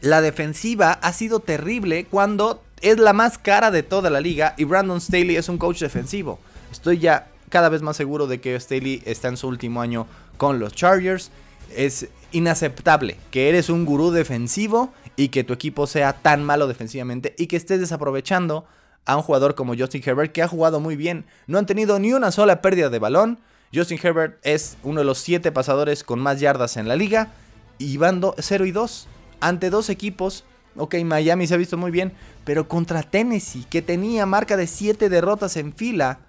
La 0.01 0.19
defensiva 0.19 0.91
ha 0.91 1.13
sido 1.13 1.39
terrible 1.39 2.05
cuando 2.11 2.61
es 2.83 2.99
la 2.99 3.13
más 3.13 3.37
cara 3.37 3.71
de 3.71 3.81
toda 3.81 4.09
la 4.09 4.19
liga 4.19 4.53
y 4.57 4.65
Brandon 4.65 4.99
Staley 4.99 5.37
es 5.37 5.47
un 5.47 5.57
coach 5.57 5.79
defensivo. 5.79 6.37
Estoy 6.71 6.99
ya 6.99 7.29
cada 7.49 7.69
vez 7.69 7.81
más 7.81 7.95
seguro 7.95 8.27
de 8.27 8.41
que 8.41 8.59
Staley 8.59 9.01
está 9.05 9.29
en 9.29 9.37
su 9.37 9.47
último 9.47 9.81
año 9.81 10.05
con 10.37 10.59
los 10.59 10.73
Chargers. 10.73 11.31
Es 11.75 12.09
inaceptable 12.33 13.15
que 13.31 13.47
eres 13.47 13.69
un 13.69 13.85
gurú 13.85 14.11
defensivo 14.11 14.93
y 15.15 15.29
que 15.29 15.45
tu 15.45 15.53
equipo 15.53 15.87
sea 15.87 16.13
tan 16.13 16.43
malo 16.43 16.67
defensivamente 16.67 17.33
y 17.37 17.47
que 17.47 17.55
estés 17.55 17.79
desaprovechando 17.79 18.65
a 19.05 19.15
un 19.15 19.23
jugador 19.23 19.55
como 19.55 19.75
Justin 19.77 20.03
Herbert 20.05 20.33
que 20.33 20.41
ha 20.41 20.47
jugado 20.49 20.81
muy 20.81 20.97
bien. 20.97 21.25
No 21.47 21.59
han 21.59 21.65
tenido 21.65 21.99
ni 21.99 22.11
una 22.11 22.31
sola 22.31 22.61
pérdida 22.61 22.89
de 22.89 22.99
balón. 22.99 23.39
Justin 23.73 23.99
Herbert 24.03 24.39
es 24.43 24.77
uno 24.83 24.99
de 24.99 25.05
los 25.05 25.19
siete 25.19 25.53
pasadores 25.53 26.03
con 26.03 26.19
más 26.19 26.41
yardas 26.41 26.75
en 26.75 26.89
la 26.89 26.97
liga 26.97 27.31
y 27.77 27.95
van 27.95 28.21
0 28.37 28.65
y 28.65 28.71
2 28.71 29.07
ante 29.39 29.69
dos 29.69 29.89
equipos. 29.89 30.43
Ok, 30.75 30.95
Miami 31.03 31.47
se 31.47 31.53
ha 31.53 31.57
visto 31.57 31.77
muy 31.77 31.91
bien, 31.91 32.13
pero 32.45 32.67
contra 32.67 33.03
Tennessee, 33.03 33.65
que 33.69 33.81
tenía 33.81 34.25
marca 34.25 34.57
de 34.57 34.67
7 34.67 35.09
derrotas 35.09 35.55
en 35.57 35.73
fila. 35.73 36.19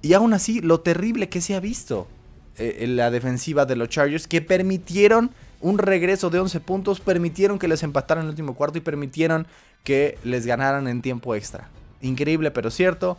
Y 0.00 0.14
aún 0.14 0.32
así, 0.32 0.60
lo 0.60 0.80
terrible 0.80 1.28
que 1.28 1.40
se 1.40 1.54
ha 1.54 1.60
visto 1.60 2.08
eh, 2.56 2.78
en 2.80 2.96
la 2.96 3.10
defensiva 3.10 3.66
de 3.66 3.76
los 3.76 3.88
Chargers, 3.88 4.26
que 4.26 4.40
permitieron 4.40 5.30
un 5.60 5.78
regreso 5.78 6.28
de 6.30 6.40
11 6.40 6.60
puntos, 6.60 7.00
permitieron 7.00 7.58
que 7.58 7.68
les 7.68 7.82
empataran 7.82 8.24
el 8.24 8.30
último 8.30 8.54
cuarto 8.54 8.78
y 8.78 8.80
permitieron 8.80 9.46
que 9.84 10.18
les 10.24 10.44
ganaran 10.46 10.88
en 10.88 11.02
tiempo 11.02 11.34
extra. 11.34 11.68
Increíble 12.00 12.50
pero 12.50 12.70
cierto. 12.70 13.16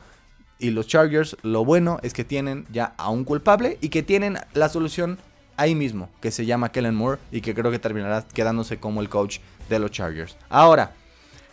Y 0.60 0.69
los 0.69 0.88
Chargers, 0.88 1.36
lo 1.41 1.65
bueno 1.65 2.00
es 2.04 2.13
que 2.13 2.24
tienen 2.24 2.65
ya 2.72 2.93
a 2.98 3.10
un 3.10 3.24
culpable 3.24 3.78
y 3.82 3.89
que 3.89 4.04
tienen 4.04 4.38
la 4.54 4.69
solución 4.69 5.17
ahí 5.58 5.76
mismo, 5.76 6.10
que 6.22 6.32
se 6.32 6.46
llama 6.46 6.72
Kellen 6.72 6.96
Moore 6.96 7.20
y 7.32 7.42
que 7.42 7.54
creo 7.54 7.72
que 7.72 7.80
terminará 7.80 8.26
quedándose 8.34 8.78
como 8.78 9.02
el 9.02 9.10
coach 9.10 9.39
de 9.70 9.80
los 9.80 9.92
Chargers. 9.92 10.38
Ahora, 10.50 10.94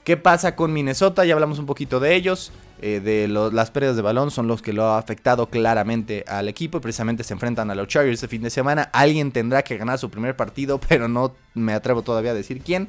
¿qué 0.05 0.17
pasa 0.17 0.57
con 0.57 0.73
Minnesota? 0.73 1.25
Ya 1.25 1.35
hablamos 1.35 1.59
un 1.59 1.67
poquito 1.67 2.01
de 2.01 2.15
ellos. 2.15 2.53
Eh, 2.83 3.01
de 3.01 3.29
las 3.29 3.71
pérdidas 3.71 3.97
de 3.97 4.01
balón 4.01 4.31
son 4.31 4.47
los 4.49 4.63
que 4.63 4.73
lo 4.73 4.85
ha 4.85 4.99
afectado 4.99 5.51
claramente 5.51 6.25
al 6.27 6.49
equipo 6.49 6.79
y 6.79 6.81
precisamente 6.81 7.25
se 7.25 7.35
enfrentan 7.35 7.71
a 7.71 7.75
los 7.75 7.89
Chargers 7.89 8.15
este 8.15 8.29
fin 8.29 8.43
de 8.43 8.49
semana. 8.49 8.89
Alguien 8.93 9.33
tendrá 9.33 9.63
que 9.63 9.77
ganar 9.77 9.99
su 9.99 10.11
primer 10.11 10.35
partido, 10.35 10.81
pero 10.89 11.09
no 11.09 11.35
me 11.55 11.75
atrevo 11.75 12.03
todavía 12.03 12.31
a 12.31 12.35
decir 12.35 12.63
quién. 12.63 12.89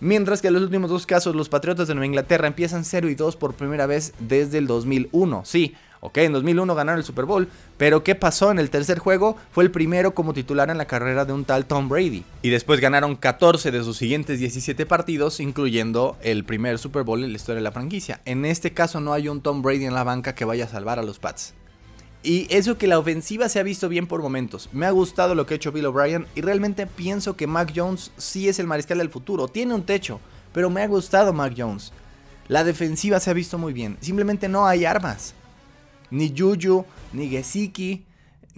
Mientras 0.00 0.40
que 0.40 0.48
en 0.48 0.54
los 0.54 0.62
últimos 0.62 0.90
dos 0.90 1.06
casos 1.06 1.34
los 1.34 1.48
Patriotas 1.48 1.88
de 1.88 1.94
Nueva 1.94 2.06
Inglaterra 2.06 2.46
empiezan 2.46 2.84
0 2.84 3.08
y 3.08 3.16
2 3.16 3.36
por 3.36 3.54
primera 3.54 3.86
vez 3.86 4.14
desde 4.20 4.58
el 4.58 4.68
2001. 4.68 5.42
Sí, 5.44 5.74
Ok, 6.00 6.18
en 6.18 6.32
2001 6.32 6.74
ganaron 6.76 7.00
el 7.00 7.04
Super 7.04 7.24
Bowl, 7.24 7.48
pero 7.76 8.04
¿qué 8.04 8.14
pasó 8.14 8.52
en 8.52 8.60
el 8.60 8.70
tercer 8.70 8.98
juego? 9.00 9.36
Fue 9.50 9.64
el 9.64 9.72
primero 9.72 10.14
como 10.14 10.32
titular 10.32 10.70
en 10.70 10.78
la 10.78 10.86
carrera 10.86 11.24
de 11.24 11.32
un 11.32 11.44
tal 11.44 11.66
Tom 11.66 11.88
Brady. 11.88 12.24
Y 12.42 12.50
después 12.50 12.80
ganaron 12.80 13.16
14 13.16 13.72
de 13.72 13.82
sus 13.82 13.96
siguientes 13.96 14.38
17 14.38 14.86
partidos, 14.86 15.40
incluyendo 15.40 16.16
el 16.22 16.44
primer 16.44 16.78
Super 16.78 17.02
Bowl 17.02 17.24
en 17.24 17.32
la 17.32 17.36
historia 17.36 17.56
de 17.56 17.64
la 17.64 17.72
franquicia. 17.72 18.20
En 18.26 18.44
este 18.44 18.72
caso 18.72 19.00
no 19.00 19.12
hay 19.12 19.28
un 19.28 19.40
Tom 19.40 19.60
Brady 19.60 19.86
en 19.86 19.94
la 19.94 20.04
banca 20.04 20.36
que 20.36 20.44
vaya 20.44 20.66
a 20.66 20.68
salvar 20.68 21.00
a 21.00 21.02
los 21.02 21.18
Pats. 21.18 21.54
Y 22.22 22.46
eso 22.50 22.78
que 22.78 22.86
la 22.86 22.98
ofensiva 22.98 23.48
se 23.48 23.58
ha 23.58 23.64
visto 23.64 23.88
bien 23.88 24.06
por 24.06 24.22
momentos. 24.22 24.68
Me 24.72 24.86
ha 24.86 24.90
gustado 24.90 25.34
lo 25.34 25.46
que 25.46 25.54
ha 25.54 25.56
hecho 25.56 25.72
Bill 25.72 25.86
O'Brien 25.86 26.26
y 26.34 26.42
realmente 26.42 26.86
pienso 26.86 27.36
que 27.36 27.46
Mac 27.46 27.72
Jones 27.74 28.12
sí 28.16 28.48
es 28.48 28.58
el 28.58 28.66
mariscal 28.66 28.98
del 28.98 29.10
futuro. 29.10 29.48
Tiene 29.48 29.74
un 29.74 29.84
techo, 29.84 30.20
pero 30.52 30.70
me 30.70 30.82
ha 30.82 30.86
gustado 30.88 31.32
Mac 31.32 31.54
Jones. 31.56 31.92
La 32.48 32.64
defensiva 32.64 33.20
se 33.20 33.30
ha 33.30 33.34
visto 33.34 33.58
muy 33.58 33.72
bien. 33.72 33.96
Simplemente 34.00 34.48
no 34.48 34.66
hay 34.66 34.84
armas 34.84 35.34
ni 36.10 36.34
Juju, 36.36 36.84
ni 37.12 37.28
Gesicki, 37.28 38.04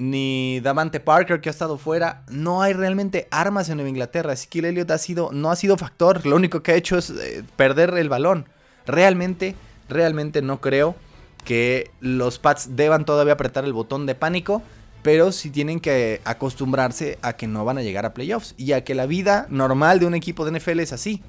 ni 0.01 0.61
Davante 0.61 0.99
Parker 0.99 1.41
que 1.41 1.51
ha 1.51 1.53
estado 1.53 1.77
fuera. 1.77 2.25
No 2.31 2.63
hay 2.63 2.73
realmente 2.73 3.29
armas 3.31 3.69
en 3.69 3.77
Nueva 3.77 3.91
Inglaterra. 3.91 4.33
Ezekiel 4.33 4.65
Elliott 4.65 4.91
ha 4.91 4.99
sido, 4.99 5.31
no 5.33 5.51
ha 5.51 5.57
sido 5.57 5.77
factor. 5.77 6.25
Lo 6.27 6.37
único 6.37 6.63
que 6.63 6.73
ha 6.73 6.77
hecho 6.77 6.97
es 6.97 7.11
eh, 7.11 7.45
perder 7.57 7.95
el 7.99 8.09
balón. 8.09 8.47
Realmente, 8.87 9.55
realmente 9.89 10.41
no 10.41 10.61
creo 10.61 10.97
que 11.45 11.91
los 12.01 12.39
Pats 12.39 12.77
deban 12.77 13.05
todavía 13.05 13.35
apretar 13.35 13.65
el 13.65 13.75
botón 13.75 14.07
de 14.07 14.15
pánico. 14.15 14.63
Pero 15.03 15.33
sí 15.33 15.51
tienen 15.51 15.81
que 15.81 16.21
acostumbrarse 16.25 17.19
a 17.23 17.33
que 17.33 17.47
no 17.47 17.65
van 17.65 17.79
a 17.79 17.83
llegar 17.83 18.05
a 18.05 18.15
playoffs. 18.15 18.55
Y 18.57 18.73
a 18.73 18.85
que 18.85 18.95
la 18.95 19.07
vida 19.07 19.47
normal 19.51 19.99
de 19.99 20.07
un 20.07 20.15
equipo 20.15 20.45
de 20.45 20.59
NFL 20.59 20.81
es 20.81 20.93
así. 20.93 21.23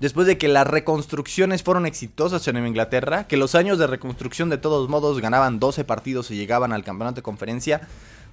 Después 0.00 0.26
de 0.26 0.36
que 0.36 0.48
las 0.48 0.66
reconstrucciones 0.66 1.62
fueron 1.62 1.86
exitosas 1.86 2.46
en 2.48 2.66
Inglaterra, 2.66 3.26
que 3.26 3.38
los 3.38 3.54
años 3.54 3.78
de 3.78 3.86
reconstrucción 3.86 4.50
de 4.50 4.58
todos 4.58 4.90
modos 4.90 5.20
ganaban 5.22 5.58
12 5.58 5.84
partidos 5.84 6.30
y 6.30 6.36
llegaban 6.36 6.72
al 6.72 6.84
campeonato 6.84 7.16
de 7.16 7.22
conferencia, 7.22 7.80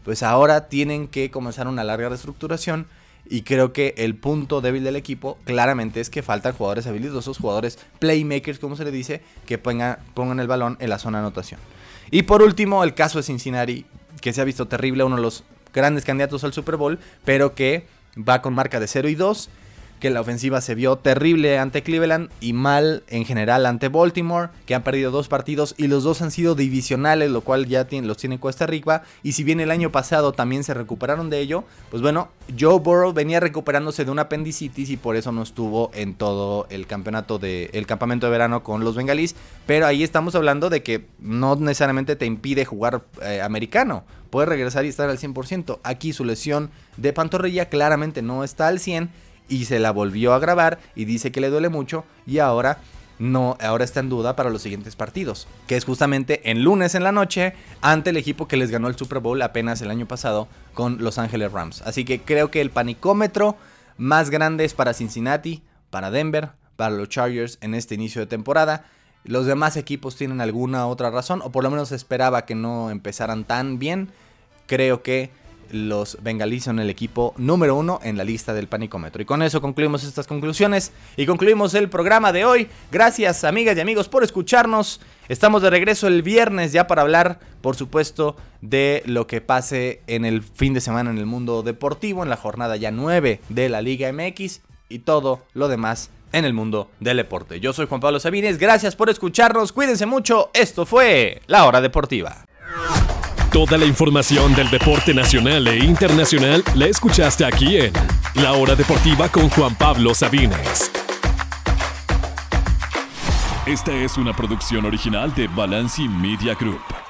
pues 0.03 0.23
ahora 0.23 0.67
tienen 0.67 1.07
que 1.07 1.31
comenzar 1.31 1.69
una 1.69 1.85
larga 1.85 2.09
reestructuración. 2.09 2.85
Y 3.25 3.43
creo 3.43 3.71
que 3.71 3.93
el 3.97 4.15
punto 4.15 4.59
débil 4.59 4.83
del 4.83 4.97
equipo 4.97 5.37
claramente 5.45 6.01
es 6.01 6.09
que 6.09 6.21
faltan 6.21 6.53
jugadores 6.53 6.85
habilidosos, 6.87 7.37
jugadores 7.37 7.79
playmakers, 7.99 8.59
como 8.59 8.75
se 8.75 8.83
le 8.83 8.91
dice, 8.91 9.21
que 9.45 9.57
pongan, 9.57 9.99
el 10.41 10.47
balón 10.47 10.75
en 10.81 10.89
la 10.89 10.99
zona 10.99 11.19
de 11.19 11.27
anotación. 11.27 11.61
Y 12.11 12.23
por 12.23 12.41
último, 12.41 12.83
el 12.83 12.93
caso 12.93 13.19
de 13.19 13.23
Cincinnati, 13.23 13.85
que 14.19 14.33
se 14.33 14.41
ha 14.41 14.43
visto 14.43 14.67
terrible, 14.67 15.05
uno 15.05 15.15
de 15.15 15.21
los 15.21 15.45
grandes 15.73 16.03
candidatos 16.03 16.43
al 16.43 16.51
Super 16.51 16.75
Bowl, 16.75 16.99
pero 17.23 17.55
que 17.55 17.87
va 18.17 18.41
con 18.41 18.53
marca 18.53 18.81
de 18.81 18.87
0 18.87 19.07
y 19.07 19.15
2 19.15 19.49
que 20.03 20.09
la 20.09 20.19
ofensiva 20.19 20.59
se 20.59 20.75
vio 20.75 20.97
terrible 20.97 21.57
ante 21.59 21.81
Cleveland 21.81 22.29
y 22.41 22.51
mal 22.51 23.03
en 23.07 23.23
general 23.23 23.65
ante 23.65 23.87
Baltimore, 23.87 24.49
que 24.65 24.75
han 24.75 24.83
perdido 24.83 25.11
dos 25.11 25.29
partidos 25.29 25.75
y 25.77 25.87
los 25.87 26.03
dos 26.03 26.21
han 26.21 26.29
sido 26.29 26.55
divisionales, 26.55 27.31
lo 27.31 27.39
cual 27.39 27.67
ya 27.67 27.87
los 27.89 28.17
tiene 28.17 28.37
Costa 28.37 28.67
Rica. 28.67 29.03
Y 29.23 29.31
si 29.31 29.45
bien 29.45 29.61
el 29.61 29.71
año 29.71 29.93
pasado 29.93 30.33
también 30.33 30.65
se 30.65 30.73
recuperaron 30.73 31.29
de 31.29 31.39
ello, 31.39 31.63
pues 31.89 32.01
bueno, 32.01 32.27
Joe 32.59 32.79
Burrow 32.79 33.13
venía 33.13 33.39
recuperándose 33.39 34.03
de 34.03 34.11
una 34.11 34.23
apendicitis 34.23 34.89
y 34.89 34.97
por 34.97 35.15
eso 35.15 35.31
no 35.31 35.41
estuvo 35.41 35.89
en 35.93 36.15
todo 36.15 36.67
el 36.69 36.85
campeonato 36.85 37.39
de 37.39 37.69
el 37.71 37.87
campamento 37.87 38.25
de 38.25 38.33
verano 38.33 38.61
con 38.61 38.83
los 38.83 38.97
bengalíes. 38.97 39.37
Pero 39.65 39.85
ahí 39.85 40.03
estamos 40.03 40.35
hablando 40.35 40.69
de 40.69 40.83
que 40.83 41.05
no 41.19 41.55
necesariamente 41.55 42.17
te 42.17 42.25
impide 42.25 42.65
jugar 42.65 43.03
eh, 43.21 43.41
americano. 43.41 44.03
Puede 44.29 44.47
regresar 44.47 44.83
y 44.83 44.89
estar 44.89 45.09
al 45.09 45.17
100%. 45.17 45.79
Aquí 45.81 46.11
su 46.11 46.25
lesión 46.25 46.71
de 46.97 47.13
pantorrilla 47.13 47.69
claramente 47.69 48.21
no 48.21 48.43
está 48.43 48.67
al 48.67 48.81
100 48.81 49.09
y 49.53 49.65
se 49.65 49.77
la 49.79 49.91
volvió 49.91 50.33
a 50.33 50.39
grabar 50.39 50.79
y 50.95 51.05
dice 51.05 51.31
que 51.31 51.39
le 51.39 51.49
duele 51.49 51.69
mucho 51.69 52.05
y 52.25 52.39
ahora 52.39 52.79
no, 53.19 53.55
ahora 53.61 53.83
está 53.83 53.99
en 53.99 54.09
duda 54.09 54.35
para 54.35 54.49
los 54.49 54.63
siguientes 54.63 54.95
partidos, 54.95 55.47
que 55.67 55.77
es 55.77 55.85
justamente 55.85 56.49
en 56.49 56.63
lunes 56.63 56.95
en 56.95 57.03
la 57.03 57.11
noche 57.11 57.53
ante 57.81 58.09
el 58.09 58.17
equipo 58.17 58.47
que 58.47 58.57
les 58.57 58.71
ganó 58.71 58.87
el 58.87 58.95
Super 58.95 59.19
Bowl 59.19 59.39
apenas 59.43 59.79
el 59.81 59.91
año 59.91 60.07
pasado 60.07 60.47
con 60.73 61.03
Los 61.03 61.19
Ángeles 61.19 61.51
Rams. 61.51 61.83
Así 61.83 62.03
que 62.03 62.19
creo 62.19 62.49
que 62.49 62.61
el 62.61 62.71
panicómetro 62.71 63.55
más 63.97 64.31
grande 64.31 64.65
es 64.65 64.73
para 64.73 64.95
Cincinnati, 64.95 65.61
para 65.91 66.09
Denver, 66.09 66.49
para 66.75 66.95
los 66.95 67.09
Chargers 67.09 67.59
en 67.61 67.75
este 67.75 67.93
inicio 67.93 68.21
de 68.21 68.27
temporada. 68.27 68.85
Los 69.23 69.45
demás 69.45 69.77
equipos 69.77 70.15
tienen 70.15 70.41
alguna 70.41 70.87
otra 70.87 71.11
razón, 71.11 71.41
o 71.43 71.51
por 71.51 71.63
lo 71.63 71.69
menos 71.69 71.91
esperaba 71.91 72.45
que 72.45 72.55
no 72.55 72.89
empezaran 72.89 73.43
tan 73.43 73.77
bien. 73.77 74.09
Creo 74.65 75.03
que 75.03 75.29
los 75.73 76.17
bengalíes 76.21 76.63
son 76.63 76.79
el 76.79 76.89
equipo 76.89 77.33
número 77.37 77.75
uno 77.75 77.99
en 78.03 78.17
la 78.17 78.23
lista 78.23 78.53
del 78.53 78.67
panicómetro. 78.67 79.21
Y 79.21 79.25
con 79.25 79.41
eso 79.41 79.61
concluimos 79.61 80.03
estas 80.03 80.27
conclusiones 80.27 80.91
y 81.17 81.25
concluimos 81.25 81.73
el 81.73 81.89
programa 81.89 82.31
de 82.31 82.45
hoy. 82.45 82.67
Gracias 82.91 83.43
amigas 83.43 83.75
y 83.75 83.81
amigos 83.81 84.07
por 84.07 84.23
escucharnos. 84.23 85.01
Estamos 85.27 85.61
de 85.61 85.69
regreso 85.69 86.07
el 86.07 86.21
viernes 86.21 86.71
ya 86.71 86.87
para 86.87 87.01
hablar, 87.01 87.39
por 87.61 87.75
supuesto, 87.75 88.35
de 88.61 89.03
lo 89.05 89.27
que 89.27 89.41
pase 89.41 90.01
en 90.07 90.25
el 90.25 90.43
fin 90.43 90.73
de 90.73 90.81
semana 90.81 91.09
en 91.09 91.17
el 91.17 91.25
mundo 91.25 91.63
deportivo, 91.63 92.23
en 92.23 92.29
la 92.29 92.37
jornada 92.37 92.75
ya 92.75 92.91
9 92.91 93.41
de 93.49 93.69
la 93.69 93.81
Liga 93.81 94.11
MX 94.11 94.61
y 94.89 94.99
todo 94.99 95.43
lo 95.53 95.67
demás 95.67 96.09
en 96.33 96.45
el 96.45 96.53
mundo 96.53 96.89
del 96.99 97.17
deporte. 97.17 97.59
Yo 97.59 97.73
soy 97.73 97.87
Juan 97.87 98.01
Pablo 98.01 98.19
Sabines, 98.19 98.57
gracias 98.57 98.95
por 98.95 99.09
escucharnos, 99.09 99.71
cuídense 99.71 100.05
mucho, 100.05 100.49
esto 100.53 100.85
fue 100.85 101.41
La 101.47 101.65
Hora 101.65 101.79
Deportiva. 101.79 102.45
Toda 103.53 103.77
la 103.77 103.85
información 103.85 104.55
del 104.55 104.67
deporte 104.71 105.13
nacional 105.13 105.67
e 105.67 105.77
internacional 105.77 106.63
la 106.73 106.87
escuchaste 106.87 107.45
aquí 107.45 107.77
en 107.77 107.93
La 108.33 108.53
Hora 108.53 108.73
Deportiva 108.73 109.29
con 109.29 109.47
Juan 109.47 109.75
Pablo 109.75 110.15
Sabines. 110.15 110.91
Esta 113.67 113.93
es 113.93 114.17
una 114.17 114.35
producción 114.35 114.85
original 114.85 115.35
de 115.35 115.47
Balanci 115.47 116.09
Media 116.09 116.55
Group. 116.55 117.02